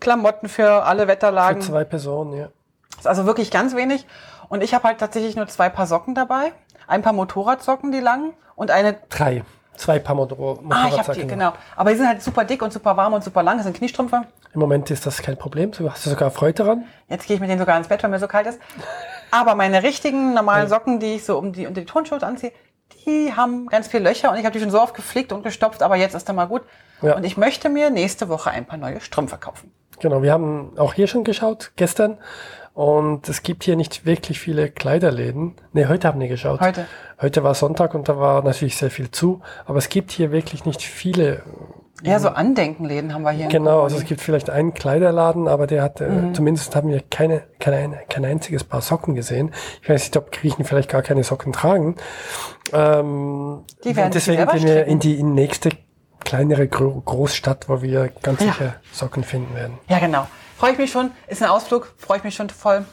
Klamotten 0.00 0.48
für 0.48 0.82
alle 0.82 1.06
Wetterlagen. 1.06 1.62
Für 1.62 1.68
zwei 1.68 1.84
Personen, 1.84 2.32
ja. 2.32 2.48
Das 2.90 3.00
ist 3.02 3.06
also 3.06 3.24
wirklich 3.24 3.52
ganz 3.52 3.76
wenig. 3.76 4.04
Und 4.48 4.64
ich 4.64 4.74
habe 4.74 4.82
halt 4.82 4.98
tatsächlich 4.98 5.36
nur 5.36 5.46
zwei 5.46 5.68
Paar 5.68 5.86
Socken 5.86 6.16
dabei. 6.16 6.52
Ein 6.88 7.02
paar 7.02 7.12
Motorradsocken, 7.12 7.92
die 7.92 8.00
langen, 8.00 8.32
und 8.56 8.72
eine. 8.72 8.96
Drei. 9.08 9.44
Zwei 9.76 10.00
Paar 10.00 10.16
Motorradsocken. 10.16 10.72
Ah, 10.72 10.88
ich 10.88 10.98
habe 10.98 11.12
die, 11.12 11.24
genau. 11.24 11.52
Aber 11.76 11.90
die 11.90 11.96
sind 11.98 12.08
halt 12.08 12.20
super 12.20 12.44
dick 12.44 12.62
und 12.62 12.72
super 12.72 12.96
warm 12.96 13.12
und 13.12 13.22
super 13.22 13.44
lang. 13.44 13.58
Das 13.58 13.64
sind 13.64 13.76
Kniestrümpfe. 13.76 14.22
Im 14.54 14.60
Moment 14.60 14.90
ist 14.90 15.06
das 15.06 15.22
kein 15.22 15.36
Problem. 15.36 15.70
Du 15.70 15.88
hast 15.88 16.02
sogar 16.02 16.32
Freude 16.32 16.64
daran. 16.64 16.84
Jetzt 17.08 17.28
gehe 17.28 17.34
ich 17.36 17.40
mit 17.40 17.48
denen 17.48 17.60
sogar 17.60 17.78
ins 17.78 17.86
Bett, 17.86 18.02
weil 18.02 18.10
mir 18.10 18.18
so 18.18 18.26
kalt 18.26 18.48
ist. 18.48 18.58
Aber 19.30 19.54
meine 19.54 19.84
richtigen 19.84 20.34
normalen 20.34 20.66
Socken, 20.68 20.98
die 20.98 21.14
ich 21.14 21.24
so 21.24 21.38
um 21.38 21.52
die, 21.52 21.66
unter 21.68 21.80
die 21.80 21.86
Turnschuhe 21.86 22.20
anziehe, 22.22 22.52
die 23.04 23.32
haben 23.34 23.66
ganz 23.66 23.88
viele 23.88 24.04
Löcher 24.04 24.30
und 24.30 24.38
ich 24.38 24.44
habe 24.44 24.52
die 24.52 24.60
schon 24.60 24.70
so 24.70 24.80
oft 24.80 24.94
geflickt 24.94 25.32
und 25.32 25.42
gestopft, 25.42 25.82
aber 25.82 25.96
jetzt 25.96 26.14
ist 26.14 26.28
da 26.28 26.32
mal 26.32 26.46
gut. 26.46 26.62
Ja. 27.02 27.16
Und 27.16 27.24
ich 27.24 27.36
möchte 27.36 27.68
mir 27.68 27.90
nächste 27.90 28.28
Woche 28.28 28.50
ein 28.50 28.64
paar 28.64 28.78
neue 28.78 29.00
Strümpfe 29.00 29.36
kaufen. 29.36 29.72
Genau, 30.00 30.22
wir 30.22 30.32
haben 30.32 30.78
auch 30.78 30.94
hier 30.94 31.06
schon 31.06 31.24
geschaut, 31.24 31.72
gestern. 31.76 32.18
Und 32.74 33.28
es 33.30 33.42
gibt 33.42 33.64
hier 33.64 33.74
nicht 33.74 34.04
wirklich 34.04 34.38
viele 34.38 34.70
Kleiderläden. 34.70 35.54
Nee, 35.72 35.86
heute 35.86 36.08
haben 36.08 36.20
wir 36.20 36.28
geschaut. 36.28 36.60
Heute. 36.60 36.86
Heute 37.20 37.42
war 37.42 37.54
Sonntag 37.54 37.94
und 37.94 38.06
da 38.08 38.18
war 38.18 38.42
natürlich 38.42 38.76
sehr 38.76 38.90
viel 38.90 39.10
zu. 39.10 39.40
Aber 39.64 39.78
es 39.78 39.88
gibt 39.88 40.10
hier 40.10 40.30
wirklich 40.30 40.66
nicht 40.66 40.82
viele. 40.82 41.42
Ja, 42.02 42.18
so 42.18 42.28
Andenkenläden 42.28 43.14
haben 43.14 43.22
wir 43.22 43.30
hier. 43.30 43.48
Genau, 43.48 43.82
also 43.82 43.96
es 43.96 44.04
gibt 44.04 44.20
vielleicht 44.20 44.50
einen 44.50 44.74
Kleiderladen, 44.74 45.48
aber 45.48 45.66
der 45.66 45.82
hat, 45.82 46.00
äh, 46.00 46.08
mhm. 46.08 46.34
zumindest 46.34 46.76
haben 46.76 46.90
wir 46.90 47.02
keine, 47.10 47.42
keine, 47.58 48.00
kein 48.10 48.24
einziges 48.24 48.64
Paar 48.64 48.82
Socken 48.82 49.14
gesehen. 49.14 49.52
Ich 49.82 49.88
weiß 49.88 50.02
nicht, 50.02 50.16
ob 50.16 50.30
Griechen 50.30 50.64
vielleicht 50.64 50.90
gar 50.90 51.02
keine 51.02 51.24
Socken 51.24 51.52
tragen. 51.52 51.96
Ähm, 52.72 53.64
die 53.82 53.96
werden 53.96 54.10
deswegen 54.12 54.46
gehen 54.46 54.62
wir 54.64 54.84
in 54.84 54.98
die 54.98 55.18
in 55.18 55.34
nächste 55.34 55.70
kleinere 56.20 56.68
Großstadt, 56.68 57.68
wo 57.68 57.80
wir 57.80 58.10
ganz 58.22 58.40
ja. 58.40 58.48
sicher 58.48 58.74
Socken 58.92 59.24
finden 59.24 59.54
werden. 59.54 59.78
Ja, 59.88 59.98
genau. 59.98 60.26
Freue 60.58 60.72
ich 60.72 60.78
mich 60.78 60.90
schon. 60.90 61.12
Ist 61.28 61.42
ein 61.42 61.48
Ausflug. 61.48 61.94
Freue 61.96 62.18
ich 62.18 62.24
mich 62.24 62.34
schon 62.34 62.50
voll. 62.50 62.84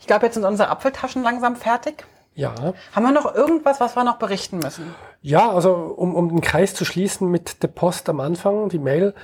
Ich 0.00 0.06
glaube, 0.06 0.26
jetzt 0.26 0.34
sind 0.34 0.44
unsere 0.44 0.68
Apfeltaschen 0.68 1.22
langsam 1.22 1.56
fertig. 1.56 2.04
Ja. 2.34 2.54
Haben 2.92 3.04
wir 3.04 3.12
noch 3.12 3.34
irgendwas, 3.34 3.80
was 3.80 3.96
wir 3.96 4.04
noch 4.04 4.16
berichten 4.16 4.58
müssen? 4.58 4.94
Ja, 5.20 5.50
also 5.50 5.72
um, 5.74 6.14
um 6.14 6.28
den 6.28 6.40
Kreis 6.40 6.74
zu 6.74 6.84
schließen 6.84 7.28
mit 7.28 7.62
der 7.62 7.68
Post 7.68 8.08
am 8.08 8.20
Anfang, 8.20 8.68
die 8.68 8.78
Mail, 8.78 9.14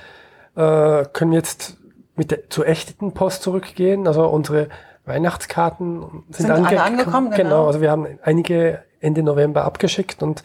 äh, 0.55 1.05
können 1.05 1.31
wir 1.31 1.37
jetzt 1.37 1.77
mit 2.15 2.31
der 2.31 2.49
zur 2.49 2.67
echten 2.67 3.13
Post 3.13 3.43
zurückgehen. 3.43 4.07
Also 4.07 4.27
unsere 4.27 4.69
Weihnachtskarten 5.05 6.23
sind, 6.29 6.47
sind 6.47 6.51
ange 6.51 6.81
angekommen. 6.81 7.31
Genau. 7.31 7.43
genau, 7.43 7.67
also 7.67 7.81
wir 7.81 7.91
haben 7.91 8.19
einige 8.21 8.83
Ende 8.99 9.23
November 9.23 9.63
abgeschickt 9.65 10.21
und 10.21 10.43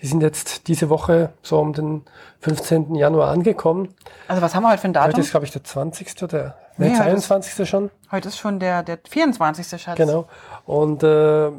die 0.00 0.06
sind 0.06 0.22
jetzt 0.22 0.68
diese 0.68 0.90
Woche 0.90 1.32
so 1.42 1.58
um 1.58 1.72
den 1.72 2.04
15. 2.40 2.94
Januar 2.94 3.30
angekommen. 3.30 3.94
Also 4.28 4.42
was 4.42 4.54
haben 4.54 4.62
wir 4.62 4.70
heute 4.70 4.80
für 4.80 4.88
ein 4.88 4.92
Datum? 4.92 5.12
Heute 5.12 5.20
ist, 5.22 5.30
glaube 5.30 5.46
ich, 5.46 5.52
der 5.52 5.64
20. 5.64 6.22
oder 6.22 6.56
nee, 6.76 6.90
der 6.90 6.96
22. 6.96 7.68
schon. 7.68 7.90
Heute 8.10 8.28
ist 8.28 8.38
schon 8.38 8.60
der, 8.60 8.82
der 8.82 8.98
24. 9.08 9.80
Schatz. 9.80 9.96
Genau. 9.96 10.26
Und 10.66 11.02
äh, 11.02 11.50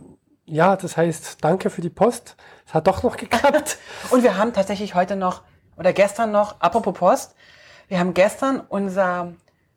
ja, 0.45 0.75
das 0.75 0.97
heißt, 0.97 1.43
danke 1.43 1.69
für 1.69 1.81
die 1.81 1.89
Post. 1.89 2.35
Es 2.67 2.73
hat 2.73 2.87
doch 2.87 3.03
noch 3.03 3.17
geklappt. 3.17 3.77
Und 4.11 4.23
wir 4.23 4.37
haben 4.37 4.53
tatsächlich 4.53 4.95
heute 4.95 5.15
noch, 5.15 5.41
oder 5.77 5.93
gestern 5.93 6.31
noch, 6.31 6.59
apropos 6.61 6.93
Post, 6.93 7.35
wir 7.87 7.99
haben 7.99 8.13
gestern 8.13 8.61
unser 8.61 9.33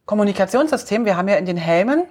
Kommunikationssystem, 0.07 1.05
wir 1.05 1.17
haben 1.17 1.29
ja 1.29 1.37
in 1.37 1.47
den 1.47 1.57
Helmen 1.57 2.05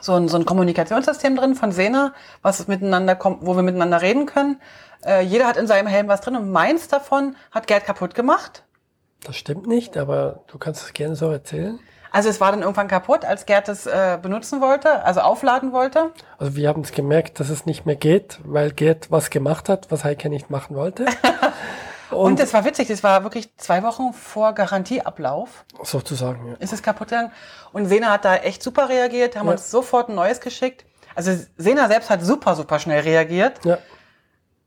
so 0.00 0.14
ein, 0.14 0.28
so 0.28 0.36
ein 0.36 0.44
Kommunikationssystem 0.44 1.36
drin 1.36 1.54
von 1.54 1.72
Sena, 1.72 2.12
was 2.42 2.68
miteinander 2.68 3.14
kommt, 3.14 3.46
wo 3.46 3.56
wir 3.56 3.62
miteinander 3.62 4.02
reden 4.02 4.26
können. 4.26 4.60
Äh, 5.04 5.22
jeder 5.22 5.46
hat 5.46 5.56
in 5.56 5.66
seinem 5.66 5.86
Helm 5.86 6.08
was 6.08 6.20
drin 6.20 6.36
und 6.36 6.50
meins 6.50 6.88
davon 6.88 7.36
hat 7.50 7.66
Gerd 7.66 7.84
kaputt 7.84 8.14
gemacht. 8.14 8.64
Das 9.24 9.36
stimmt 9.36 9.66
nicht, 9.66 9.96
aber 9.96 10.44
du 10.46 10.58
kannst 10.58 10.82
es 10.82 10.92
gerne 10.92 11.16
so 11.16 11.30
erzählen. 11.30 11.78
Also 12.10 12.28
es 12.28 12.40
war 12.40 12.50
dann 12.50 12.62
irgendwann 12.62 12.88
kaputt, 12.88 13.24
als 13.24 13.46
Gerd 13.46 13.68
es 13.68 13.86
äh, 13.86 14.18
benutzen 14.20 14.60
wollte, 14.60 15.04
also 15.04 15.20
aufladen 15.20 15.72
wollte. 15.72 16.12
Also 16.38 16.56
wir 16.56 16.68
haben 16.68 16.82
es 16.82 16.92
gemerkt, 16.92 17.40
dass 17.40 17.50
es 17.50 17.66
nicht 17.66 17.86
mehr 17.86 17.96
geht, 17.96 18.38
weil 18.44 18.70
Gerd 18.70 19.10
was 19.10 19.30
gemacht 19.30 19.68
hat, 19.68 19.90
was 19.90 20.04
Heike 20.04 20.28
nicht 20.28 20.50
machen 20.50 20.76
wollte. 20.76 21.06
Und 22.10 22.38
es 22.38 22.54
war 22.54 22.64
witzig, 22.64 22.88
das 22.88 23.02
war 23.02 23.24
wirklich 23.24 23.56
zwei 23.56 23.82
Wochen 23.82 24.12
vor 24.12 24.52
Garantieablauf. 24.52 25.64
Sozusagen, 25.82 26.46
ja. 26.46 26.54
Ist 26.60 26.72
es 26.72 26.82
kaputt 26.82 27.08
gegangen. 27.08 27.32
Und 27.72 27.86
Sena 27.86 28.10
hat 28.10 28.24
da 28.24 28.36
echt 28.36 28.62
super 28.62 28.88
reagiert, 28.88 29.36
haben 29.36 29.46
ja. 29.46 29.52
uns 29.52 29.70
sofort 29.70 30.08
ein 30.08 30.14
neues 30.14 30.40
geschickt. 30.40 30.84
Also 31.16 31.32
Sena 31.56 31.88
selbst 31.88 32.08
hat 32.08 32.22
super, 32.22 32.54
super 32.54 32.78
schnell 32.78 33.00
reagiert. 33.00 33.64
Ja. 33.64 33.78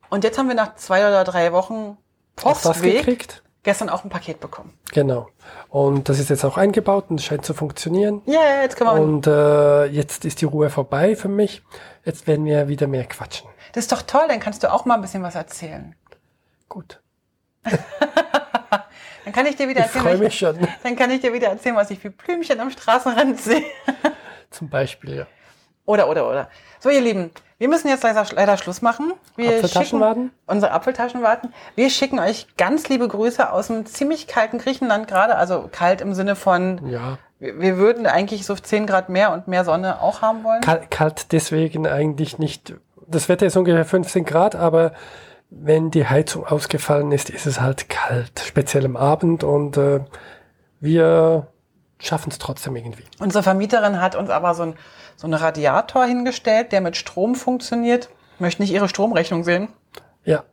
Und 0.10 0.23
jetzt 0.23 0.38
haben 0.38 0.47
wir 0.47 0.56
nach 0.56 0.75
zwei 0.75 1.08
oder 1.08 1.23
drei 1.23 1.54
Wochen 1.54 1.97
Postweg 2.36 2.97
gekriegt 2.97 3.43
gestern 3.69 3.89
auch 3.89 4.03
ein 4.03 4.10
Paket 4.10 4.39
bekommen. 4.39 4.73
Genau. 4.93 5.29
Und 5.69 6.10
das 6.10 6.17
ist 6.17 6.32
jetzt 6.32 6.43
auch 6.43 6.58
eingebaut 6.58 7.05
und 7.10 7.21
scheint 7.21 7.45
zu 7.45 7.53
funktionieren. 7.53 8.23
Ja, 8.25 8.39
yeah, 8.39 8.62
jetzt 8.63 8.75
können 8.75 8.89
wir. 8.89 8.99
Und 8.99 9.27
äh, 9.27 9.86
jetzt 9.86 10.25
ist 10.25 10.41
die 10.41 10.45
Ruhe 10.45 10.71
vorbei 10.71 11.15
für 11.15 11.27
mich. 11.27 11.62
Jetzt 12.03 12.25
werden 12.25 12.45
wir 12.45 12.67
wieder 12.67 12.88
mehr 12.88 13.05
quatschen. 13.05 13.47
Das 13.73 13.84
ist 13.84 13.91
doch 13.91 14.01
toll, 14.01 14.23
dann 14.27 14.39
kannst 14.39 14.63
du 14.63 14.73
auch 14.73 14.86
mal 14.86 14.95
ein 14.95 15.01
bisschen 15.01 15.21
was 15.21 15.36
erzählen. 15.36 15.95
Gut. 16.67 16.99
dann 17.63 19.34
kann 19.34 19.45
ich 19.45 19.55
dir 19.55 19.69
wieder 19.69 19.82
erzählen. 19.82 20.03
Ich 20.03 20.10
freue 20.10 20.17
mich 20.17 20.39
schon. 20.39 20.58
Dann 20.84 20.95
kann 20.95 21.12
ich 21.12 21.21
dir 21.21 21.32
wieder 21.32 21.49
erzählen, 21.49 21.75
was 21.75 21.91
ich 21.91 21.99
für 21.99 22.10
Blümchen 22.10 22.60
am 22.60 22.71
Straßenrand 22.71 23.39
sehe. 23.39 23.65
Zum 24.49 24.67
Beispiel, 24.67 25.17
ja. 25.17 25.27
Oder, 25.86 26.10
oder, 26.10 26.27
oder. 26.27 26.49
So, 26.79 26.89
ihr 26.89 27.01
Lieben, 27.01 27.29
wir 27.60 27.67
müssen 27.67 27.89
jetzt 27.89 28.04
leider, 28.04 28.26
leider 28.34 28.58
Schluss 28.58 28.82
machen. 28.82 29.13
Wir 29.36 29.58
Apfeltaschen 29.58 30.00
warten? 30.00 30.32
Unsere 30.48 30.72
Apfeltaschen 30.72 31.22
warten. 31.22 31.54
Wir 31.76 31.89
schicken 31.89 32.17
euch 32.17 32.48
ganz 32.58 32.88
liebe 32.88 33.08
Grüße 33.08 33.52
aus 33.52 33.69
einem 33.69 33.86
ziemlich 33.86 34.28
kalten 34.28 34.60
Griechenland 34.60 35.10
gerade. 35.10 35.36
Also 35.36 35.69
kalt 35.69 36.00
im 36.00 36.13
Sinne 36.13 36.38
von, 36.38 36.88
ja. 36.88 37.17
wir, 37.38 37.60
wir 37.60 37.78
würden 37.78 38.08
eigentlich 38.08 38.45
so 38.45 38.56
10 38.56 38.88
Grad 38.88 39.10
mehr 39.10 39.34
und 39.34 39.50
mehr 39.50 39.65
Sonne 39.65 40.02
auch 40.02 40.22
haben 40.22 40.45
wollen. 40.45 40.62
Kalt, 40.62 40.89
kalt 40.89 41.32
deswegen 41.34 41.86
eigentlich 41.86 42.39
nicht. 42.39 42.76
Das 43.08 43.28
Wetter 43.28 43.45
ist 43.45 43.58
ungefähr 43.58 43.84
15 43.84 44.24
Grad, 44.24 44.56
aber 44.56 44.93
wenn 45.50 45.91
die 45.91 46.08
Heizung 46.08 46.45
ausgefallen 46.45 47.12
ist, 47.12 47.30
ist 47.30 47.45
es 47.45 47.60
halt 47.60 47.89
kalt, 47.89 48.39
speziell 48.39 48.86
am 48.86 48.95
Abend 48.95 49.43
und 49.43 49.76
äh, 49.76 50.00
wir 50.80 51.48
schaffen 51.98 52.30
es 52.32 52.38
trotzdem 52.38 52.76
irgendwie. 52.78 53.04
Unsere 53.19 53.43
Vermieterin 53.43 54.00
hat 54.00 54.15
uns 54.15 54.30
aber 54.30 54.54
so 54.54 54.63
ein 54.63 54.76
so 55.19 55.27
einen 55.27 55.34
Radiator 55.34 56.05
hingestellt, 56.05 56.71
der 56.71 56.79
mit 56.79 56.95
Strom 56.95 57.36
funktioniert. 57.36 58.08
Möchte 58.39 58.62
nicht 58.62 58.71
ihre 58.71 58.88
Stromrechnung 58.88 59.43
sehen. 59.43 59.67
Ja. 60.23 60.45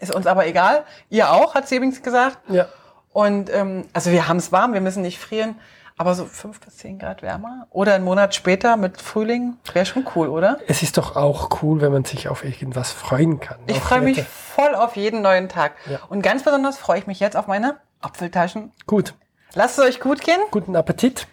Ist 0.00 0.12
uns 0.12 0.26
aber 0.26 0.48
egal. 0.48 0.82
Ihr 1.10 1.30
auch, 1.30 1.54
hat 1.54 1.68
sie 1.68 1.76
übrigens 1.76 2.02
gesagt. 2.02 2.38
Ja. 2.48 2.66
Und 3.12 3.54
ähm, 3.54 3.86
also 3.92 4.10
wir 4.10 4.26
haben 4.26 4.38
es 4.38 4.50
warm, 4.50 4.72
wir 4.72 4.80
müssen 4.80 5.02
nicht 5.02 5.20
frieren. 5.20 5.60
Aber 5.96 6.16
so 6.16 6.24
fünf 6.24 6.58
bis 6.58 6.78
zehn 6.78 6.98
Grad 6.98 7.22
wärmer 7.22 7.68
oder 7.70 7.94
einen 7.94 8.04
Monat 8.04 8.34
später 8.34 8.76
mit 8.76 9.00
Frühling 9.00 9.58
wäre 9.74 9.86
schon 9.86 10.04
cool, 10.16 10.26
oder? 10.26 10.58
Es 10.66 10.82
ist 10.82 10.98
doch 10.98 11.14
auch 11.14 11.62
cool, 11.62 11.80
wenn 11.80 11.92
man 11.92 12.04
sich 12.04 12.26
auf 12.26 12.42
irgendwas 12.42 12.90
freuen 12.90 13.38
kann. 13.38 13.58
Ich 13.68 13.78
freue 13.78 14.00
mich 14.00 14.24
voll 14.24 14.74
auf 14.74 14.96
jeden 14.96 15.22
neuen 15.22 15.48
Tag. 15.48 15.74
Ja. 15.88 16.00
Und 16.08 16.22
ganz 16.22 16.42
besonders 16.42 16.78
freue 16.78 16.98
ich 16.98 17.06
mich 17.06 17.20
jetzt 17.20 17.36
auf 17.36 17.46
meine 17.46 17.76
Apfeltaschen. 18.00 18.72
Gut. 18.88 19.14
Lasst 19.54 19.78
es 19.78 19.84
euch 19.84 20.00
gut 20.00 20.22
gehen. 20.22 20.40
Guten 20.50 20.74
Appetit. 20.74 21.28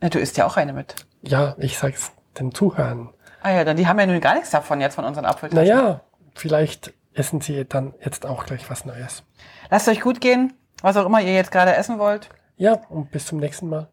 Ja, 0.00 0.08
du 0.08 0.20
isst 0.20 0.36
ja 0.36 0.46
auch 0.46 0.56
eine 0.56 0.72
mit. 0.72 1.07
Ja, 1.22 1.54
ich 1.58 1.78
sag's 1.78 2.12
den 2.38 2.54
Zuhörern. 2.54 3.10
Ah 3.42 3.50
ja, 3.50 3.64
dann 3.64 3.76
die 3.76 3.86
haben 3.86 3.98
ja 3.98 4.06
nun 4.06 4.20
gar 4.20 4.34
nichts 4.34 4.50
davon 4.50 4.80
jetzt 4.80 4.94
von 4.94 5.04
unseren 5.04 5.24
Apfeltaschen. 5.24 5.68
Naja, 5.68 6.00
vielleicht 6.34 6.92
essen 7.14 7.40
sie 7.40 7.64
dann 7.64 7.94
jetzt 8.04 8.26
auch 8.26 8.46
gleich 8.46 8.68
was 8.70 8.84
Neues. 8.84 9.24
Lasst 9.70 9.88
euch 9.88 10.00
gut 10.00 10.20
gehen, 10.20 10.54
was 10.82 10.96
auch 10.96 11.06
immer 11.06 11.20
ihr 11.20 11.34
jetzt 11.34 11.50
gerade 11.50 11.74
essen 11.74 11.98
wollt. 11.98 12.28
Ja, 12.56 12.80
und 12.88 13.10
bis 13.10 13.26
zum 13.26 13.38
nächsten 13.38 13.68
Mal. 13.68 13.88